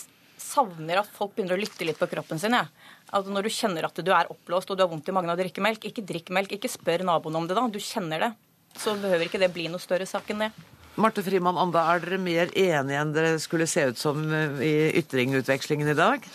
savner 0.42 1.02
at 1.02 1.14
folk 1.14 1.36
begynner 1.36 1.56
å 1.56 1.62
lytte 1.62 1.88
litt 1.88 2.00
på 2.02 2.10
kroppen 2.12 2.42
sin. 2.42 2.58
Ja. 2.58 2.66
Altså 3.12 3.34
Når 3.34 3.48
du 3.48 3.54
kjenner 3.54 3.88
at 3.88 4.02
du 4.02 4.12
er 4.12 4.30
oppblåst 4.34 4.74
og 4.74 4.80
du 4.80 4.84
har 4.86 4.92
vondt 4.92 5.10
i 5.10 5.16
magen 5.16 5.32
av 5.32 5.38
å 5.38 5.42
drikke 5.42 5.64
melk, 5.64 5.88
ikke 5.88 6.06
drikk 6.08 6.34
melk. 6.34 6.58
Ikke 6.58 6.72
spør 6.72 7.06
naboen 7.08 7.40
om 7.40 7.48
det 7.50 7.58
da. 7.58 7.68
Du 7.72 7.80
kjenner 7.82 8.28
det. 8.28 8.34
Så 8.80 8.96
behøver 9.00 9.28
ikke 9.28 9.42
det 9.42 9.52
bli 9.54 9.68
noe 9.72 9.84
større 9.84 10.08
sak 10.08 10.32
enn 10.32 10.48
det. 10.48 10.52
Marte 11.00 11.24
Frimann 11.24 11.56
Anda, 11.60 11.86
er 11.94 12.02
dere 12.04 12.18
mer 12.20 12.50
enige 12.52 13.00
enn 13.00 13.14
dere 13.16 13.38
skulle 13.40 13.68
se 13.70 13.86
ut 13.94 14.00
som 14.00 14.26
eh, 14.36 14.60
i 14.66 14.74
ytringutvekslingen 15.00 15.88
i 15.88 15.96
dag? 15.96 16.26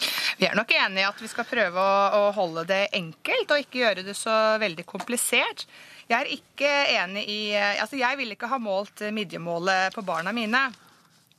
Vi 0.41 0.49
er 0.49 0.57
nok 0.57 0.73
enige 0.73 1.05
i 1.05 1.09
at 1.09 1.21
vi 1.21 1.29
skal 1.29 1.45
prøve 1.49 1.83
å, 1.83 1.99
å 2.17 2.31
holde 2.37 2.65
det 2.71 2.87
enkelt 2.97 3.53
og 3.53 3.67
ikke 3.67 3.83
gjøre 3.83 4.07
det 4.07 4.17
så 4.17 4.57
veldig 4.63 4.87
komplisert. 4.89 5.67
Jeg 6.09 6.17
er 6.17 6.33
ikke 6.39 6.73
enig 6.97 7.27
i 7.29 7.41
eh, 7.53 7.83
Altså, 7.83 8.01
jeg 8.01 8.17
vil 8.17 8.33
ikke 8.33 8.49
ha 8.49 8.61
målt 8.63 9.05
midjemålet 9.13 9.93
på 9.95 10.05
barna 10.07 10.33
mine. 10.33 10.71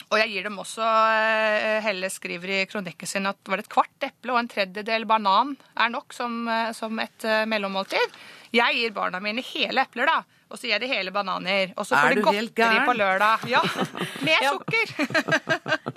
Og 0.08 0.22
jeg 0.22 0.32
gir 0.32 0.46
dem 0.48 0.60
også 0.62 0.86
eh, 0.88 1.82
Helle 1.84 2.08
skriver 2.12 2.54
i 2.62 2.64
kronikken 2.70 3.10
sin 3.10 3.28
at 3.28 3.40
var 3.50 3.60
det 3.60 3.68
et 3.68 3.74
kvart 3.74 4.08
eple 4.08 4.32
og 4.34 4.40
en 4.40 4.50
tredjedel 4.52 5.04
banan 5.10 5.56
er 5.76 5.92
nok 5.92 6.16
som, 6.16 6.46
eh, 6.48 6.72
som 6.78 6.96
et 7.04 7.28
eh, 7.28 7.44
mellommåltid. 7.50 8.16
Jeg 8.56 8.78
gir 8.80 8.96
barna 8.96 9.20
mine 9.20 9.44
hele 9.44 9.84
epler, 9.84 10.08
da. 10.08 10.22
Og 10.48 10.56
så 10.56 10.70
gir 10.70 10.78
jeg 10.78 10.84
de 10.86 10.88
hele 10.94 11.12
bananer. 11.12 11.74
Og 11.76 11.84
så 11.84 12.00
får 12.00 12.16
de 12.16 12.24
godteri 12.24 12.80
på 12.88 12.94
lørdag. 12.96 13.44
Ja, 13.52 13.60
Med 14.24 14.46
sukker! 14.54 14.94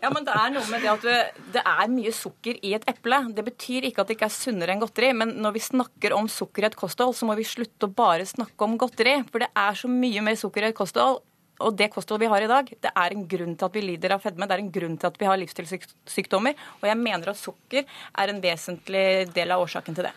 ja, 0.02 0.10
men 0.10 0.26
det 0.26 0.34
er 0.34 0.50
noe 0.56 0.66
med 0.72 0.82
det 0.82 0.90
at 0.90 1.38
det 1.54 1.62
er 1.62 1.92
mye 1.94 2.10
sukker 2.10 2.58
i 2.66 2.74
et 2.74 2.88
eple. 2.90 3.20
Det 3.36 3.46
betyr 3.46 3.86
ikke 3.86 4.02
at 4.02 4.10
det 4.10 4.18
ikke 4.18 4.26
er 4.26 4.34
sunnere 4.34 4.74
enn 4.74 4.82
godteri, 4.82 5.12
men 5.14 5.36
når 5.38 5.54
vi 5.54 5.62
snakker 5.68 6.18
om 6.18 6.26
sukker 6.26 6.66
i 6.66 6.70
et 6.72 6.78
kosthold, 6.82 7.14
så 7.14 7.30
må 7.30 7.38
vi 7.38 7.46
slutte 7.46 7.86
å 7.86 7.94
bare 7.94 8.26
snakke 8.26 8.66
om 8.66 8.74
godteri. 8.82 9.20
For 9.30 9.46
det 9.46 9.52
er 9.54 9.78
så 9.78 9.92
mye 9.92 10.26
mer 10.26 10.40
sukker 10.42 10.66
i 10.66 10.72
et 10.72 10.80
kosthold 10.82 11.22
og 11.60 11.76
det 11.76 11.90
kostholdet 11.92 12.24
vi 12.24 12.30
har 12.32 12.44
i 12.44 12.50
dag, 12.50 12.72
det 12.86 12.90
er 12.90 13.14
en 13.14 13.26
grunn 13.28 13.54
til 13.58 13.68
at 13.68 13.76
vi 13.76 13.84
lider 13.84 14.16
av 14.16 14.24
fedme. 14.24 14.48
Det 14.48 14.56
er 14.56 14.64
en 14.64 14.72
grunn 14.72 14.96
til 15.00 15.10
at 15.10 15.20
vi 15.20 15.28
har 15.28 15.40
livsstilssykdommer. 15.40 16.66
Og 16.80 16.88
jeg 16.88 16.98
mener 17.00 17.32
at 17.32 17.40
sukker 17.40 17.84
er 17.84 18.32
en 18.32 18.42
vesentlig 18.42 19.06
del 19.36 19.54
av 19.54 19.64
årsaken 19.66 19.98
til 19.98 20.08
det. 20.08 20.14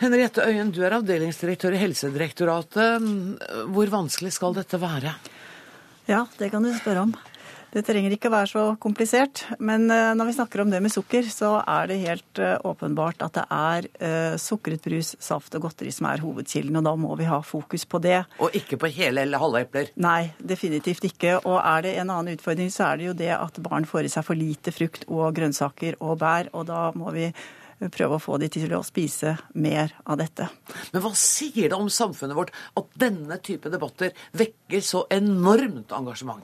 Henriette 0.00 0.46
Øyen, 0.48 0.70
du 0.72 0.80
er 0.80 0.96
avdelingsdirektør 0.96 1.76
i 1.76 1.82
Helsedirektoratet. 1.82 3.10
Hvor 3.68 3.92
vanskelig 3.92 4.32
skal 4.32 4.56
dette 4.56 4.80
være? 4.80 5.12
Ja, 6.08 6.24
det 6.38 6.48
kan 6.50 6.64
du 6.64 6.72
spørre 6.74 7.04
om. 7.04 7.12
Det 7.70 7.84
trenger 7.86 8.10
ikke 8.10 8.26
å 8.26 8.34
være 8.34 8.50
så 8.50 8.62
komplisert. 8.82 9.44
Men 9.62 9.84
eh, 9.94 10.10
når 10.18 10.30
vi 10.30 10.34
snakker 10.40 10.64
om 10.64 10.72
det 10.72 10.80
med 10.82 10.90
sukker, 10.90 11.26
så 11.30 11.52
er 11.62 11.86
det 11.90 12.00
helt 12.02 12.40
eh, 12.42 12.56
åpenbart 12.66 13.22
at 13.22 13.36
det 13.38 13.44
er 13.54 13.86
eh, 14.02 14.34
sukret 14.42 14.82
brus, 14.82 15.12
saft 15.22 15.54
og 15.54 15.68
godteri 15.68 15.92
som 15.94 16.08
er 16.10 16.24
hovedkilden. 16.24 16.80
Og 16.80 16.88
da 16.88 16.96
må 16.98 17.14
vi 17.20 17.28
ha 17.30 17.38
fokus 17.46 17.86
på 17.86 18.02
det. 18.02 18.24
Og 18.42 18.58
ikke 18.58 18.80
på 18.80 18.90
hele 18.96 19.22
eller 19.22 19.42
halve 19.42 19.62
epler? 19.68 19.94
Nei, 20.02 20.32
definitivt 20.42 21.06
ikke. 21.12 21.38
Og 21.44 21.60
er 21.62 21.86
det 21.86 21.94
en 22.02 22.10
annen 22.10 22.34
utfordring, 22.34 22.74
så 22.74 22.90
er 22.90 22.98
det 22.98 23.10
jo 23.12 23.16
det 23.22 23.32
at 23.38 23.62
barn 23.62 23.86
får 23.86 24.10
i 24.10 24.12
seg 24.18 24.26
for 24.26 24.38
lite 24.38 24.74
frukt 24.74 25.06
og 25.06 25.30
grønnsaker 25.38 26.00
og 26.02 26.18
bær. 26.24 26.50
Og 26.58 26.66
da 26.72 26.88
må 26.98 27.14
vi 27.14 27.30
prøve 27.94 28.18
å 28.18 28.20
få 28.20 28.36
de 28.42 28.50
til 28.52 28.74
å 28.76 28.82
spise 28.84 29.38
mer 29.54 29.94
av 30.04 30.18
dette. 30.20 30.50
Men 30.90 31.06
hva 31.06 31.14
sier 31.16 31.70
det 31.70 31.78
om 31.78 31.88
samfunnet 31.88 32.36
vårt 32.36 32.56
at 32.76 32.96
denne 32.98 33.38
type 33.38 33.70
debatter 33.72 34.10
vekker 34.34 34.82
så 34.84 35.06
enormt 35.14 35.94
engasjement? 35.94 36.42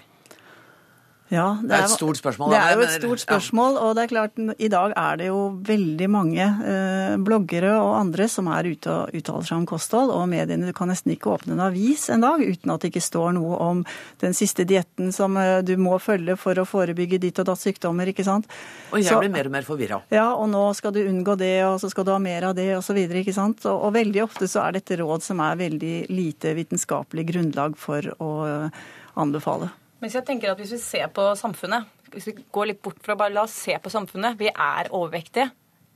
Ja, 1.27 1.57
det, 1.59 1.75
er, 1.75 1.85
et 1.89 1.91
stort 1.91 2.21
spørsmål. 2.21 2.53
Det 2.53 2.59
er 2.61 2.77
jo 2.77 2.83
et 2.85 2.93
stort 3.01 3.23
spørsmål, 3.25 3.79
og 3.83 3.97
det 3.99 4.05
er 4.05 4.11
klart, 4.13 4.37
i 4.63 4.69
dag 4.71 4.93
er 4.95 5.17
det 5.19 5.27
jo 5.27 5.39
veldig 5.67 6.09
mange 6.13 6.45
eh, 6.47 7.15
bloggere 7.19 7.73
og 7.81 7.97
andre 7.99 8.29
som 8.31 8.47
er 8.55 8.69
ute 8.71 8.93
og 8.93 9.17
uttaler 9.17 9.49
seg 9.49 9.59
om 9.59 9.65
kosthold, 9.67 10.13
og 10.15 10.29
mediene 10.31 10.71
du 10.71 10.77
kan 10.77 10.87
nesten 10.93 11.17
ikke 11.17 11.33
åpne 11.35 11.57
en 11.57 11.65
avis 11.67 12.07
en 12.15 12.23
dag 12.23 12.45
uten 12.45 12.71
at 12.71 12.85
det 12.85 12.93
ikke 12.93 13.03
står 13.03 13.35
noe 13.41 13.59
om 13.59 13.81
den 14.23 14.37
siste 14.39 14.63
dietten 14.69 15.11
som 15.15 15.35
eh, 15.41 15.59
du 15.67 15.75
må 15.83 15.99
følge 16.03 16.37
for 16.39 16.63
å 16.63 16.67
forebygge 16.69 17.19
ditt 17.25 17.41
og 17.43 17.49
datt 17.51 17.63
sykdommer, 17.63 18.13
ikke 18.13 18.27
sant. 18.27 18.47
Og 18.93 19.01
jeg 19.03 19.11
så, 19.11 19.19
blir 19.19 19.33
mer 19.35 19.51
og 19.51 19.57
mer 19.57 19.67
forvirra. 19.67 19.99
Ja, 20.15 20.29
og 20.37 20.47
nå 20.53 20.63
skal 20.79 20.95
du 20.95 21.01
unngå 21.03 21.35
det, 21.41 21.57
og 21.67 21.81
så 21.83 21.91
skal 21.91 22.07
du 22.07 22.13
ha 22.15 22.21
mer 22.23 22.53
av 22.53 22.55
det, 22.59 22.69
osv., 22.79 23.01
ikke 23.03 23.35
sant. 23.35 23.67
Og, 23.67 23.89
og 23.89 23.97
veldig 23.99 24.23
ofte 24.29 24.47
så 24.51 24.63
er 24.63 24.79
dette 24.79 25.01
råd 25.03 25.27
som 25.27 25.43
er 25.43 25.59
veldig 25.59 25.97
lite 26.13 26.55
vitenskapelig 26.55 27.27
grunnlag 27.33 27.75
for 27.81 28.15
å 28.23 28.31
uh, 28.47 28.87
anbefale. 29.19 29.73
Mens 30.03 30.17
jeg 30.17 30.27
tenker 30.29 30.53
at 30.53 30.61
Hvis 30.61 30.75
vi 30.77 30.83
ser 30.83 31.11
på 31.15 31.29
samfunnet, 31.39 31.89
hvis 32.13 32.29
vi 32.31 32.37
går 32.53 32.71
litt 32.73 32.83
bort 32.85 33.01
fra 33.05 33.17
bare 33.19 33.35
la 33.35 33.47
oss 33.47 33.57
se 33.67 33.77
på 33.83 33.93
samfunnet 33.93 34.39
Vi 34.39 34.51
er 34.53 34.93
overvektige. 34.95 35.51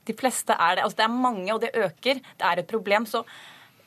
De 0.07 0.17
fleste 0.17 0.53
er 0.57 0.77
det. 0.77 0.85
Altså 0.85 0.97
Det 0.97 1.07
er 1.07 1.17
mange, 1.27 1.53
og 1.53 1.61
det 1.61 1.75
øker. 1.77 2.21
Det 2.21 2.45
er 2.45 2.59
et 2.59 2.67
problem. 2.69 3.05
Så 3.05 3.23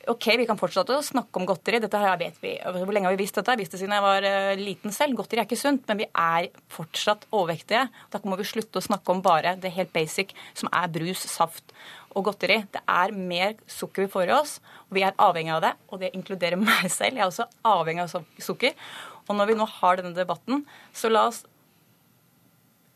OK, 0.07 0.27
vi 0.37 0.45
kan 0.45 0.57
fortsette 0.59 0.93
å 0.93 1.03
snakke 1.03 1.39
om 1.39 1.47
godteri. 1.49 1.79
Dette 1.81 1.97
her 1.97 2.17
vet 2.21 2.37
vi. 2.43 2.53
Hvor 2.61 2.93
lenge 2.93 3.09
har 3.09 3.15
vi 3.15 3.23
visst 3.23 3.39
dette? 3.39 3.55
Jeg 3.55 3.63
visste 3.63 3.75
det 3.75 3.81
siden 3.81 3.95
jeg 3.95 4.05
var 4.05 4.27
uh, 4.27 4.51
liten 4.59 4.93
selv. 4.93 5.17
Godteri 5.17 5.41
er 5.41 5.47
ikke 5.47 5.57
sunt, 5.57 5.85
men 5.89 6.03
vi 6.03 6.07
er 6.11 6.49
fortsatt 6.71 7.25
overvektige. 7.31 7.87
Da 8.13 8.21
må 8.23 8.37
vi 8.37 8.45
slutte 8.47 8.81
å 8.81 8.85
snakke 8.85 9.15
om 9.15 9.23
bare 9.25 9.55
det 9.61 9.73
helt 9.73 9.93
basic, 9.95 10.35
som 10.53 10.69
er 10.69 10.91
brus, 10.93 11.25
saft 11.31 11.73
og 12.13 12.29
godteri. 12.29 12.61
Det 12.71 12.83
er 12.85 13.15
mer 13.17 13.57
sukker 13.65 14.05
vi 14.05 14.13
får 14.13 14.29
i 14.29 14.35
oss, 14.37 14.55
og 14.85 14.99
vi 14.99 15.07
er 15.07 15.17
avhengig 15.25 15.55
av 15.57 15.65
det. 15.65 15.73
Og 15.89 16.03
det 16.03 16.13
inkluderer 16.13 16.61
meg 16.61 16.85
selv. 16.93 17.17
Jeg 17.17 17.25
er 17.25 17.31
også 17.31 17.49
avhengig 17.65 18.05
av 18.05 18.29
sukker. 18.45 18.77
Og 19.25 19.37
når 19.37 19.51
vi 19.51 19.57
nå 19.57 19.67
har 19.79 19.99
denne 19.99 20.15
debatten, 20.17 20.63
så 20.93 21.11
la 21.11 21.27
oss 21.29 21.43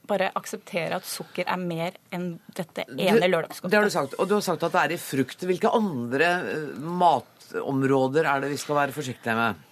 bare 0.09 0.32
akseptere 0.38 0.97
at 0.97 1.05
sukker 1.05 1.45
er 1.45 1.61
mer 1.61 1.97
enn 2.15 2.32
dette 2.57 2.86
ene 2.89 3.30
lørdagsgodtet. 3.30 3.71
Det 3.71 3.77
har 3.77 3.86
du 3.86 3.93
sagt. 3.93 4.15
Og 4.17 4.30
du 4.30 4.36
har 4.38 4.45
sagt 4.45 4.65
at 4.65 4.73
det 4.73 4.84
er 4.84 4.93
i 4.95 5.01
frukt. 5.01 5.45
Hvilke 5.49 5.71
andre 5.75 6.30
eh, 6.53 6.69
matområder 7.01 8.30
er 8.30 8.45
det 8.45 8.53
vi 8.53 8.61
skal 8.61 8.80
være 8.80 8.95
forsiktige 8.95 9.36
med? 9.38 9.65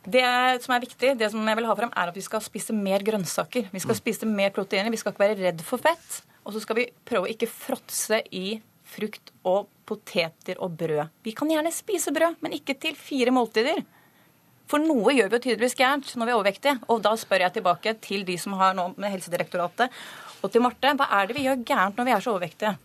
Det 0.00 0.24
som 0.64 0.74
er 0.74 0.82
viktig, 0.82 1.12
det 1.20 1.28
som 1.30 1.44
jeg 1.46 1.58
vil 1.58 1.68
ha 1.68 1.76
frem, 1.76 1.92
er 1.92 2.10
at 2.10 2.16
vi 2.16 2.24
skal 2.24 2.42
spise 2.42 2.74
mer 2.74 3.04
grønnsaker. 3.04 3.68
Vi 3.70 3.82
skal 3.82 3.94
mm. 3.94 4.00
spise 4.00 4.28
mer 4.28 4.52
proteiner. 4.56 4.92
Vi 4.92 5.00
skal 5.00 5.14
ikke 5.14 5.26
være 5.26 5.38
redd 5.42 5.62
for 5.66 5.82
fett. 5.82 6.22
Og 6.46 6.56
så 6.56 6.64
skal 6.64 6.80
vi 6.80 6.88
prøve 7.06 7.28
å 7.28 7.32
ikke 7.32 7.50
fråtse 7.50 8.22
i 8.34 8.58
frukt 8.90 9.30
og 9.46 9.68
poteter 9.86 10.58
og 10.64 10.74
brød. 10.80 11.12
Vi 11.26 11.34
kan 11.36 11.50
gjerne 11.52 11.70
spise 11.74 12.14
brød, 12.14 12.40
men 12.42 12.56
ikke 12.56 12.74
til 12.80 12.96
fire 12.98 13.34
måltider. 13.34 13.84
For 14.70 14.82
noe 14.82 15.14
gjør 15.16 15.32
vi 15.32 15.38
jo 15.38 15.42
tydeligvis 15.48 15.78
gærent 15.78 16.12
når 16.14 16.28
vi 16.28 16.32
er 16.32 16.38
overvektige. 16.38 16.76
Og 16.92 17.02
da 17.02 17.16
spør 17.18 17.46
jeg 17.46 17.56
tilbake 17.56 17.96
til 18.04 18.22
de 18.28 18.36
som 18.38 18.54
har 18.60 18.76
nå 18.78 18.92
med 18.96 19.10
Helsedirektoratet, 19.16 19.90
og 20.40 20.52
til 20.52 20.62
Marte. 20.62 20.94
Hva 20.96 21.08
er 21.18 21.26
det 21.26 21.36
vi 21.36 21.48
gjør 21.48 21.66
gærent 21.66 21.98
når 21.98 22.06
vi 22.06 22.14
er 22.14 22.24
så 22.24 22.34
overvektige? 22.36 22.76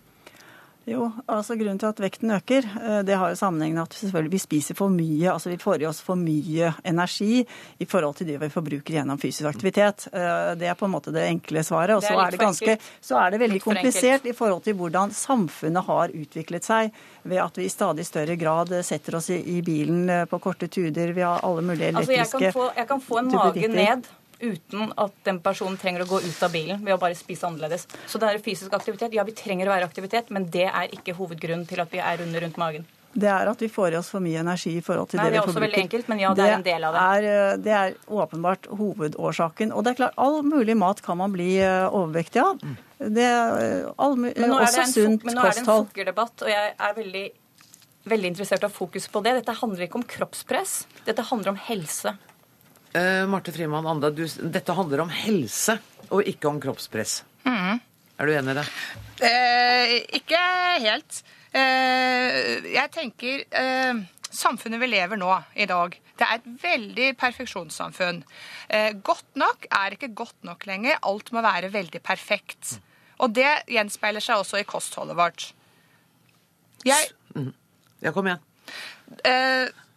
Jo, 0.85 1.07
altså 1.25 1.55
Grunnen 1.57 1.79
til 1.81 1.89
at 1.89 1.99
vekten 1.99 2.29
øker, 2.35 2.65
eh, 2.77 2.99
det 3.05 3.15
har 3.17 3.31
jo 3.31 3.37
sammenheng 3.39 3.73
med 3.73 3.87
at 3.87 3.95
selvfølgelig 3.97 4.31
vi 4.35 4.39
spiser 4.43 4.75
for 4.77 4.93
mye. 4.93 5.31
altså 5.31 5.49
Vi 5.49 5.57
får 5.57 5.81
i 5.81 5.87
oss 5.89 6.01
for 6.05 6.15
mye 6.15 6.73
energi 6.85 7.39
i 7.79 7.85
forhold 7.89 8.15
til 8.19 8.27
det 8.27 8.37
vi 8.41 8.49
forbruker 8.53 8.93
gjennom 8.93 9.17
fysisk 9.17 9.49
aktivitet. 9.49 10.05
Eh, 10.13 10.53
det 10.59 10.69
er 10.69 10.77
på 10.77 10.85
en 10.85 10.93
måte 10.93 11.13
det 11.15 11.25
enkle 11.25 11.63
svaret. 11.65 11.95
Og 11.95 12.03
så 12.05 12.13
er, 12.13 12.31
det 12.31 12.39
ganske, 12.39 12.77
så 13.01 13.17
er 13.17 13.33
det 13.33 13.39
veldig 13.41 13.61
komplisert 13.63 14.27
i 14.29 14.33
forhold 14.37 14.61
til 14.67 14.77
hvordan 14.77 15.11
samfunnet 15.11 15.89
har 15.89 16.13
utviklet 16.13 16.63
seg 16.63 16.93
ved 17.23 17.41
at 17.41 17.57
vi 17.57 17.65
i 17.65 17.73
stadig 17.73 18.05
større 18.05 18.35
grad 18.37 18.75
setter 18.85 19.17
oss 19.17 19.31
i, 19.33 19.61
bilen 19.65 20.05
eh, 20.09 20.27
på 20.29 20.37
korte 20.39 20.69
turer. 20.69 21.15
Vi 21.17 21.25
har 21.25 21.41
alle 21.41 21.65
mulige 21.65 21.95
elektriske 21.95 22.21
altså 22.21 22.37
jeg, 22.43 22.53
kan 22.53 22.61
få, 22.61 22.69
jeg 22.77 22.87
kan 22.93 23.01
få 23.01 23.23
en 23.23 23.33
mage 23.33 23.73
ned 23.73 24.05
uten 24.45 24.91
at 25.01 25.15
den 25.27 25.39
personen 25.43 25.79
trenger 25.81 26.05
å 26.05 26.09
gå 26.09 26.21
ut 26.25 26.43
av 26.45 26.53
bilen 26.53 26.83
ved 26.85 26.95
å 26.95 27.01
bare 27.01 27.17
spise 27.17 27.47
annerledes. 27.47 27.87
Så 28.07 28.21
det 28.21 28.29
er 28.29 28.43
fysisk 28.43 28.73
aktivitet. 28.77 29.15
Ja, 29.17 29.25
vi 29.27 29.35
trenger 29.37 29.69
å 29.69 29.75
være 29.75 29.89
aktivitet, 29.89 30.29
men 30.33 30.49
det 30.53 30.69
er 30.69 30.93
ikke 30.95 31.17
hovedgrunnen 31.17 31.67
til 31.69 31.83
at 31.83 31.91
vi 31.93 32.03
er 32.03 32.21
runde 32.21 32.43
rundt 32.45 32.61
magen. 32.61 32.87
Det 33.15 33.29
er 33.31 33.47
at 33.47 33.61
vi 33.63 33.69
får 33.71 33.93
i 33.93 33.97
oss 33.97 34.09
for 34.11 34.23
mye 34.23 34.41
energi 34.41 34.73
i 34.75 34.81
forhold 34.83 35.13
til 35.13 35.21
Nei, 35.21 35.29
det 35.29 35.37
vi 35.37 35.39
forbruker. 35.39 35.47
Det 35.47 35.53
er 35.53 35.53
også 35.53 35.63
veldig 35.63 35.83
enkelt, 35.85 36.09
men 36.11 36.19
ja, 36.19 36.31
det, 36.35 36.41
det 36.41 36.49
er 36.49 36.57
en 36.57 36.65
del 36.65 36.87
av 36.87 36.95
det. 36.95 37.03
Er, 37.05 37.27
eh, 37.29 37.53
det 37.63 37.75
er 37.77 37.93
åpenbart 38.23 38.67
hovedårsaken. 38.81 39.71
Og 39.71 39.85
det 39.85 39.93
er 39.93 39.99
klart, 40.01 40.17
all 40.19 40.41
mulig 40.43 40.75
mat 40.75 40.99
kan 41.05 41.19
man 41.21 41.31
bli 41.31 41.53
eh, 41.63 41.85
overvektig 41.87 42.43
av. 42.43 42.59
Det 42.99 43.23
er 43.29 43.63
eh, 43.63 43.87
all, 43.95 44.19
også 44.19 44.83
sunt 44.91 45.23
kosthold. 45.23 45.29
Men 45.29 45.39
nå 45.39 45.47
er 45.47 45.55
det 45.55 45.63
en 45.63 45.69
sukkerdebatt, 45.71 46.43
og 46.43 46.51
jeg 46.51 46.75
er 46.89 46.99
veldig, 46.99 47.25
veldig 48.15 48.31
interessert 48.33 48.65
i 48.65 48.67
å 48.67 48.73
ha 48.73 48.79
fokus 48.81 49.07
på 49.13 49.23
det. 49.23 49.37
Dette 49.39 49.59
handler 49.63 49.87
ikke 49.87 50.01
om 50.01 50.07
kroppspress, 50.17 50.77
dette 51.07 51.29
handler 51.31 51.55
om 51.55 51.61
helse. 51.69 52.17
Uh, 52.95 53.25
Marte 53.27 53.51
Frimann 53.51 53.87
Anda, 53.91 54.07
du, 54.09 54.23
dette 54.23 54.73
handler 54.75 55.03
om 55.03 55.09
helse 55.11 55.75
og 56.15 56.23
ikke 56.29 56.47
om 56.47 56.61
kroppspress. 56.63 57.23
Mm. 57.43 57.81
Er 58.15 58.29
du 58.29 58.31
enig 58.31 58.53
i 58.53 58.59
det? 58.61 58.65
Uh, 59.19 59.95
ikke 60.15 60.39
helt. 60.85 61.19
Uh, 61.51 62.63
jeg 62.71 62.91
tenker 62.95 64.05
Samfunnet 64.35 64.81
vi 64.81 64.87
lever 64.89 65.19
nå 65.19 65.29
i 65.59 65.67
dag, 65.67 65.93
det 66.19 66.25
er 66.25 66.39
et 66.41 66.47
veldig 66.59 67.05
perfeksjonssamfunn. 67.15 68.17
godt 68.99 69.37
nok 69.39 69.67
er 69.69 69.95
ikke 69.95 70.09
godt 70.11 70.43
nok 70.43 70.65
lenger. 70.67 70.97
Alt 71.07 71.31
må 71.31 71.43
være 71.45 71.69
veldig 71.71 72.01
perfekt. 72.03 72.73
Og 73.23 73.31
det 73.31 73.47
gjenspeiler 73.71 74.23
seg 74.23 74.41
også 74.41 74.59
i 74.59 74.67
kostholdet 74.67 75.15
vårt. 75.15 75.45
Jeg 76.83 77.13
mm. 77.37 77.53
Ja, 78.03 78.11
kom 78.11 78.27
igjen. 78.27 78.43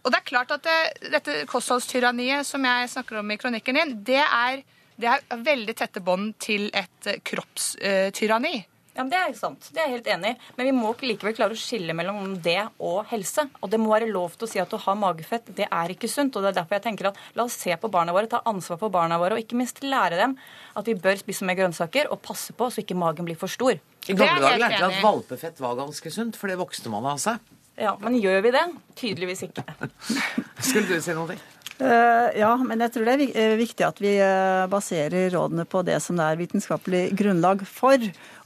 Og 0.04 0.12
det 0.12 0.20
er 0.20 0.28
klart 0.30 0.54
at 0.54 0.64
det, 0.64 1.10
dette 1.12 1.42
kostholdstyranniet 1.50 2.46
som 2.46 2.64
jeg 2.64 2.90
snakker 2.94 3.20
om 3.20 3.30
i 3.34 3.38
kronikken 3.40 3.80
din, 3.80 3.94
det 4.06 4.22
er, 4.22 4.62
det 4.96 5.10
er 5.12 5.44
veldig 5.44 5.76
tette 5.78 6.02
bånd 6.04 6.34
til 6.42 6.70
et 6.72 7.10
eh, 7.10 7.22
kroppstyranni. 7.26 8.56
Ja, 8.98 9.04
men 9.04 9.12
Det 9.12 9.18
er 9.18 9.34
sant, 9.38 9.66
det 9.70 9.78
er 9.78 9.84
jeg 9.86 10.00
helt 10.00 10.08
enig 10.10 10.30
i. 10.32 10.36
Men 10.58 10.66
vi 10.66 10.72
må 10.74 10.88
likevel 11.06 11.34
klare 11.36 11.54
å 11.54 11.58
skille 11.58 11.94
mellom 11.94 12.32
det 12.42 12.58
og 12.82 13.04
helse. 13.12 13.44
Og 13.62 13.70
det 13.70 13.78
må 13.78 13.92
være 13.92 14.08
lov 14.10 14.34
til 14.34 14.48
å 14.48 14.50
si 14.50 14.58
at 14.58 14.72
å 14.74 14.80
ha 14.88 14.94
magefett, 14.98 15.52
det 15.54 15.68
er 15.70 15.92
ikke 15.94 16.10
sunt. 16.10 16.34
Og 16.34 16.42
det 16.42 16.50
er 16.50 16.56
derfor 16.56 16.78
jeg 16.80 16.84
tenker 16.88 17.12
at 17.12 17.20
la 17.38 17.44
oss 17.46 17.60
se 17.62 17.76
på 17.78 17.90
barna 17.94 18.14
våre, 18.16 18.26
ta 18.32 18.40
ansvar 18.50 18.80
for 18.80 18.90
barna 18.90 19.20
våre, 19.22 19.36
og 19.36 19.44
ikke 19.44 19.60
minst 19.60 19.78
lære 19.86 20.18
dem 20.18 20.34
at 20.74 20.90
vi 20.90 20.96
bør 20.98 21.20
spise 21.20 21.46
mer 21.46 21.60
grønnsaker 21.60 22.10
og 22.10 22.18
passe 22.26 22.56
på 22.58 22.70
så 22.74 22.82
ikke 22.82 22.98
magen 22.98 23.28
blir 23.28 23.38
for 23.38 23.54
stor. 23.54 23.78
I 24.08 24.18
gamle 24.18 24.42
dager 24.42 24.64
lærte 24.64 24.82
vi 24.82 24.98
at 24.98 25.06
valpefett 25.06 25.62
var 25.62 25.78
ganske 25.78 26.14
sunt, 26.18 26.40
for 26.40 26.50
det 26.50 26.58
vokste 26.58 26.90
man 26.90 27.06
av 27.06 27.22
seg. 27.22 27.38
Ja, 27.78 27.94
Men 28.02 28.18
gjør 28.18 28.42
vi 28.42 28.50
det? 28.54 28.64
Tydeligvis 28.98 29.44
ikke. 29.46 29.62
Skulle 30.58 30.88
du 30.88 30.98
si 31.02 31.14
noe? 31.14 31.38
Uh, 31.78 32.26
ja, 32.34 32.50
men 32.58 32.80
jeg 32.82 32.90
tror 32.90 33.06
det 33.06 33.12
er 33.14 33.36
eh, 33.38 33.52
viktig 33.60 33.84
at 33.86 34.00
vi 34.02 34.16
uh, 34.18 34.66
baserer 34.70 35.28
rådene 35.30 35.62
på 35.62 35.84
det 35.86 36.00
som 36.02 36.18
det 36.18 36.26
er 36.26 36.40
vitenskapelig 36.40 37.02
grunnlag 37.14 37.62
for. 37.70 38.02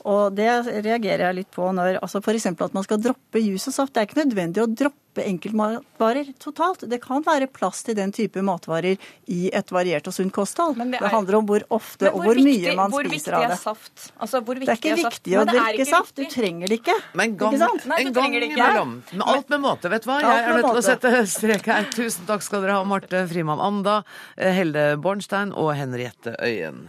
Og 0.09 0.35
det 0.35 0.49
reagerer 0.83 1.29
jeg 1.29 1.39
litt 1.43 1.53
på 1.55 1.69
når 1.75 2.01
altså 2.03 2.23
F.eks. 2.23 2.51
at 2.51 2.75
man 2.75 2.85
skal 2.87 3.01
droppe 3.03 3.43
jus 3.43 3.69
og 3.71 3.77
saft. 3.77 3.95
Det 3.95 4.03
er 4.03 4.09
ikke 4.09 4.23
nødvendig 4.25 4.63
å 4.63 4.67
droppe 4.67 5.23
enkeltmatvarer 5.29 6.31
totalt. 6.41 6.87
Det 6.89 6.99
kan 7.05 7.23
være 7.23 7.47
plass 7.53 7.83
til 7.87 7.95
den 7.99 8.15
type 8.17 8.43
matvarer 8.43 8.97
i 9.31 9.41
et 9.55 9.73
variert 9.75 10.09
og 10.09 10.17
sunt 10.17 10.33
kosthold. 10.35 10.79
Det, 10.81 10.87
er, 10.89 11.05
det, 11.05 11.11
handler 11.13 11.39
om 11.39 11.51
hvor 11.51 11.67
ofte 11.77 12.09
hvor 12.09 12.17
og 12.17 12.27
hvor 12.31 12.41
viktig, 12.41 12.73
mye 12.73 12.77
man 12.79 12.97
spiser 12.97 13.37
av 13.39 13.45
det. 13.53 13.59
Saft? 13.61 14.07
Altså, 14.17 14.41
det 14.41 14.65
er 14.65 14.81
ikke 14.81 14.97
viktig 15.03 15.37
å 15.39 15.45
drikke 15.51 15.87
saft. 15.91 16.17
Du 16.17 16.25
trenger 16.33 16.73
det 16.73 16.81
ikke. 16.81 16.97
Men 17.19 17.37
gang, 17.39 17.61
Nei, 17.61 18.01
en 18.07 18.17
gang 18.17 18.39
imellom. 18.41 18.97
Men 19.13 19.27
alt 19.37 19.53
med 19.53 19.63
måte, 19.67 19.93
vet 19.93 20.07
du 20.07 20.11
hva. 20.11 20.19
Jeg 20.25 20.41
er 20.49 20.59
nødt 20.59 20.71
til 20.71 20.83
å 20.83 20.87
sette 20.89 21.23
strek 21.31 21.71
her. 21.71 21.87
Tusen 21.93 22.27
takk 22.31 22.43
skal 22.47 22.65
dere 22.65 22.81
ha, 22.81 22.89
Marte 22.89 23.23
Frimann 23.31 23.63
Anda, 23.63 24.01
Helde 24.41 24.97
Bornstein 25.03 25.55
og 25.55 25.75
Henriette 25.79 26.35
Øyen. 26.43 26.89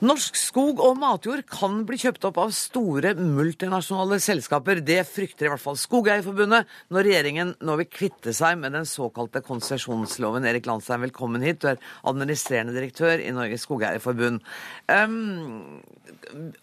Norsk 0.00 0.38
skog 0.40 0.78
og 0.80 0.94
matjord 0.96 1.42
kan 1.52 1.82
bli 1.84 1.98
kjøpt 2.00 2.22
opp 2.30 2.38
av 2.40 2.54
store 2.56 3.10
multinasjonale 3.18 4.16
selskaper. 4.24 4.80
Det 4.80 5.02
frykter 5.04 5.44
i 5.44 5.50
hvert 5.52 5.60
fall 5.60 5.76
Skogeierforbundet 5.76 6.70
når 6.88 7.04
regjeringen 7.04 7.52
nå 7.60 7.76
vil 7.82 7.90
kvitte 7.92 8.32
seg 8.36 8.56
med 8.62 8.72
den 8.72 8.88
såkalte 8.88 9.42
konsesjonsloven. 9.44 10.48
Erik 10.48 10.70
Landstein, 10.70 11.04
velkommen 11.04 11.44
hit. 11.44 11.60
Du 11.60 11.68
er 11.74 11.84
administrerende 12.08 12.72
direktør 12.72 13.20
i 13.20 13.28
Norges 13.36 13.68
Skogeierforbund. 13.68 14.40
Um, 14.88 15.82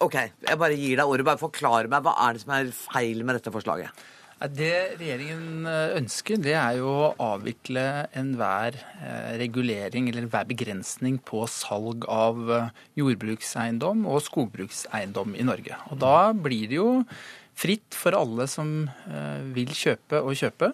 OK, 0.02 0.18
jeg 0.18 0.58
bare 0.58 0.74
gir 0.82 0.98
deg 0.98 1.06
ordet. 1.06 1.30
Bare 1.30 1.38
forklar 1.38 1.86
meg. 1.86 2.02
Hva 2.02 2.18
er 2.26 2.34
det 2.34 2.42
som 2.42 2.58
er 2.58 2.74
feil 2.74 3.22
med 3.22 3.38
dette 3.38 3.54
forslaget? 3.54 4.06
Det 4.38 5.00
regjeringen 5.00 5.66
eh, 5.66 5.96
ønsker, 5.98 6.38
det 6.38 6.52
er 6.54 6.76
jo 6.78 6.86
å 6.86 7.06
avvikle 7.18 7.82
enhver 8.14 8.76
eh, 9.02 9.32
regulering 9.40 10.06
eller 10.06 10.28
enhver 10.28 10.46
begrensning 10.46 11.16
på 11.26 11.42
salg 11.50 12.06
av 12.06 12.38
eh, 12.54 12.68
jordbrukseiendom 13.00 14.06
og 14.06 14.22
skogbrukseiendom 14.28 15.34
i 15.34 15.46
Norge. 15.48 15.80
Og 15.90 15.98
da 16.04 16.30
blir 16.30 16.70
det 16.70 16.78
jo 16.78 17.02
fritt 17.58 17.98
for 17.98 18.14
alle 18.14 18.46
som 18.46 18.86
vil 19.50 19.72
kjøpe 19.74 20.20
og 20.22 20.36
kjøpe. 20.38 20.68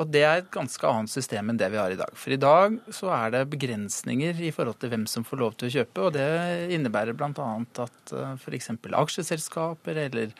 Og 0.00 0.08
det 0.08 0.22
er 0.24 0.40
et 0.40 0.48
ganske 0.50 0.80
annet 0.88 1.12
system 1.12 1.52
enn 1.52 1.58
det 1.60 1.68
vi 1.70 1.78
har 1.78 1.92
i 1.92 1.98
dag. 1.98 2.14
For 2.16 2.32
i 2.32 2.38
dag 2.40 2.78
så 2.96 3.10
er 3.12 3.34
det 3.34 3.42
begrensninger 3.52 4.40
i 4.40 4.48
forhold 4.56 4.80
til 4.80 4.94
hvem 4.94 5.04
som 5.04 5.26
får 5.28 5.42
lov 5.42 5.58
til 5.60 5.68
å 5.68 5.74
kjøpe. 5.74 6.06
Og 6.06 6.16
det 6.16 6.72
innebærer 6.72 7.12
bl.a. 7.20 7.50
at 7.84 8.14
f.eks. 8.40 8.72
aksjeselskaper 8.88 10.00
eller 10.08 10.32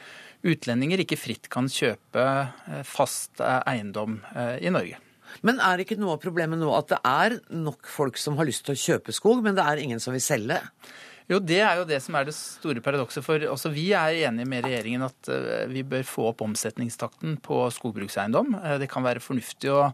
utlendinger 0.46 1.02
ikke 1.02 1.18
fritt 1.20 1.48
kan 1.52 1.68
kjøpe 1.70 2.24
eh, 2.24 2.82
fast 2.86 3.42
eh, 3.42 3.60
eiendom 3.68 4.20
eh, 4.34 4.56
i 4.64 4.72
Norge. 4.72 5.00
Men 5.46 5.60
er 5.62 5.82
ikke 5.82 5.98
noe 6.00 6.16
av 6.16 6.22
problemet 6.22 6.58
nå 6.58 6.72
at 6.74 6.90
det 6.90 6.98
er 7.06 7.36
nok 7.54 7.86
folk 7.86 8.18
som 8.18 8.38
har 8.40 8.48
lyst 8.48 8.64
til 8.66 8.74
å 8.74 8.82
kjøpe 8.82 9.14
skog, 9.14 9.44
men 9.44 9.54
det 9.58 9.66
er 9.66 9.82
ingen 9.82 10.02
som 10.02 10.16
vil 10.16 10.24
selge? 10.24 10.58
Jo, 11.30 11.38
Det 11.38 11.60
er 11.62 11.78
jo 11.78 11.86
det 11.86 12.00
som 12.02 12.16
er 12.18 12.26
det 12.26 12.34
store 12.34 12.82
paradokset. 12.82 13.22
For 13.22 13.38
også 13.52 13.70
vi 13.70 13.92
er 13.94 14.16
enige 14.26 14.48
med 14.50 14.64
regjeringen 14.66 15.04
at 15.06 15.28
vi 15.70 15.84
bør 15.86 16.02
få 16.02 16.24
opp 16.32 16.42
omsetningstakten 16.42 17.36
på 17.44 17.60
skogbrukseiendom. 17.76 18.56
Det 18.82 18.88
kan 18.90 19.06
være 19.06 19.22
fornuftig 19.22 19.70
å 19.70 19.92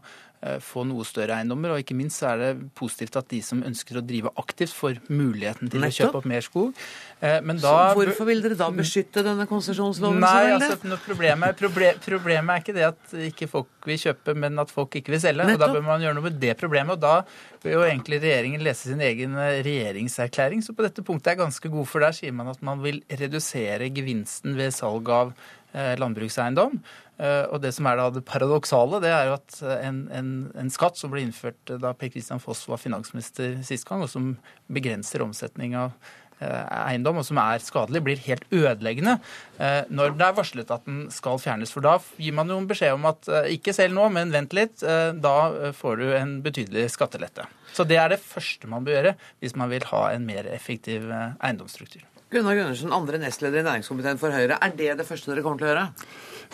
få 0.61 0.83
noe 0.85 1.05
større 1.07 1.33
eiendommer. 1.39 1.73
Og 1.73 1.81
ikke 1.81 1.95
minst 1.97 2.21
så 2.21 2.31
er 2.33 2.41
det 2.41 2.49
positivt 2.77 3.15
at 3.17 3.27
de 3.31 3.39
som 3.41 3.63
ønsker 3.65 3.97
å 3.97 4.03
drive 4.05 4.31
aktivt, 4.37 4.73
får 4.77 4.99
muligheten 5.09 5.71
til 5.71 5.81
Nettopp. 5.81 5.89
å 5.89 5.97
kjøpe 5.97 6.19
opp 6.21 6.27
mer 6.29 6.45
skog. 6.45 6.81
Eh, 7.17 7.39
men 7.41 7.57
da, 7.57 7.71
så 7.89 7.97
hvorfor 7.97 8.27
vil 8.29 8.43
dere 8.45 8.57
da 8.59 8.67
beskytte 8.69 9.23
denne 9.25 9.47
konsesjonsloven 9.49 10.21
Nei? 10.21 10.51
Altså, 10.53 10.99
problemet, 11.01 11.57
problem, 11.57 11.97
problemet, 12.03 12.53
er 12.53 12.61
ikke 12.61 12.75
det 12.77 12.85
at 12.91 13.17
ikke 13.31 13.49
folk 13.49 13.89
vil 13.89 13.97
kjøpe, 14.03 14.35
men 14.37 14.61
at 14.61 14.73
folk 14.73 14.99
ikke 14.99 15.15
vil 15.15 15.23
selge. 15.23 15.47
Nettopp. 15.47 15.57
Og 15.57 15.65
Da 15.65 15.79
bør 15.79 15.87
man 15.87 16.05
gjøre 16.05 16.19
noe 16.19 16.27
med 16.29 16.39
det 16.43 16.53
problemet. 16.61 16.97
og 16.97 17.01
da 17.01 17.15
bør 17.63 17.79
jo 17.79 17.83
egentlig 17.87 18.21
regjeringen 18.21 18.61
lese 18.65 18.91
sin 18.91 19.01
egen 19.01 19.33
eh, 19.41 19.63
regjeringserklæring. 19.65 20.61
Så 20.61 20.77
på 20.77 20.85
dette 20.85 21.01
punktet 21.01 21.33
er 21.33 21.41
ganske 21.41 21.73
god, 21.73 21.89
for 21.89 22.05
der 22.05 22.13
sier 22.13 22.35
man 22.37 22.53
at 22.53 22.61
man 22.61 22.85
vil 22.85 23.01
redusere 23.09 23.89
gevinsten 23.89 24.57
ved 24.57 24.75
salg 24.75 25.09
av 25.09 25.33
landbrukseiendom. 25.77 26.79
Eh, 27.17 27.45
og 27.49 27.61
det 27.63 27.73
som 27.73 27.87
er 27.89 27.97
da 27.97 28.11
det 28.13 28.25
paradoksale, 28.27 29.01
det 29.01 29.09
er 29.09 29.31
jo 29.31 29.39
at 29.39 29.57
en, 29.81 30.05
en, 30.13 30.29
en 30.57 30.71
skatt 30.73 30.99
som 30.99 31.13
ble 31.13 31.23
innført 31.25 31.75
da 31.81 31.95
Per 31.97 32.13
Christian 32.13 32.41
Foss 32.43 32.67
var 32.69 32.81
finansminister 32.81 33.57
sist 33.65 33.87
gang, 33.89 34.05
og 34.05 34.11
som 34.11 34.35
begrenser 34.73 35.23
omsetning 35.25 35.73
av 35.79 35.95
eh, 36.39 36.65
eiendom, 36.83 37.17
og 37.17 37.25
som 37.25 37.39
er 37.41 37.63
skadelig, 37.65 38.03
blir 38.05 38.21
helt 38.27 38.45
ødeleggende 38.53 39.15
eh, 39.57 39.81
når 39.89 40.13
det 40.19 40.27
er 40.27 40.37
varslet 40.37 40.73
at 40.75 40.85
den 40.85 41.07
skal 41.13 41.41
fjernes. 41.41 41.73
For 41.73 41.85
da 41.85 41.95
gir 42.21 42.37
man 42.37 42.53
jo 42.53 42.59
en 42.61 42.69
beskjed 42.69 42.99
om 42.99 43.09
at 43.09 43.31
ikke 43.55 43.73
selv 43.73 43.97
nå, 43.97 44.05
men 44.13 44.35
vent 44.35 44.53
litt. 44.57 44.85
Da 45.17 45.37
får 45.73 46.03
du 46.03 46.11
en 46.19 46.37
betydelig 46.45 46.91
skattelette. 46.93 47.49
Så 47.73 47.85
det 47.87 47.97
er 48.01 48.13
det 48.13 48.21
første 48.21 48.69
man 48.69 48.85
bør 48.85 48.99
gjøre 48.99 49.17
hvis 49.41 49.57
man 49.57 49.73
vil 49.73 49.89
ha 49.89 50.05
en 50.13 50.29
mer 50.29 50.49
effektiv 50.53 51.09
eiendomsstruktur. 51.09 52.05
Gunnar 52.31 52.57
Gundersen, 52.59 52.91
andre 52.91 53.19
nestleder 53.21 53.61
i 53.61 53.67
næringskomiteen 53.67 54.17
for 54.19 54.35
Høyre. 54.35 54.57
Er 54.59 54.73
det 54.75 54.97
det 54.99 55.05
første 55.07 55.31
dere 55.31 55.43
kommer 55.45 55.61
til 55.61 55.69
å 55.69 55.71
gjøre? 55.71 55.85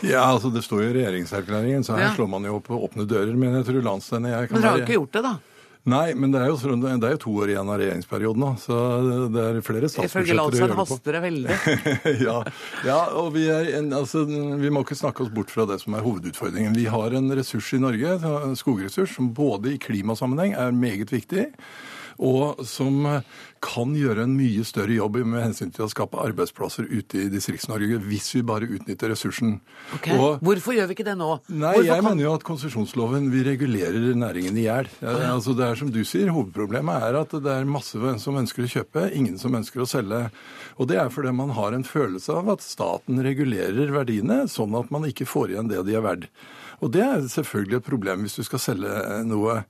Ja, 0.06 0.26
altså 0.28 0.52
Det 0.54 0.62
står 0.66 0.84
jo 0.84 0.92
i 0.92 0.98
regjeringserklæringen, 1.00 1.86
så 1.86 1.98
her 1.98 2.10
ja. 2.10 2.12
slår 2.18 2.30
man 2.30 2.46
jo 2.46 2.60
på 2.62 2.78
åpne 2.86 3.08
dører. 3.10 3.34
Men 3.34 3.58
jeg 3.60 3.72
tror 3.72 3.90
landsdelen 3.90 4.30
jeg 4.30 4.52
kan 4.52 4.58
Men 4.58 4.62
dere 4.62 4.72
har 4.76 4.84
jo 4.84 4.86
ikke 4.86 5.00
gjort 5.00 5.18
det, 5.18 5.26
da? 5.26 5.34
Nei, 5.84 6.14
men 6.16 6.32
det 6.32 6.40
er, 6.40 6.48
jo, 6.48 6.76
det 6.80 7.08
er 7.10 7.16
jo 7.18 7.20
to 7.20 7.32
år 7.44 7.50
igjen 7.52 7.68
av 7.68 7.76
regjeringsperioden 7.82 8.40
nå, 8.40 8.52
så 8.62 8.76
det 9.34 9.42
er 9.44 9.58
flere 9.68 9.90
statsbudsjetter 9.92 10.40
å 10.40 10.62
gjøre 10.62 10.78
på. 10.78 10.86
haster 10.94 11.18
det 11.18 11.22
veldig. 11.26 11.58
ja, 12.28 12.36
ja, 12.88 13.00
og 13.20 13.34
vi, 13.36 13.44
er, 13.52 13.68
altså, 13.98 14.22
vi 14.24 14.72
må 14.72 14.86
ikke 14.86 14.96
snakke 14.96 15.26
oss 15.26 15.34
bort 15.36 15.52
fra 15.52 15.66
det 15.68 15.82
som 15.82 15.98
er 16.00 16.06
hovedutfordringen. 16.06 16.78
Vi 16.80 16.86
har 16.88 17.18
en 17.20 17.28
ressurs 17.36 17.74
i 17.76 17.82
Norge, 17.84 18.16
skogressurs, 18.62 19.12
som 19.18 19.34
både 19.36 19.74
i 19.74 19.82
klimasammenheng 19.84 20.56
er 20.56 20.72
meget 20.72 21.12
viktig, 21.12 21.50
og 22.18 22.64
som 22.68 23.06
kan 23.64 23.94
gjøre 23.96 24.26
en 24.26 24.34
mye 24.36 24.64
større 24.68 24.96
jobb 24.98 25.22
med 25.24 25.46
hensyn 25.46 25.72
til 25.74 25.86
å 25.86 25.90
skape 25.92 26.20
arbeidsplasser 26.20 26.88
ute 26.90 27.22
i 27.22 27.30
Distrikts-Norge, 27.32 28.00
hvis 28.04 28.30
vi 28.36 28.44
bare 28.46 28.68
utnytter 28.68 29.14
ressursen. 29.14 29.56
Okay. 29.98 30.18
Og, 30.18 30.42
Hvorfor 30.44 30.76
gjør 30.76 30.90
vi 30.90 30.98
ikke 30.98 31.08
det 31.08 31.16
nå? 31.20 31.30
Nei, 31.48 31.76
Hvorfor 31.78 31.88
Jeg 31.88 32.02
kan... 32.02 32.08
mener 32.10 32.26
jo 32.26 32.34
at 32.38 32.48
konsesjonsloven 32.48 33.30
vi 33.34 33.44
regulerer 33.48 34.10
næringen 34.20 34.60
i 34.60 34.66
hjel. 34.68 34.90
Ja, 35.00 35.16
altså, 35.32 35.56
det 35.58 35.70
er 35.70 35.80
som 35.80 35.94
du 35.94 36.02
sier, 36.08 36.34
Hovedproblemet 36.36 37.08
er 37.08 37.20
at 37.22 37.38
det 37.46 37.54
er 37.54 37.70
masse 37.70 38.18
som 38.24 38.42
ønsker 38.42 38.66
å 38.66 38.74
kjøpe, 38.76 39.08
ingen 39.16 39.40
som 39.42 39.56
ønsker 39.56 39.84
å 39.84 39.90
selge. 39.90 40.26
Og 40.76 40.90
det 40.90 41.00
er 41.00 41.14
fordi 41.14 41.32
man 41.36 41.54
har 41.56 41.76
en 41.76 41.88
følelse 41.88 42.36
av 42.36 42.52
at 42.56 42.66
staten 42.66 43.22
regulerer 43.24 43.94
verdiene, 43.96 44.44
sånn 44.52 44.76
at 44.80 44.92
man 44.94 45.08
ikke 45.08 45.30
får 45.30 45.56
igjen 45.56 45.72
det 45.72 45.86
de 45.88 45.98
er 45.98 46.06
verdt. 46.06 46.30
Og 46.84 46.92
det 46.92 47.04
er 47.06 47.28
selvfølgelig 47.32 47.80
et 47.80 47.88
problem 47.88 48.26
hvis 48.26 48.40
du 48.40 48.44
skal 48.44 48.60
selge 48.60 49.22
noe. 49.30 49.62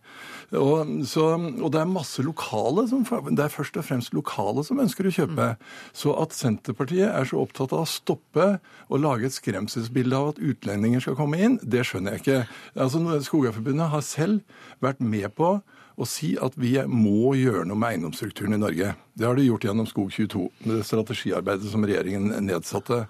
Og, 0.59 0.89
så, 1.09 1.25
og, 1.37 1.67
det 1.73 1.81
er 1.81 1.89
masse 1.89 2.23
lokale 2.25 2.85
som, 2.89 3.05
det 3.05 3.45
er 3.45 3.53
først 3.53 3.77
og 3.79 3.85
fremst 3.87 4.13
lokale 4.13 4.63
som 4.65 4.81
ønsker 4.83 5.09
å 5.09 5.13
kjøpe. 5.15 5.49
Så 5.97 6.13
at 6.19 6.35
Senterpartiet 6.37 7.09
er 7.09 7.29
så 7.29 7.41
opptatt 7.41 7.73
av 7.73 7.85
å 7.85 7.89
stoppe 7.89 8.49
og 8.89 9.01
lage 9.01 9.29
et 9.29 9.37
skremselsbilde 9.37 10.19
av 10.19 10.33
at 10.33 10.41
utlendinger 10.43 11.05
skal 11.05 11.17
komme 11.19 11.41
inn, 11.41 11.59
det 11.63 11.85
skjønner 11.89 12.17
jeg 12.17 12.23
ikke. 12.23 12.41
Altså, 12.77 13.01
Skogeierforbundet 13.25 13.93
har 13.93 14.05
selv 14.05 14.59
vært 14.83 15.01
med 15.01 15.31
på 15.37 15.55
å 15.93 16.05
si 16.09 16.33
at 16.41 16.55
vi 16.57 16.73
må 16.89 17.33
gjøre 17.37 17.67
noe 17.69 17.77
med 17.77 17.93
eiendomsstrukturen 17.93 18.55
i 18.55 18.61
Norge. 18.61 18.93
Det 19.13 19.27
har 19.27 19.37
de 19.37 19.45
gjort 19.45 19.67
gjennom 19.67 19.85
Skog22, 19.85 20.45
med 20.65 20.79
det 20.79 20.85
strategiarbeidet 20.87 21.69
som 21.69 21.85
regjeringen 21.85 22.31
nedsatte. 22.47 23.03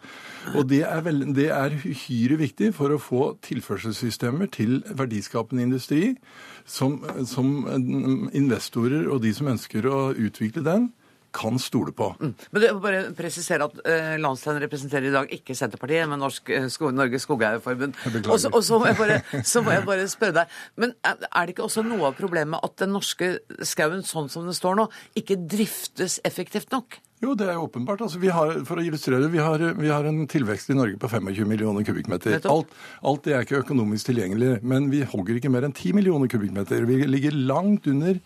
Og 0.52 0.68
det 0.68 0.82
er, 0.84 1.00
vel, 1.06 1.24
det 1.36 1.48
er 1.56 1.78
uhyre 1.80 2.40
viktig 2.42 2.74
for 2.76 2.92
å 2.92 3.00
få 3.00 3.22
tilførselssystemer 3.48 4.52
til 4.52 4.82
verdiskapende 5.00 5.64
industri 5.64 6.18
som, 6.66 7.00
som 7.28 8.30
investorer 8.34 9.08
og 9.12 9.24
de 9.24 9.34
som 9.36 9.50
ønsker 9.52 9.88
å 9.90 10.02
utvikle 10.16 10.64
den, 10.66 10.92
kan 11.34 11.60
stole 11.62 11.94
på. 11.96 12.10
Mm. 12.20 12.34
Men 12.52 12.64
det, 12.64 12.72
bare 12.84 13.04
presisere 13.18 13.68
at 13.68 13.80
eh, 13.90 14.14
Landstein 14.22 14.62
representerer 14.64 15.10
i 15.10 15.14
dag 15.14 15.32
ikke 15.38 15.56
Senterpartiet, 15.58 16.08
men 16.10 16.22
Norsk, 16.22 16.52
uh, 16.54 16.68
sko, 16.72 16.92
Norges 16.94 17.26
Skogeierforbund. 17.28 17.98
Og 18.24 18.40
så, 18.40 18.52
må 18.78 18.84
må 18.84 19.72
jeg 19.74 19.86
bare, 19.88 20.08
spørre 20.12 20.38
deg, 20.42 20.60
men 20.80 20.94
er, 21.06 21.26
er 21.30 21.48
det 21.48 21.56
ikke 21.56 21.66
også 21.68 21.86
noe 21.88 22.12
av 22.12 22.20
problemet 22.20 22.64
at 22.64 22.78
den 22.84 22.94
norske 22.96 23.34
skauen, 23.66 24.06
sånn 24.06 24.30
som 24.32 24.46
den 24.48 24.58
står 24.58 24.78
nå, 24.80 24.88
ikke 25.20 25.40
driftes 25.50 26.20
effektivt 26.28 26.74
nok? 26.76 27.00
Jo, 27.24 27.34
det 27.40 27.48
er 27.48 27.56
jo 27.56 27.68
åpenbart. 27.70 28.02
Altså, 28.04 28.20
vi 28.20 28.32
har, 28.36 28.58
for 28.68 28.80
å 28.80 28.84
illustrere, 28.84 29.30
vi 29.32 29.40
har, 29.40 29.62
vi 29.78 29.92
har 29.92 30.08
en 30.10 30.26
tilvekst 30.28 30.74
i 30.74 30.76
Norge 30.76 31.00
på 31.00 31.08
25 31.08 31.48
millioner 31.48 31.86
kubikkmeter. 31.88 32.42
Alt, 32.52 32.74
alt, 33.00 33.22
det 33.24 33.36
er 33.38 33.46
ikke 33.46 33.62
økonomisk 33.62 34.10
tilgjengelig, 34.10 34.58
men 34.68 34.90
vi 34.92 35.06
hogger 35.08 35.40
ikke 35.40 35.52
mer 35.54 35.70
enn 35.70 35.76
10 35.76 35.96
millioner 35.96 36.32
kubikkmeter. 36.32 36.84
Vi 36.90 37.00
ligger 37.08 37.38
langt 37.48 37.88
under 37.88 38.20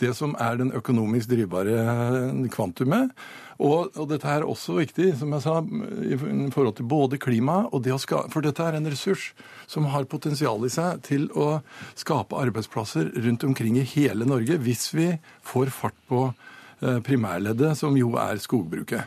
det 0.00 0.12
som 0.16 0.34
er 0.40 0.58
den 0.60 0.72
økonomisk 0.76 1.30
drivbare 1.32 1.78
kvantumet. 2.52 3.12
Og, 3.62 3.92
og, 3.94 4.06
dette 4.10 4.26
er 4.26 4.46
også 4.46 4.74
viktig, 4.80 5.12
som 5.20 5.32
jeg 5.36 5.44
sa, 5.44 5.58
i 6.02 6.16
forhold 6.50 6.76
til 6.78 6.88
både 6.88 7.18
klima 7.22 7.60
og 7.68 7.84
det 7.84 7.92
å 7.94 8.00
skape 8.00 8.32
For 8.32 8.42
dette 8.42 8.64
er 8.64 8.78
en 8.78 8.88
ressurs 8.90 9.28
som 9.70 9.86
har 9.92 10.08
potensial 10.10 10.64
i 10.66 10.72
seg 10.72 11.02
til 11.06 11.28
å 11.38 11.60
skape 11.98 12.38
arbeidsplasser 12.40 13.12
rundt 13.22 13.46
omkring 13.46 13.78
i 13.78 13.86
hele 13.94 14.26
Norge, 14.26 14.58
hvis 14.58 14.88
vi 14.96 15.12
får 15.46 15.70
fart 15.74 15.98
på 16.10 16.24
eh, 16.32 16.98
primærleddet, 17.06 17.76
som 17.78 17.96
jo 17.98 18.16
er 18.18 18.42
skogbruket. 18.42 19.06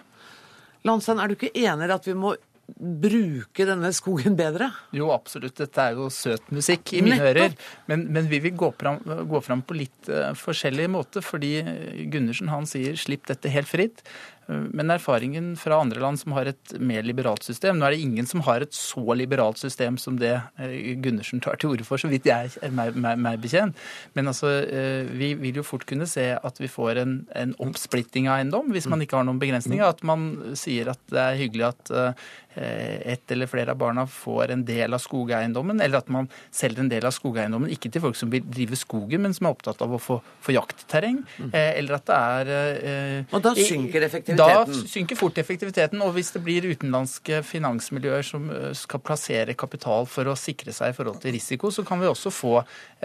Landstein, 0.86 1.20
er 1.20 1.28
du 1.28 1.36
ikke 1.36 1.56
enig 1.58 1.90
i 1.90 1.96
at 1.98 2.08
vi 2.08 2.16
må 2.16 2.36
bruke 2.76 3.66
denne 3.68 3.92
skogen 3.94 4.36
bedre? 4.38 4.72
Jo, 4.96 5.12
absolutt. 5.14 5.56
Dette 5.60 5.84
er 5.84 5.98
jo 6.00 6.08
søt 6.14 6.48
musikk 6.54 6.96
i 6.98 7.04
mine 7.06 7.20
ører. 7.22 7.54
Men, 7.90 8.08
men, 8.14 8.30
vi 8.32 8.40
vil 8.44 8.56
gå 8.58 8.72
fram, 8.80 9.00
gå 9.30 9.42
fram 9.46 9.62
på 9.66 9.78
litt 9.78 10.10
uh, 10.10 10.32
forskjellig 10.38 10.88
måte. 10.92 11.24
Fordi 11.26 11.54
Gundersen 12.12 12.50
han 12.52 12.68
sier 12.70 12.98
'slipp 12.98 13.30
dette 13.30 13.54
helt 13.54 13.70
fritt'. 13.70 14.04
Men 14.48 14.94
erfaringen 14.94 15.54
fra 15.58 15.80
andre 15.82 16.02
land 16.04 16.20
som 16.22 16.36
har 16.38 16.52
et 16.52 16.74
mer 16.78 17.02
liberalt 17.06 17.42
system 17.46 17.80
Nå 17.80 17.88
er 17.88 17.96
det 17.96 18.04
ingen 18.06 18.28
som 18.30 18.44
har 18.46 18.62
et 18.62 18.76
så 18.78 19.02
liberalt 19.18 19.58
system 19.58 19.98
som 20.02 20.20
det 20.22 20.36
eh, 20.62 20.94
Gundersen 21.02 21.42
tar 21.42 21.58
til 21.58 21.74
orde 21.74 21.88
for, 21.88 22.02
så 22.02 22.10
vidt 22.12 22.30
jeg 22.30 22.52
er 22.62 22.74
meg, 22.76 22.94
meg, 22.94 23.18
meg 23.22 23.42
bekjent. 23.42 23.78
Men 24.14 24.30
altså, 24.30 24.52
eh, 24.64 25.10
vi 25.10 25.34
vil 25.40 25.62
jo 25.62 25.66
fort 25.66 25.88
kunne 25.90 26.08
se 26.10 26.28
at 26.36 26.62
vi 26.62 26.70
får 26.72 27.02
en, 27.02 27.18
en 27.36 27.56
oppsplitting 27.66 28.30
av 28.30 28.40
eiendom 28.40 28.70
hvis 28.76 28.90
man 28.92 29.02
ikke 29.04 29.18
har 29.18 29.28
noen 29.28 29.42
begrensninger. 29.42 29.86
At 29.86 30.06
man 30.06 30.56
sier 30.60 30.94
at 30.94 31.02
det 31.12 31.22
er 31.22 31.40
hyggelig 31.42 31.70
at 31.72 31.96
et 32.56 33.26
ett 33.26 33.32
eller 33.32 33.48
flere 33.48 33.72
av 33.72 33.78
barna 33.78 34.08
får 34.08 34.52
en 34.52 34.64
del 34.66 34.94
av 34.94 35.02
skogeiendommen, 35.04 35.82
eller 35.82 35.98
at 35.98 36.10
man 36.14 36.28
selger 36.54 36.84
en 36.84 36.90
del 36.92 37.06
av 37.08 37.14
skogeiendommen 37.16 37.72
ikke 37.74 37.92
til 37.92 38.04
folk 38.04 38.18
som 38.20 38.32
vil 38.32 38.46
drive 38.46 38.78
skogen, 38.80 39.24
men 39.26 39.34
som 39.36 39.48
er 39.48 39.56
opptatt 39.56 39.82
av 39.84 39.96
å 39.96 40.00
få, 40.02 40.20
få 40.46 40.56
jaktterreng, 40.56 41.22
mm. 41.38 41.52
Eh, 41.56 41.72
eller 41.80 41.98
at 41.98 42.06
det 42.08 42.16
er 42.16 42.50
eh, 42.52 43.34
Og 43.36 43.44
da 43.44 43.54
synker 43.56 44.06
effektiviteten? 44.08 44.35
Da 44.40 44.66
synker 44.90 45.20
fort 45.20 45.40
effektiviteten. 45.42 46.02
Og 46.06 46.16
hvis 46.18 46.34
det 46.36 46.44
blir 46.46 46.68
utenlandske 46.70 47.42
finansmiljøer 47.46 48.26
som 48.26 48.50
skal 48.78 49.04
plassere 49.06 49.58
kapital 49.58 50.08
for 50.10 50.32
å 50.32 50.38
sikre 50.40 50.74
seg 50.76 50.94
i 50.94 50.98
forhold 50.98 51.22
til 51.24 51.36
risiko, 51.36 51.72
så 51.74 51.86
kan 51.88 52.02
vi 52.02 52.10
også 52.10 52.32
få 52.34 52.56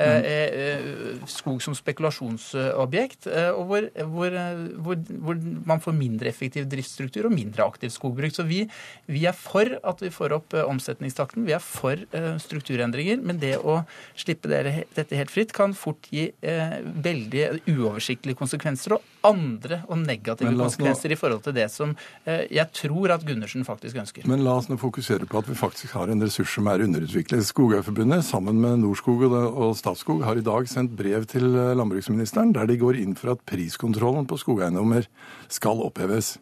eh, 0.01 1.21
skog 1.31 1.61
som 1.65 1.77
spekulasjonsobjekt, 1.77 3.29
og 3.57 3.63
hvor, 3.71 3.89
hvor, 4.13 4.37
hvor, 4.85 5.01
hvor, 5.27 5.41
man 5.67 5.83
får 5.83 5.97
mindre 5.97 6.31
effektiv 6.31 6.69
driftsstruktur 6.71 7.29
og 7.29 7.35
mindre 7.35 7.67
aktiv 7.67 7.93
skogbruk. 7.93 8.35
Så 8.35 8.47
vi, 8.49 8.65
vi 9.11 9.25
er 9.29 9.37
for 9.37 9.77
at 9.87 10.03
vi 10.05 10.11
får 10.15 10.35
opp 10.37 10.57
eh, 10.57 10.67
omsetningstakten, 10.67 11.47
vi 11.49 11.57
er 11.57 11.63
for 11.65 12.01
eh, 12.17 12.33
strukturendringer. 12.43 13.23
Men 13.25 13.41
det 13.43 13.57
å 13.61 13.81
slippe 14.19 14.51
dette 14.51 15.19
helt 15.19 15.33
fritt 15.33 15.55
kan 15.57 15.75
fort 15.77 16.11
gi 16.13 16.29
eh, 16.41 16.77
veldig 16.81 17.47
uoversiktlige 17.71 18.39
konsekvenser 18.39 18.97
og 18.97 19.07
andre 19.27 19.83
og 19.91 20.01
negative 20.01 20.53
konsekvenser 20.57 21.13
i 21.15 21.20
forhold 21.21 21.45
til 21.47 21.57
det 21.57 21.69
som 21.73 21.95
jeg 22.21 22.67
tror 22.77 23.15
at 23.15 23.25
Gundersen 23.27 23.65
faktisk 23.67 23.99
ønsker. 24.01 24.27
Men 24.29 24.43
la 24.45 24.57
oss 24.59 24.69
nå 24.71 24.77
fokusere 24.81 25.29
på 25.29 25.41
at 25.41 25.49
vi 25.51 25.57
faktisk 25.59 25.95
har 25.99 26.11
en 26.11 26.23
ressurs 26.23 26.53
som 26.57 26.69
er 26.71 26.85
underutviklet. 26.85 27.47
Skogeierforbundet 27.47 28.25
sammen 28.27 28.61
med 28.63 28.83
Norskog 28.83 29.25
og 29.31 29.77
Statskog 29.79 30.25
har 30.27 30.41
i 30.41 30.45
dag 30.45 30.69
sendt 30.71 30.97
brev 30.99 31.27
til 31.31 31.47
landbruksministeren 31.79 32.55
der 32.57 32.69
de 32.71 32.79
går 32.81 33.01
inn 33.01 33.17
for 33.19 33.35
at 33.35 33.45
priskontrollen 33.49 34.29
på 34.31 34.39
skogeiendommer 34.41 35.09
skal 35.53 35.83
oppheves. 35.85 36.37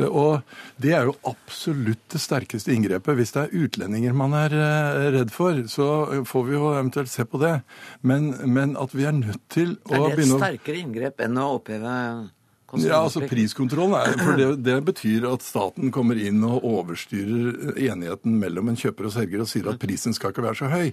Og 0.00 0.40
det 0.80 0.94
er 0.96 1.08
jo 1.08 1.14
absolutt 1.28 2.00
det 2.14 2.20
sterkeste 2.22 2.72
inngrepet. 2.72 3.16
Hvis 3.18 3.34
det 3.34 3.42
er 3.42 3.64
utlendinger 3.66 4.16
man 4.16 4.32
er 4.38 4.54
eh, 4.56 5.08
redd 5.18 5.32
for, 5.34 5.58
så 5.68 5.88
får 6.28 6.46
vi 6.48 6.56
jo 6.56 6.70
eventuelt 6.72 7.12
se 7.12 7.26
på 7.28 7.40
det. 7.42 7.58
Men, 8.00 8.32
men 8.48 8.76
at 8.80 8.94
vi 8.96 9.04
er 9.08 9.16
nødt 9.16 9.42
til 9.52 9.76
å 9.84 10.06
begynne 10.08 10.08
å 10.08 10.08
Er 10.08 10.16
det 10.16 10.28
et 10.28 10.38
sterkere 10.46 10.80
inngrep 10.80 11.20
enn 11.26 11.42
å 11.42 11.50
oppheve 11.58 11.96
ja, 12.80 13.02
altså 13.02 13.20
Priskontrollen 13.28 13.94
er, 13.98 14.14
for 14.16 14.38
det, 14.38 14.46
det, 14.64 14.76
betyr 14.86 15.26
at 15.28 15.44
staten 15.44 15.90
kommer 15.92 16.16
inn 16.16 16.40
og 16.46 16.64
overstyrer 16.64 17.76
enigheten 17.76 18.38
mellom 18.40 18.70
en 18.72 18.78
kjøper 18.80 19.10
og 19.10 19.12
selger 19.12 19.42
og 19.44 19.50
sier 19.50 19.68
at 19.68 19.80
prisen 19.82 20.16
skal 20.16 20.32
ikke 20.32 20.44
være 20.46 20.58
så 20.62 20.70
høy. 20.72 20.88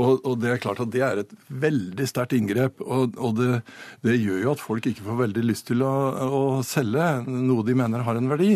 Og, 0.00 0.24
og 0.24 0.38
det 0.40 0.54
er 0.54 0.62
klart 0.62 0.80
at 0.80 0.92
det 0.94 1.02
er 1.04 1.20
et 1.24 1.34
veldig 1.52 2.06
sterkt 2.08 2.32
inngrep. 2.38 2.80
Og, 2.80 3.18
og 3.20 3.36
det, 3.36 3.58
det, 4.06 4.16
gjør 4.16 4.40
jo 4.46 4.54
at 4.54 4.62
folk 4.62 4.88
ikke 4.88 5.04
får 5.04 5.18
veldig 5.20 5.44
lyst 5.44 5.68
til 5.68 5.84
å, 5.84 5.92
å 6.24 6.40
selge 6.66 7.10
noe 7.28 7.66
de 7.66 7.76
mener 7.76 8.06
har 8.06 8.20
en 8.20 8.32
verdi. 8.32 8.54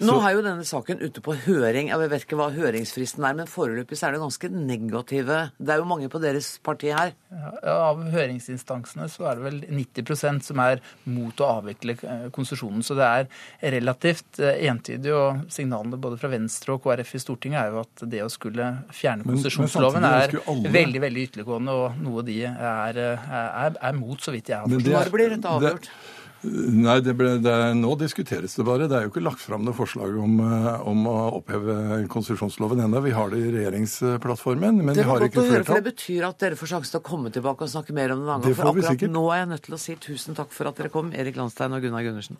Så, 0.00 0.08
Nå 0.10 0.18
er 0.18 0.34
jo 0.34 0.42
denne 0.48 0.66
saken 0.66 1.04
ute 1.04 1.22
på 1.22 1.36
høring. 1.46 1.92
Jeg 1.92 2.02
vet 2.02 2.26
ikke 2.26 2.40
hva 2.40 2.50
høringsfristen 2.56 3.28
er, 3.30 3.38
men 3.38 3.50
foreløpig 3.50 4.00
er 4.02 4.16
det 4.16 4.22
ganske 4.24 4.52
negative. 4.56 5.38
Det 5.54 5.76
er 5.76 5.84
jo 5.84 5.88
mange 5.94 6.10
på 6.10 6.22
deres 6.22 6.56
parti 6.66 6.90
her. 6.90 7.14
Ja, 7.30 7.78
av 7.92 8.02
høringsinstansene 8.10 9.06
så 9.12 9.30
er 9.30 9.38
det 9.38 9.46
vel 9.46 9.62
90% 9.70 10.50
som 10.50 10.66
er 10.66 10.82
mot 11.06 11.38
å 11.38 11.54
avvikle 11.60 11.94
Eh, 12.07 12.07
konsesjonen. 12.34 12.84
Så 12.86 12.96
det 12.98 13.06
er 13.06 13.72
relativt 13.76 14.40
eh, 14.42 14.64
entydig, 14.70 15.14
og 15.14 15.46
signalene 15.52 16.00
både 16.00 16.20
fra 16.20 16.32
Venstre 16.32 16.76
og 16.76 16.84
KrF 16.84 17.14
i 17.14 17.22
Stortinget 17.22 17.62
er 17.62 17.72
jo 17.74 17.82
at 17.84 18.04
det 18.10 18.22
å 18.24 18.30
skulle 18.32 18.68
fjerne 18.94 19.26
konsesjonsloven 19.28 20.06
er 20.08 20.38
alle... 20.44 20.74
veldig 20.74 21.02
veldig 21.06 21.26
ytterliggående, 21.28 21.74
og 21.74 22.04
noe 22.04 22.26
de 22.26 22.42
er, 22.48 23.02
er, 23.02 23.80
er 23.80 23.98
mot, 23.98 24.20
så 24.22 24.34
vidt 24.34 24.52
jeg 24.52 24.60
har 24.60 24.68
forstått. 24.68 24.94
Når 24.94 25.12
blir 25.14 25.36
dette 25.36 25.58
avgjort? 25.58 25.90
Det... 25.90 26.17
Nei, 26.46 27.00
det 27.02 27.16
ble, 27.18 27.32
det 27.42 27.54
nå 27.74 27.96
diskuteres 27.98 28.54
det 28.54 28.66
bare. 28.66 28.86
Det 28.90 28.94
er 28.94 29.06
jo 29.08 29.10
ikke 29.10 29.24
lagt 29.24 29.42
fram 29.42 29.64
noe 29.66 29.74
forslag 29.74 30.14
om, 30.22 30.38
eh, 30.44 30.68
om 30.86 31.02
å 31.10 31.16
oppheve 31.40 32.06
konsesjonsloven 32.12 32.84
ennå. 32.84 33.02
Vi 33.02 33.14
har 33.16 33.32
det 33.34 33.42
i 33.42 33.50
regjeringsplattformen, 33.56 34.78
men 34.84 34.94
vi 34.94 35.06
har 35.08 35.26
ikke 35.26 35.42
flertall. 35.42 35.66
For 35.66 35.82
det 35.82 35.88
betyr 35.90 36.28
at 36.30 36.38
dere 36.38 36.60
får 36.60 36.74
sjansen 36.76 36.94
til 36.94 37.02
å 37.02 37.06
komme 37.10 37.34
tilbake 37.34 37.66
og 37.66 37.74
snakke 37.74 37.96
mer 37.96 38.14
om 38.14 38.22
det 38.22 38.30
en 38.30 38.42
gang. 38.46 38.54
For 38.54 38.70
akkurat 38.70 39.08
nå 39.18 39.24
er 39.34 39.42
jeg 39.42 39.52
nødt 39.54 39.66
til 39.66 39.78
å 39.78 39.82
si 39.82 39.98
tusen 40.08 40.38
takk 40.38 40.54
for 40.54 40.70
at 40.70 40.78
dere 40.78 40.94
kom, 40.94 41.10
Erik 41.12 41.40
Landstein 41.40 41.74
og 41.74 41.82
Gunnar 41.82 42.06
Gundersen. 42.06 42.38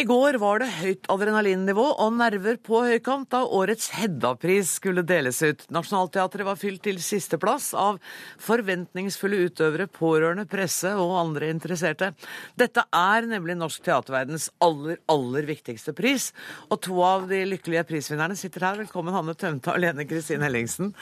I 0.00 0.04
går 0.08 0.38
var 0.40 0.62
det 0.62 0.70
høyt 0.78 1.08
adrenalinnivå 1.12 1.82
og 2.00 2.14
nerver 2.16 2.56
på 2.64 2.78
høykant 2.86 3.26
da 3.34 3.42
årets 3.44 3.90
Hedda-pris 3.92 4.70
skulle 4.78 5.02
deles 5.04 5.42
ut. 5.44 5.66
Nationaltheatret 5.68 6.46
var 6.48 6.56
fylt 6.56 6.80
til 6.86 7.02
sisteplass 7.04 7.74
av 7.76 7.98
forventningsfulle 8.40 9.42
utøvere, 9.50 9.90
pårørende, 9.92 10.46
presse 10.48 10.94
og 10.96 11.12
andre 11.20 11.50
interesserte. 11.52 12.14
Dette 12.56 12.86
er 12.96 13.28
nemlig 13.28 13.58
norsk 13.60 13.84
teaterverdens 13.90 14.48
aller, 14.64 15.02
aller 15.12 15.50
viktigste 15.50 15.92
pris. 15.98 16.30
Og 16.70 16.80
to 16.88 16.96
av 17.04 17.28
de 17.28 17.42
lykkelige 17.50 17.84
prisvinnerne 17.92 18.40
sitter 18.40 18.70
her. 18.70 18.80
Velkommen, 18.80 19.12
Hanne 19.12 19.36
Tømta 19.36 19.74
og 19.74 19.84
Lene 19.84 20.08
Kristin 20.08 20.46
Hellingsen. 20.46 20.94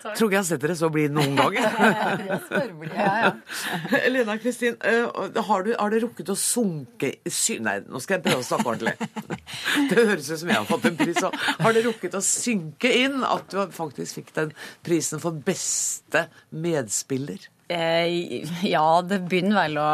Takk. 0.00 0.14
Tror 0.16 0.30
ikke 0.30 0.36
jeg 0.38 0.40
har 0.40 0.48
sett 0.48 0.62
dere 0.62 0.74
så 0.78 0.88
blide 0.92 1.12
noen 1.12 1.34
gang. 1.36 1.56
ja, 2.96 3.10
ja. 3.20 3.32
Lena 4.14 4.38
Kristin, 4.40 4.78
eh, 4.80 5.04
har, 5.44 5.66
du, 5.66 5.74
har 5.76 5.92
det 5.92 6.00
rukket 6.06 6.32
å 6.32 6.36
sunke 6.40 7.12
sy 7.28 7.58
Nei, 7.60 7.76
nå 7.84 8.00
skal 8.00 8.16
jeg 8.16 8.24
prøve 8.24 8.40
å 8.40 8.46
snakke 8.48 8.72
ordentlig. 8.72 9.10
Det 9.90 10.06
høres 10.08 10.30
ut 10.30 10.40
som 10.40 10.52
jeg 10.52 10.56
har 10.56 10.68
fått 10.68 10.88
en 10.88 10.96
pris 10.96 11.20
òg. 11.26 11.36
Har 11.60 11.76
det 11.76 11.84
rukket 11.84 12.16
å 12.16 12.22
synke 12.24 12.90
inn 13.02 13.20
at 13.26 13.52
du 13.52 13.60
faktisk 13.74 14.20
fikk 14.20 14.32
den 14.38 14.52
prisen 14.86 15.20
for 15.20 15.36
beste 15.36 16.28
medspiller? 16.48 17.44
Eh, 17.70 18.40
ja, 18.66 18.86
det 19.06 19.20
begynner 19.30 19.60
vel 19.60 19.78
å 19.78 19.90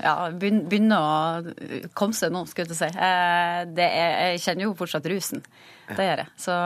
ja, 0.00 0.14
begynner 0.32 0.96
å 0.96 1.90
komme 1.98 2.16
seg 2.16 2.32
nå, 2.32 2.46
skulle 2.48 2.72
jeg 2.72 2.78
si. 2.78 2.88
Eh, 2.94 3.66
er, 3.66 4.14
jeg 4.32 4.44
kjenner 4.46 4.68
jo 4.68 4.76
fortsatt 4.78 5.08
rusen. 5.12 5.42
Det 5.90 6.06
gjør 6.06 6.22
jeg. 6.24 6.34
Så 6.40 6.56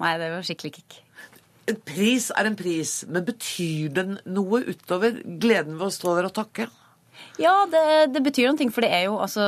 nei, 0.00 0.14
det 0.22 0.32
var 0.32 0.46
skikkelig 0.46 0.78
kick. 0.80 1.02
En 1.70 1.76
pris 1.88 2.30
er 2.34 2.48
en 2.48 2.56
pris, 2.58 3.02
men 3.08 3.24
betyr 3.24 3.92
den 3.96 4.16
noe 4.28 4.64
utover 4.68 5.20
gleden 5.24 5.78
ved 5.78 5.86
å 5.88 5.94
stå 5.94 6.16
der 6.18 6.28
og 6.28 6.34
takke? 6.36 6.68
Ja, 7.38 7.52
det, 7.70 7.82
det, 8.14 8.20
betyr 8.22 8.50
noe, 8.50 8.70
for 8.74 8.84
det 8.84 8.90
er 8.94 9.04
jo 9.06 9.16
altså 9.22 9.44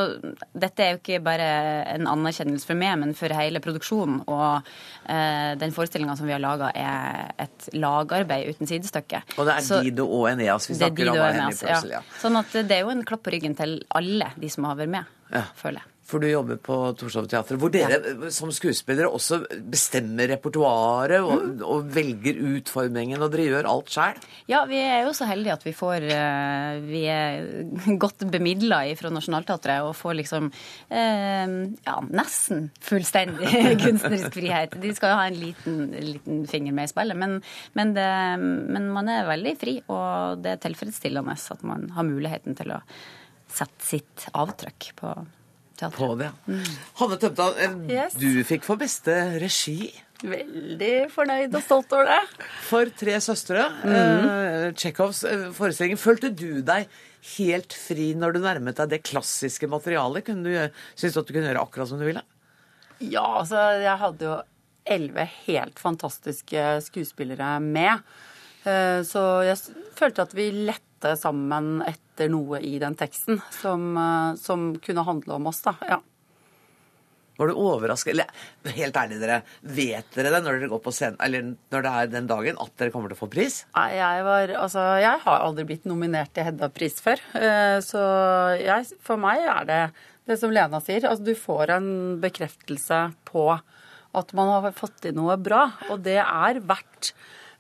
Dette 0.55 0.83
er 0.83 0.93
jo 0.95 1.01
ikke 1.01 1.19
bare 1.23 1.47
en 1.93 2.09
anerkjennelse 2.11 2.67
for 2.67 2.79
meg, 2.79 2.95
men 3.03 3.15
for 3.19 3.35
hele 3.37 3.63
produksjonen. 3.63 4.21
Og 4.31 4.71
eh, 5.11 5.53
den 5.61 5.75
forestillinga 5.75 6.17
som 6.19 6.29
vi 6.29 6.35
har 6.35 6.43
laga, 6.43 6.73
er 6.75 7.35
et 7.47 7.69
lagarbeid 7.77 8.55
uten 8.55 8.71
sidestykke. 8.71 9.23
Og 9.37 9.51
det 9.51 9.59
er 9.59 9.67
Så, 9.67 9.83
Dido 9.87 10.07
og 10.07 10.31
Eneas 10.33 10.71
vi 10.71 10.79
snakker 10.79 11.13
om? 11.13 11.21
Eneas, 11.27 11.67
ja. 11.91 12.03
Sånn 12.23 12.39
at 12.41 12.55
det 12.57 12.81
er 12.81 12.87
jo 12.87 12.95
en 12.95 13.05
klapp 13.07 13.27
på 13.27 13.35
ryggen 13.35 13.59
til 13.59 13.79
alle 13.99 14.33
de 14.39 14.51
som 14.53 14.71
har 14.71 14.81
vært 14.81 14.97
med, 14.99 15.13
ja. 15.35 15.47
føler 15.59 15.83
jeg 15.83 15.96
for 16.07 16.23
du 16.23 16.29
jobber 16.29 16.59
på 16.63 16.77
Torshov 16.99 17.27
Teater, 17.31 17.59
hvor 17.59 17.73
dere 17.75 17.99
ja. 17.99 18.31
som 18.35 18.53
skuespillere 18.55 19.11
også 19.11 19.41
bestemmer 19.67 20.31
repertoaret 20.31 21.19
og, 21.19 21.43
mm. 21.43 21.65
og, 21.67 21.89
velger 21.97 22.39
utformingen, 22.53 23.19
og 23.23 23.33
dere 23.33 23.47
gjør 23.49 23.69
alt 23.71 23.91
sjøl? 23.91 24.21
Ja, 24.51 24.63
vi 24.71 24.79
er 24.79 25.07
jo 25.09 25.15
så 25.17 25.27
heldige 25.27 25.57
at 25.57 25.67
vi 25.67 25.75
får 25.77 26.07
eh, 26.15 26.79
Vi 26.87 27.03
er 27.11 27.97
godt 28.05 28.23
bemidla 28.31 28.85
fra 28.99 29.11
Nationaltheatret 29.15 29.87
og 29.87 29.97
får 29.99 30.19
liksom 30.21 30.51
eh, 30.51 31.57
ja, 31.89 31.97
nesten 32.07 32.69
fullstendig 32.87 33.51
kunstnerisk 33.85 34.31
frihet. 34.39 34.79
De 34.83 34.95
skal 34.95 35.13
jo 35.13 35.21
ha 35.21 35.27
en 35.27 35.41
liten, 35.41 35.81
liten 36.15 36.45
finger 36.51 36.77
med 36.77 36.87
i 36.87 36.93
spillet, 36.93 37.19
men, 37.19 37.41
men, 37.75 37.95
det, 37.97 38.11
men 38.71 38.91
man 38.95 39.11
er 39.11 39.27
veldig 39.27 39.57
fri, 39.59 39.79
og 39.91 40.43
det 40.45 40.55
er 40.55 40.63
tilfredsstillende 40.69 41.35
at 41.37 41.67
man 41.67 41.89
har 41.97 42.07
muligheten 42.07 42.55
til 42.59 42.77
å 42.77 42.83
sette 43.53 43.87
sitt 43.87 44.27
avtrykk 44.37 44.93
på 44.99 45.13
teatret. 45.79 45.99
På 45.99 46.17
det. 46.19 46.31
Mm. 46.49 46.65
Hanne 47.01 47.19
Tømta, 47.23 47.47
eh, 47.63 47.77
yes. 47.91 48.17
du 48.19 48.43
fikk 48.47 48.67
for 48.67 48.81
beste 48.81 49.15
regi. 49.43 49.91
Veldig 50.25 51.11
fornøyd 51.13 51.53
og 51.53 51.65
stolt 51.65 51.93
over 51.93 52.09
det. 52.09 52.47
For 52.65 52.89
Tre 52.97 53.19
søstre, 53.25 53.67
mm. 53.85 54.77
Tsjekhovs 54.79 55.23
eh, 55.29 55.45
forestilling. 55.57 56.01
Følte 56.01 56.33
du 56.33 56.63
deg 56.65 56.89
helt 57.37 57.77
fri 57.77 58.13
når 58.17 58.37
du 58.37 58.41
nærmet 58.45 58.81
deg 58.81 58.95
det 58.95 59.03
klassiske 59.09 59.69
materialet? 59.71 60.25
Kunne 60.27 60.47
du, 60.47 60.83
synes 60.95 61.17
du 61.17 61.21
at 61.21 61.29
du 61.29 61.35
kunne 61.37 61.51
gjøre 61.51 61.65
akkurat 61.67 61.93
som 61.93 62.01
du 62.01 62.07
ville? 62.09 62.25
Ja, 63.03 63.27
altså 63.43 63.61
jeg 63.83 64.01
hadde 64.01 64.31
jo 64.31 64.37
elleve 64.87 65.27
helt 65.45 65.81
fantastiske 65.83 66.65
skuespillere 66.87 67.57
med. 67.61 68.07
Så 68.65 69.23
jeg 69.45 69.59
følte 69.99 70.25
at 70.25 70.33
vi 70.35 70.47
lette 70.97 71.17
sammen 71.21 71.83
etter 71.87 72.31
noe 72.33 72.61
i 72.65 72.79
den 72.81 72.95
teksten 72.97 73.41
som, 73.53 73.97
eh, 73.97 74.35
som 74.41 74.77
kunne 74.81 75.05
handle 75.05 75.35
om 75.37 75.47
oss, 75.47 75.63
da. 75.63 75.75
Ja. 75.89 76.01
Var 77.37 77.49
du 77.49 77.53
overrasket? 77.55 78.15
Eller 78.15 78.73
helt 78.73 78.97
ærlig, 78.97 79.21
dere. 79.21 79.43
Vet 79.61 80.11
dere 80.15 80.31
det 80.33 80.41
når 80.43 80.57
dere 80.59 80.71
går 80.71 80.81
på 80.81 80.93
scenen, 80.95 81.19
eller 81.21 81.51
når 81.71 81.83
det 81.85 81.93
er 81.93 82.07
den 82.15 82.27
dagen, 82.27 82.57
at 82.59 82.73
dere 82.79 82.91
kommer 82.91 83.11
til 83.13 83.19
å 83.19 83.21
få 83.21 83.29
pris? 83.31 83.65
Nei, 83.77 83.91
jeg 83.99 84.25
var 84.25 84.55
Altså, 84.57 84.85
jeg 85.03 85.21
har 85.27 85.41
aldri 85.45 85.67
blitt 85.69 85.85
nominert 85.85 86.33
til 86.33 86.45
Hedda-pris 86.49 86.97
før. 87.05 87.21
Eh, 87.37 87.79
Så 87.85 88.01
jeg, 88.63 88.87
for 89.05 89.21
meg 89.21 89.45
er 89.45 89.65
det 89.69 89.83
det 90.27 90.39
som 90.41 90.51
Lena 90.51 90.81
sier. 90.81 91.05
Altså, 91.05 91.25
du 91.29 91.35
får 91.37 91.77
en 91.77 91.91
bekreftelse 92.21 93.03
på 93.29 93.51
at 94.17 94.33
man 94.33 94.49
har 94.49 94.73
fått 94.73 94.97
til 95.05 95.13
noe 95.15 95.37
bra. 95.37 95.67
Og 95.91 96.01
det 96.03 96.17
er 96.25 96.61
verdt 96.65 97.13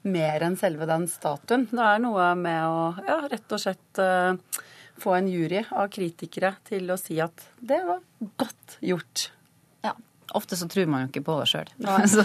mer 0.07 0.45
enn 0.47 0.57
selve 0.59 0.89
den 0.89 1.07
statuen. 1.11 1.67
Det 1.71 1.83
er 1.83 2.03
noe 2.03 2.31
med 2.39 2.63
å 2.67 2.83
ja, 3.07 3.19
rett 3.31 3.53
og 3.53 3.63
slett 3.63 4.01
uh, 4.03 4.37
få 5.03 5.17
en 5.19 5.31
jury 5.31 5.63
av 5.71 5.89
kritikere 5.93 6.55
til 6.67 6.91
å 6.93 6.99
si 7.01 7.19
at 7.23 7.49
det 7.61 7.83
var 7.87 8.03
godt 8.41 8.79
gjort. 8.85 9.29
Ja. 9.85 9.95
Ofte 10.39 10.59
så 10.59 10.69
tror 10.71 10.89
man 10.91 11.05
jo 11.05 11.13
ikke 11.13 11.27
på 11.27 11.39
det 11.41 11.51
sjøl. 11.53 11.71
Så, 12.13 12.25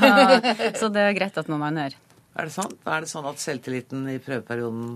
så 0.79 0.89
det 0.93 1.03
er 1.05 1.17
greit 1.17 1.37
at 1.37 1.51
noen 1.51 1.67
andre 1.69 1.89
gjør. 1.89 1.99
Er 2.31 2.47
det 2.47 2.53
sånn? 2.55 2.73
Er 2.87 3.03
det 3.03 3.09
sånn 3.11 3.27
at 3.27 3.41
selvtilliten 3.43 4.05
i 4.07 4.15
prøveperioden 4.23 4.93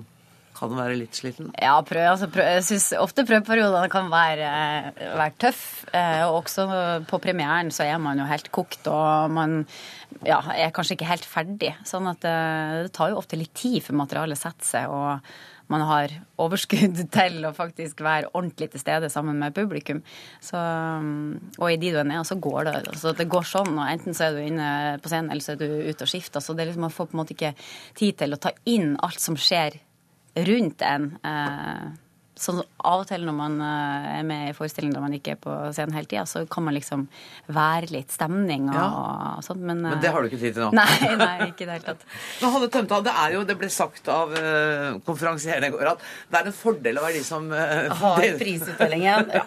kan 0.56 0.76
være 0.76 0.98
litt 1.00 1.18
sliten? 1.18 1.52
Ja, 1.62 1.76
prøv, 1.86 2.04
altså, 2.14 2.30
prøv, 2.32 2.48
jeg 2.58 2.66
syns 2.70 2.90
ofte 3.00 3.26
prøveperiodene 3.28 3.92
kan 3.94 4.10
være, 4.12 4.50
være 5.02 5.36
tøff. 5.46 5.66
Eh, 5.92 6.24
og 6.28 6.42
også 6.44 6.68
på 7.10 7.22
premieren 7.24 7.74
så 7.76 7.88
er 7.88 8.00
man 8.02 8.22
jo 8.22 8.30
helt 8.30 8.52
kokt, 8.56 8.88
og 8.92 9.34
man 9.36 9.64
ja, 10.26 10.40
er 10.56 10.74
kanskje 10.76 10.98
ikke 10.98 11.12
helt 11.12 11.28
ferdig. 11.28 11.74
Sånn 11.88 12.08
at 12.12 12.24
det, 12.26 12.38
det 12.88 12.96
tar 12.96 13.12
jo 13.12 13.20
ofte 13.22 13.40
litt 13.40 13.56
tid 13.58 13.82
før 13.86 14.02
materialet 14.06 14.40
setter 14.40 14.74
seg, 14.76 14.96
og 14.96 15.20
man 15.72 15.82
har 15.82 16.14
overskudd 16.42 17.00
til 17.18 17.48
å 17.48 17.54
faktisk 17.56 18.04
være 18.06 18.30
ordentlig 18.34 18.70
til 18.74 18.84
stede 18.84 19.10
sammen 19.14 19.40
med 19.42 19.56
publikum. 19.56 20.02
Så, 20.44 20.60
og 21.58 21.68
i 21.72 21.80
de 21.82 21.94
du 21.94 22.00
er 22.02 22.08
nede, 22.10 22.26
så 22.28 22.38
går 22.42 22.70
det. 22.70 22.76
Altså, 22.94 23.16
det 23.18 23.30
går 23.32 23.50
sånn, 23.50 23.74
og 23.74 23.90
enten 23.90 24.18
så 24.18 24.30
er 24.30 24.38
du 24.38 24.44
inne 24.46 24.70
på 25.02 25.12
scenen, 25.12 25.32
eller 25.34 25.46
så 25.46 25.56
er 25.56 25.64
du 25.64 25.90
ute 25.90 26.06
og 26.06 26.12
skifter. 26.12 26.44
Så 26.44 26.54
det 26.54 26.66
er 26.66 26.72
liksom, 26.72 26.86
man 26.88 26.94
får 26.94 27.10
på 27.10 27.18
en 27.18 27.24
måte 27.24 27.36
ikke 27.38 27.56
tid 27.98 28.22
til 28.22 28.38
å 28.38 28.42
ta 28.42 28.54
inn 28.70 28.94
alt 29.06 29.22
som 29.22 29.38
skjer 29.40 29.80
rundt 30.36 30.82
en. 30.82 31.20
Eh, 32.36 32.42
sånn 32.42 32.62
Av 32.86 33.02
og 33.02 33.08
til 33.10 33.24
når 33.26 33.34
man 33.34 33.54
eh, 33.64 34.08
er 34.20 34.26
med 34.28 34.50
i 34.52 34.54
forestilling 34.54 34.92
der 34.94 35.02
man 35.02 35.14
ikke 35.16 35.34
er 35.34 35.40
på 35.42 35.54
scenen 35.74 35.96
hele 35.96 36.06
tida, 36.10 36.26
så 36.30 36.44
kan 36.52 36.66
man 36.68 36.76
liksom 36.76 37.08
være 37.48 37.90
litt 37.94 38.12
stemning 38.14 38.68
og, 38.70 38.76
Ja. 38.76 38.86
og 39.38 39.46
sånn, 39.46 39.64
Men, 39.66 39.82
Men 39.82 40.02
det 40.04 40.12
har 40.14 40.22
du 40.22 40.28
ikke 40.30 40.42
tid 40.42 40.54
til 40.54 40.66
nå? 40.68 40.72
Nei, 40.80 41.16
nei, 41.18 41.48
ikke 41.50 41.64
i 41.64 41.70
det 41.70 41.78
hele 41.80 41.88
tatt. 41.88 42.04
Men 42.42 42.54
Hanne 42.54 42.70
Tømta, 42.76 43.00
det 43.08 43.14
er 43.24 43.34
jo, 43.38 43.44
det 43.48 43.58
ble 43.58 43.70
sagt 43.74 44.08
av 44.12 44.36
uh, 44.36 45.00
konferansieren 45.08 45.66
i 45.66 45.72
går 45.74 45.90
at 45.96 46.04
det 46.30 46.42
er 46.42 46.52
en 46.52 46.58
fordel 46.60 47.00
å 47.00 47.06
være 47.08 47.18
de 47.18 47.24
som 47.26 47.48
uh, 47.50 47.90
Har 48.04 48.28
prisutdelingen. 48.42 49.32
Ja, 49.36 49.44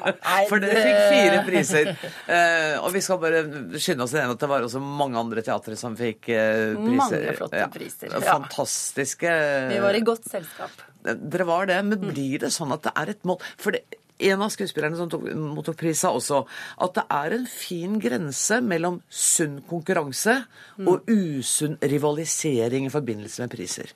For 0.49 0.61
dere 0.63 0.83
fikk 0.83 0.99
fire 1.13 1.39
priser. 1.47 1.93
Uh, 2.29 2.75
og 2.83 2.91
vi 2.97 3.03
skal 3.05 3.21
bare 3.23 3.45
skynde 3.81 4.05
oss 4.05 4.15
igjen 4.17 4.33
at 4.33 4.41
det 4.43 4.49
var 4.51 4.65
også 4.67 4.81
mange 4.83 5.19
andre 5.21 5.45
teatre 5.47 5.77
som 5.79 5.97
fikk 5.99 6.29
uh, 6.33 6.75
priser. 6.75 6.99
Mange 6.99 7.37
flotte 7.39 7.69
priser, 7.77 8.13
ja. 8.13 8.21
Fantastiske 8.33 9.33
Vi 9.73 9.81
var 9.85 9.97
i 9.99 10.05
godt 10.07 10.29
selskap. 10.31 10.85
Dere 11.17 11.49
var 11.49 11.71
det, 11.71 11.79
men 11.87 12.11
blir 12.11 12.45
det 12.45 12.53
sånn 12.55 12.75
at 12.77 12.85
det 12.87 12.95
er 12.99 13.15
et 13.15 13.25
mål? 13.29 13.41
For 13.61 13.77
det, 13.77 13.85
en 14.19 14.43
av 14.43 14.51
skuespillerne 14.51 14.99
som 14.99 15.11
tok, 15.11 15.29
mottok 15.39 15.79
pris, 15.79 16.01
sa 16.03 16.11
også 16.15 16.43
at 16.85 16.97
det 16.97 17.05
er 17.15 17.37
en 17.37 17.47
fin 17.51 17.95
grense 18.03 18.59
mellom 18.65 18.99
sunn 19.09 19.61
konkurranse 19.69 20.41
og 20.83 21.07
usunn 21.07 21.79
rivalisering 21.79 22.89
i 22.89 22.93
forbindelse 22.93 23.45
med 23.45 23.55
priser. 23.55 23.95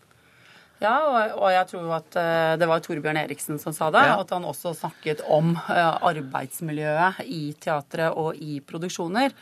Ja, 0.83 0.97
og, 1.39 1.47
jeg 1.53 1.67
tror 1.71 1.91
at 1.95 2.17
eh, 2.19 2.55
det 2.59 2.67
var 2.67 2.83
Torbjørn 2.83 3.21
Eriksen 3.21 3.61
som 3.63 3.75
sa 3.77 3.91
det. 3.95 4.03
Ja. 4.09 4.17
At 4.23 4.33
han 4.35 4.47
også 4.47 4.73
snakket 4.75 5.23
om 5.31 5.55
eh, 5.55 5.93
arbeidsmiljøet 6.11 7.23
i 7.31 7.53
teatret 7.63 8.19
og 8.19 8.39
i 8.43 8.59
produksjoner. 8.67 9.35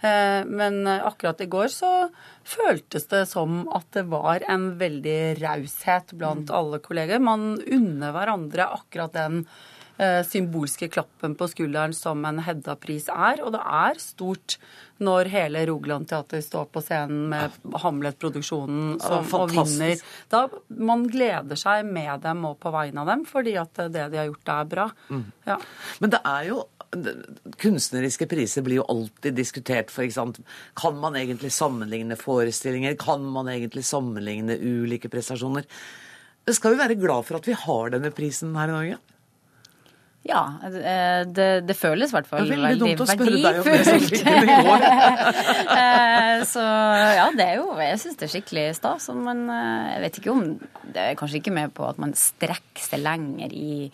Eh, 0.00 0.44
Men 0.48 0.86
akkurat 0.86 1.40
i 1.40 1.48
går 1.50 1.68
så 1.72 1.90
føltes 2.44 3.06
det 3.10 3.26
som 3.28 3.66
at 3.76 3.90
det 3.92 4.06
var 4.08 4.44
en 4.48 4.72
veldig 4.80 5.40
raushet 5.42 6.14
blant 6.18 6.50
alle 6.50 6.80
kolleger. 6.82 7.20
Man 7.20 7.60
unner 7.60 8.14
hverandre 8.16 8.70
akkurat 8.78 9.12
den 9.12 9.44
eh, 10.00 10.22
symbolske 10.26 10.88
klappen 10.88 11.36
på 11.36 11.48
skulderen 11.52 11.92
som 11.96 12.24
en 12.24 12.40
Hedda-pris 12.44 13.10
er. 13.12 13.42
Og 13.44 13.52
det 13.54 13.60
er 13.60 14.00
stort 14.02 14.56
når 15.00 15.30
hele 15.32 15.62
Rogaland 15.68 16.08
Teater 16.10 16.42
står 16.44 16.66
på 16.72 16.82
scenen 16.84 17.28
med 17.32 17.54
Hamlet-produksjonen 17.84 18.98
som, 19.00 19.24
og 19.38 19.52
vinner. 19.54 20.00
Da 20.32 20.46
Man 20.68 21.06
gleder 21.08 21.60
seg 21.60 21.88
med 21.88 22.20
dem 22.24 22.44
og 22.48 22.58
på 22.60 22.72
vegne 22.74 23.04
av 23.04 23.12
dem, 23.12 23.24
fordi 23.28 23.56
at 23.60 23.84
det 23.92 24.10
de 24.12 24.20
har 24.20 24.28
gjort, 24.28 24.52
er 24.56 24.68
bra. 24.74 24.90
Mm. 25.08 25.24
Ja. 25.48 25.56
Men 26.00 26.16
det 26.16 26.20
er 26.24 26.50
jo 26.50 26.60
Kunstneriske 27.60 28.26
priser 28.26 28.64
blir 28.66 28.80
jo 28.80 28.86
alltid 28.90 29.36
diskutert. 29.38 29.92
For, 29.94 30.02
eksempel. 30.02 30.44
Kan 30.78 30.98
man 31.02 31.18
egentlig 31.18 31.52
sammenligne 31.54 32.18
forestillinger? 32.18 32.96
Kan 32.98 33.26
man 33.30 33.50
egentlig 33.52 33.84
sammenligne 33.86 34.58
ulike 34.58 35.10
prestasjoner? 35.12 35.68
Vi 36.46 36.56
skal 36.56 36.74
jo 36.74 36.80
være 36.80 36.98
glad 36.98 37.28
for 37.28 37.38
at 37.38 37.46
vi 37.46 37.54
har 37.54 37.94
denne 37.94 38.10
prisen 38.14 38.56
her 38.58 38.72
i 38.72 38.76
Norge. 38.76 38.98
Ja, 40.28 40.40
eh, 40.68 41.22
det, 41.32 41.46
det 41.64 41.74
føles 41.80 42.10
i 42.12 42.14
hvert 42.18 42.26
fall 42.28 42.42
veldig 42.44 42.58
veldig 42.60 42.80
dumt 42.82 43.00
å 43.00 43.06
spørre 43.08 43.38
deg 43.40 43.60
om 43.62 43.68
det 43.70 43.84
som 43.86 43.94
verdifullt. 43.96 44.26
i 44.28 44.64
går. 44.66 44.84
Eh, 45.80 46.42
Så 46.50 46.60
ja, 46.60 47.24
det 47.36 47.44
er 47.46 47.56
jo 47.60 47.72
Jeg 47.80 47.98
syns 48.02 48.18
det 48.20 48.26
er 48.26 48.32
skikkelig 48.34 48.64
stas. 48.76 49.06
Men 49.16 49.42
eh, 49.52 49.86
jeg 49.94 50.02
vet 50.04 50.18
ikke 50.20 50.32
om 50.34 50.42
Det 50.92 51.02
er 51.06 51.16
kanskje 51.18 51.40
ikke 51.40 51.54
med 51.56 51.72
på 51.76 51.86
at 51.88 52.00
man 52.02 52.12
strekker 52.18 52.84
seg 52.84 53.00
lenger 53.04 53.54
i 53.56 53.90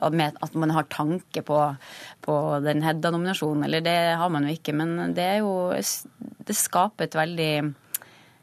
At 0.00 0.54
man 0.58 0.72
har 0.76 0.84
tanke 0.92 1.42
på, 1.48 1.58
på 2.26 2.36
den 2.64 2.84
Hedda-nominasjonen. 2.84 3.64
Eller 3.66 3.84
det 3.84 3.96
har 4.20 4.32
man 4.32 4.44
jo 4.48 4.52
ikke. 4.56 4.74
Men 4.76 5.14
det 5.16 5.26
er 5.36 5.38
jo 5.40 5.54
Det 5.72 6.56
skaper 6.58 7.08
et 7.08 7.16
veldig 7.18 7.52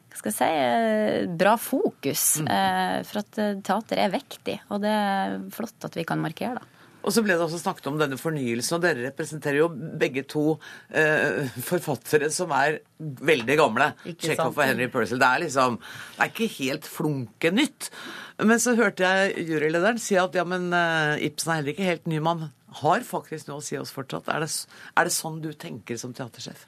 hva 0.08 0.18
skal 0.18 0.32
jeg 0.32 0.38
si, 0.40 1.26
bra 1.38 1.52
fokus. 1.62 2.22
eh, 2.42 2.96
For 3.06 3.20
at 3.22 3.38
teater 3.62 4.00
er 4.02 4.10
viktig, 4.10 4.56
og 4.74 4.80
det 4.82 4.90
er 4.90 5.36
flott 5.54 5.86
at 5.86 5.94
vi 5.94 6.02
kan 6.08 6.18
markere 6.18 6.56
det. 6.58 6.66
Og 7.06 7.14
så 7.14 7.22
ble 7.24 7.36
det 7.36 7.44
også 7.44 7.60
snakket 7.62 7.86
om 7.90 7.98
denne 8.00 8.18
fornyelsen, 8.20 8.76
og 8.76 8.84
dere 8.84 9.06
representerer 9.06 9.60
jo 9.60 9.68
begge 9.70 10.24
to 10.28 10.44
eh, 10.90 11.46
forfattere 11.64 12.28
som 12.34 12.52
er 12.56 12.80
veldig 12.98 13.56
gamle. 13.60 13.92
Sant? 14.18 14.42
og 14.48 14.60
Henry 14.60 14.90
Purcell. 14.92 15.20
Det 15.22 15.28
er 15.28 15.44
liksom 15.46 15.78
Det 15.78 16.24
er 16.24 16.32
ikke 16.32 16.50
helt 16.58 16.88
flunke 16.90 17.52
nytt. 17.54 17.90
Men 18.38 18.60
så 18.62 18.76
hørte 18.78 19.06
jeg 19.06 19.48
jurylederen 19.48 19.98
si 20.02 20.18
at 20.20 20.36
ja, 20.36 20.44
men 20.46 20.68
eh, 20.74 21.26
Ibsen 21.30 21.52
er 21.52 21.60
heller 21.60 21.74
ikke 21.74 21.88
helt 21.88 22.10
ny. 22.10 22.20
Man 22.22 22.48
har 22.82 23.06
faktisk 23.06 23.48
noe 23.48 23.62
å 23.62 23.64
si 23.64 23.78
oss 23.80 23.94
fortsatt. 23.94 24.28
Er 24.34 24.44
det, 24.44 24.50
er 24.98 25.08
det 25.08 25.14
sånn 25.14 25.40
du 25.44 25.50
tenker 25.56 25.98
som 26.00 26.12
teatersjef? 26.14 26.66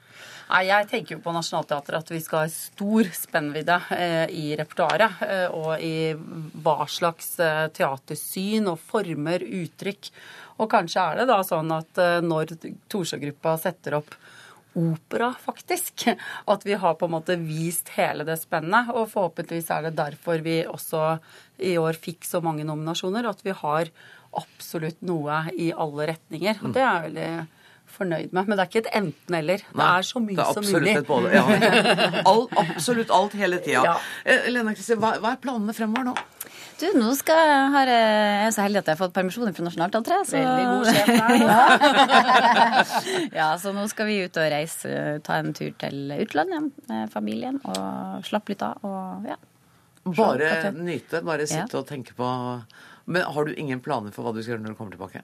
Nei, 0.51 0.65
Jeg 0.67 0.87
tenker 0.91 1.15
jo 1.15 1.21
på 1.23 1.31
Nationaltheatret 1.31 2.03
at 2.03 2.09
vi 2.11 2.19
skal 2.19 2.43
ha 2.43 2.51
stor 2.51 3.07
spennvidde 3.15 3.77
eh, 3.95 4.33
i 4.35 4.45
repertoaret. 4.59 5.21
Eh, 5.23 5.47
og 5.47 5.79
i 5.79 6.11
hva 6.11 6.87
slags 6.91 7.37
eh, 7.39 7.69
teatersyn 7.71 8.67
og 8.67 8.81
former, 8.83 9.45
uttrykk. 9.61 10.09
Og 10.59 10.67
kanskje 10.73 11.05
er 11.05 11.21
det 11.21 11.29
da 11.31 11.39
sånn 11.47 11.71
at 11.73 12.01
når 12.21 12.51
Torsjø-gruppa 12.91 13.55
setter 13.61 13.95
opp 14.01 14.11
opera, 14.77 15.31
faktisk, 15.39 16.05
at 16.53 16.67
vi 16.67 16.75
har 16.83 16.99
på 16.99 17.07
en 17.07 17.15
måte 17.15 17.39
vist 17.39 17.93
hele 17.95 18.27
det 18.27 18.37
spennet. 18.43 18.91
Og 18.91 19.07
forhåpentligvis 19.13 19.71
er 19.71 19.87
det 19.87 19.95
derfor 19.99 20.43
vi 20.43 20.61
også 20.67 21.15
i 21.63 21.77
år 21.79 21.95
fikk 21.95 22.27
så 22.27 22.43
mange 22.43 22.67
nominasjoner. 22.67 23.29
At 23.31 23.43
vi 23.47 23.55
har 23.55 23.91
absolutt 24.35 24.99
noe 25.03 25.45
i 25.55 25.71
alle 25.71 26.11
retninger. 26.11 26.59
Og 26.59 26.75
det 26.75 26.85
er 26.85 27.07
veldig 27.07 27.31
fornøyd 27.95 28.31
med. 28.33 28.47
Men 28.47 28.57
det 28.57 28.63
er 28.63 28.69
ikke 28.71 28.83
et 28.85 28.91
enten-eller. 29.01 29.63
Det 29.71 29.87
er 29.87 30.07
så 30.07 30.21
mye 30.23 30.39
er 30.41 30.57
som 30.57 30.67
mulig. 30.67 30.95
et 30.97 31.07
både. 31.07 31.31
Ja. 31.35 31.43
All, 32.29 32.45
absolutt 32.63 33.11
alt 33.13 33.35
hele 33.37 33.59
tida. 33.63 33.83
Ja. 33.85 33.95
Eh, 34.25 34.49
Lena 34.53 34.73
Kristin, 34.77 34.99
hva, 35.03 35.15
hva 35.21 35.35
er 35.35 35.41
planene 35.43 35.75
fremover 35.77 36.11
nå? 36.11 36.15
Du, 36.81 36.87
nå 36.97 37.11
skal 37.13 37.37
jeg, 37.37 37.65
har, 37.75 37.89
jeg 37.93 38.45
er 38.47 38.53
så 38.55 38.63
heldig 38.65 38.79
at 38.81 38.87
jeg 38.89 38.97
har 38.97 39.01
fått 39.03 39.13
permisjon 39.13 39.53
fra 39.53 39.65
Nationaltheatret. 39.67 40.29
Så... 40.31 40.39
Veldig 40.41 40.65
god 40.71 40.85
sjef 40.89 41.11
der, 41.11 41.35
ja. 41.45 42.71
ja, 43.41 43.49
så 43.61 43.73
nå 43.75 43.85
skal 43.91 44.09
vi 44.09 44.15
ut 44.25 44.39
og 44.41 44.47
reise, 44.49 44.95
ta 45.27 45.37
en 45.37 45.53
tur 45.57 45.69
til 45.83 46.15
utlandet 46.17 46.71
med 46.89 47.13
familien 47.13 47.59
og 47.61 48.25
slappe 48.25 48.55
litt 48.55 48.65
av. 48.65 48.81
Og, 48.87 49.29
ja. 49.29 49.37
Bare 50.09 50.71
nyte, 50.73 51.21
bare 51.21 51.45
Ja. 51.45 51.51
sitte 51.51 51.77
og 51.77 51.85
tenke 51.85 52.15
på 52.17 52.25
Men 53.05 53.21
har 53.21 53.45
du 53.45 53.53
ingen 53.53 53.79
planer 53.85 54.09
for 54.15 54.25
hva 54.25 54.33
du 54.33 54.41
skal 54.41 54.55
gjøre 54.55 54.63
når 54.65 54.73
du 54.73 54.79
kommer 54.79 54.95
tilbake? 54.95 55.21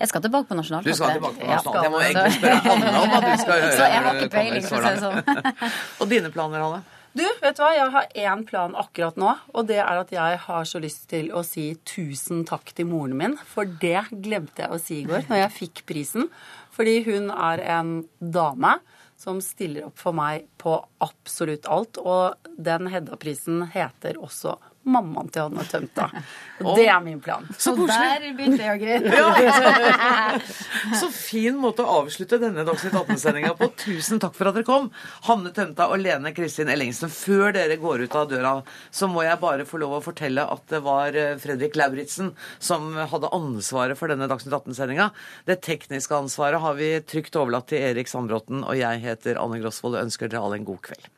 Jeg 0.00 0.08
skal 0.08 0.22
tilbake 0.24 0.48
på 0.48 0.56
Du 0.60 0.62
skal 0.66 1.16
tilbake 1.16 1.40
på 1.40 1.46
Ja. 1.46 1.58
Jeg 1.82 1.90
må 1.90 2.00
egentlig 2.04 2.38
spørre 2.38 2.62
Hanne 2.68 2.94
om 3.00 3.18
at 3.18 3.26
du 3.26 3.42
skal 3.42 3.60
gjøre. 3.60 3.74
Så 3.80 3.90
jeg 3.90 4.06
har 4.06 4.14
ikke 4.20 4.32
peiling, 4.36 4.64
for 4.68 4.78
å 4.78 4.82
si 4.84 4.94
det 4.94 5.02
sånn. 5.04 5.60
Og 6.00 6.10
dine 6.10 6.32
planer, 6.34 6.64
Hanne? 6.66 6.82
Du, 7.10 7.24
vet 7.42 7.56
du 7.58 7.62
hva? 7.64 7.72
Jeg 7.74 7.90
har 7.90 8.12
én 8.22 8.42
plan 8.46 8.76
akkurat 8.78 9.16
nå, 9.18 9.32
og 9.50 9.66
det 9.66 9.80
er 9.82 9.98
at 9.98 10.12
jeg 10.14 10.36
har 10.44 10.68
så 10.68 10.78
lyst 10.78 11.08
til 11.10 11.32
å 11.34 11.42
si 11.42 11.72
tusen 11.82 12.44
takk 12.46 12.70
til 12.70 12.86
moren 12.86 13.16
min, 13.18 13.34
for 13.50 13.66
det 13.82 14.04
glemte 14.22 14.62
jeg 14.62 14.70
å 14.70 14.78
si 14.78 15.00
i 15.00 15.08
går 15.08 15.26
når 15.26 15.42
jeg 15.42 15.56
fikk 15.56 15.82
prisen. 15.90 16.28
Fordi 16.70 17.00
hun 17.08 17.32
er 17.34 17.64
en 17.80 17.90
dame 18.22 18.76
som 19.18 19.42
stiller 19.42 19.88
opp 19.88 19.98
for 20.00 20.14
meg 20.16 20.46
på 20.62 20.76
absolutt 21.02 21.66
alt, 21.66 21.98
og 21.98 22.38
den 22.56 22.86
Hedda-prisen 22.94 23.66
heter 23.74 24.20
også 24.22 24.54
mammaen 24.88 25.28
til 25.32 25.44
Hanne 25.44 25.64
Tømta. 25.68 26.06
Og 26.64 26.76
det 26.76 26.86
er 26.92 27.00
min 27.04 27.20
plan. 27.24 27.46
Så 27.56 27.72
så 27.76 27.86
der 27.88 28.24
begynte 28.36 28.64
jeg 28.64 28.74
å 28.74 28.80
grine. 28.80 29.12
Ja. 29.16 30.40
Så 31.00 31.08
fin 31.14 31.56
måte 31.60 31.84
å 31.84 32.00
avslutte 32.02 32.38
denne 32.40 32.64
Dagsnytt 32.66 32.96
18-sendinga 32.98 33.54
på. 33.56 33.70
Tusen 33.80 34.20
takk 34.20 34.34
for 34.36 34.50
at 34.50 34.58
dere 34.58 34.68
kom. 34.68 34.90
Hanne 35.28 35.52
Tømta 35.56 35.88
og 35.92 36.02
Lene 36.02 36.34
Kristin 36.36 36.68
Ellingsen. 36.72 37.12
Før 37.12 37.54
dere 37.56 37.78
går 37.80 38.04
ut 38.04 38.16
av 38.18 38.28
døra, 38.30 38.52
så 38.92 39.08
må 39.08 39.24
jeg 39.24 39.40
bare 39.40 39.68
få 39.68 39.80
lov 39.80 39.98
å 39.98 40.02
fortelle 40.04 40.44
at 40.44 40.66
det 40.72 40.82
var 40.84 41.16
eh, 41.16 41.36
Fredrik 41.40 41.78
Lauritzen 41.80 42.34
som 42.58 42.92
hadde 42.98 43.32
ansvaret 43.36 43.98
for 44.00 44.12
denne 44.12 44.28
Dagsnytt 44.30 44.58
18-sendinga. 44.58 45.10
Det 45.48 45.60
tekniske 45.64 46.18
ansvaret 46.18 46.60
har 46.60 46.76
vi 46.80 46.92
trygt 47.00 47.38
overlatt 47.40 47.70
til 47.72 47.84
Erik 47.92 48.10
Sandbråten, 48.10 48.64
og 48.66 48.76
jeg 48.80 49.04
heter 49.06 49.40
Anne 49.40 49.62
Grosvold 49.62 49.96
og 49.96 50.04
ønsker 50.08 50.28
dere 50.28 50.44
alle 50.44 50.60
en 50.60 50.68
god 50.68 50.84
kveld. 50.90 51.10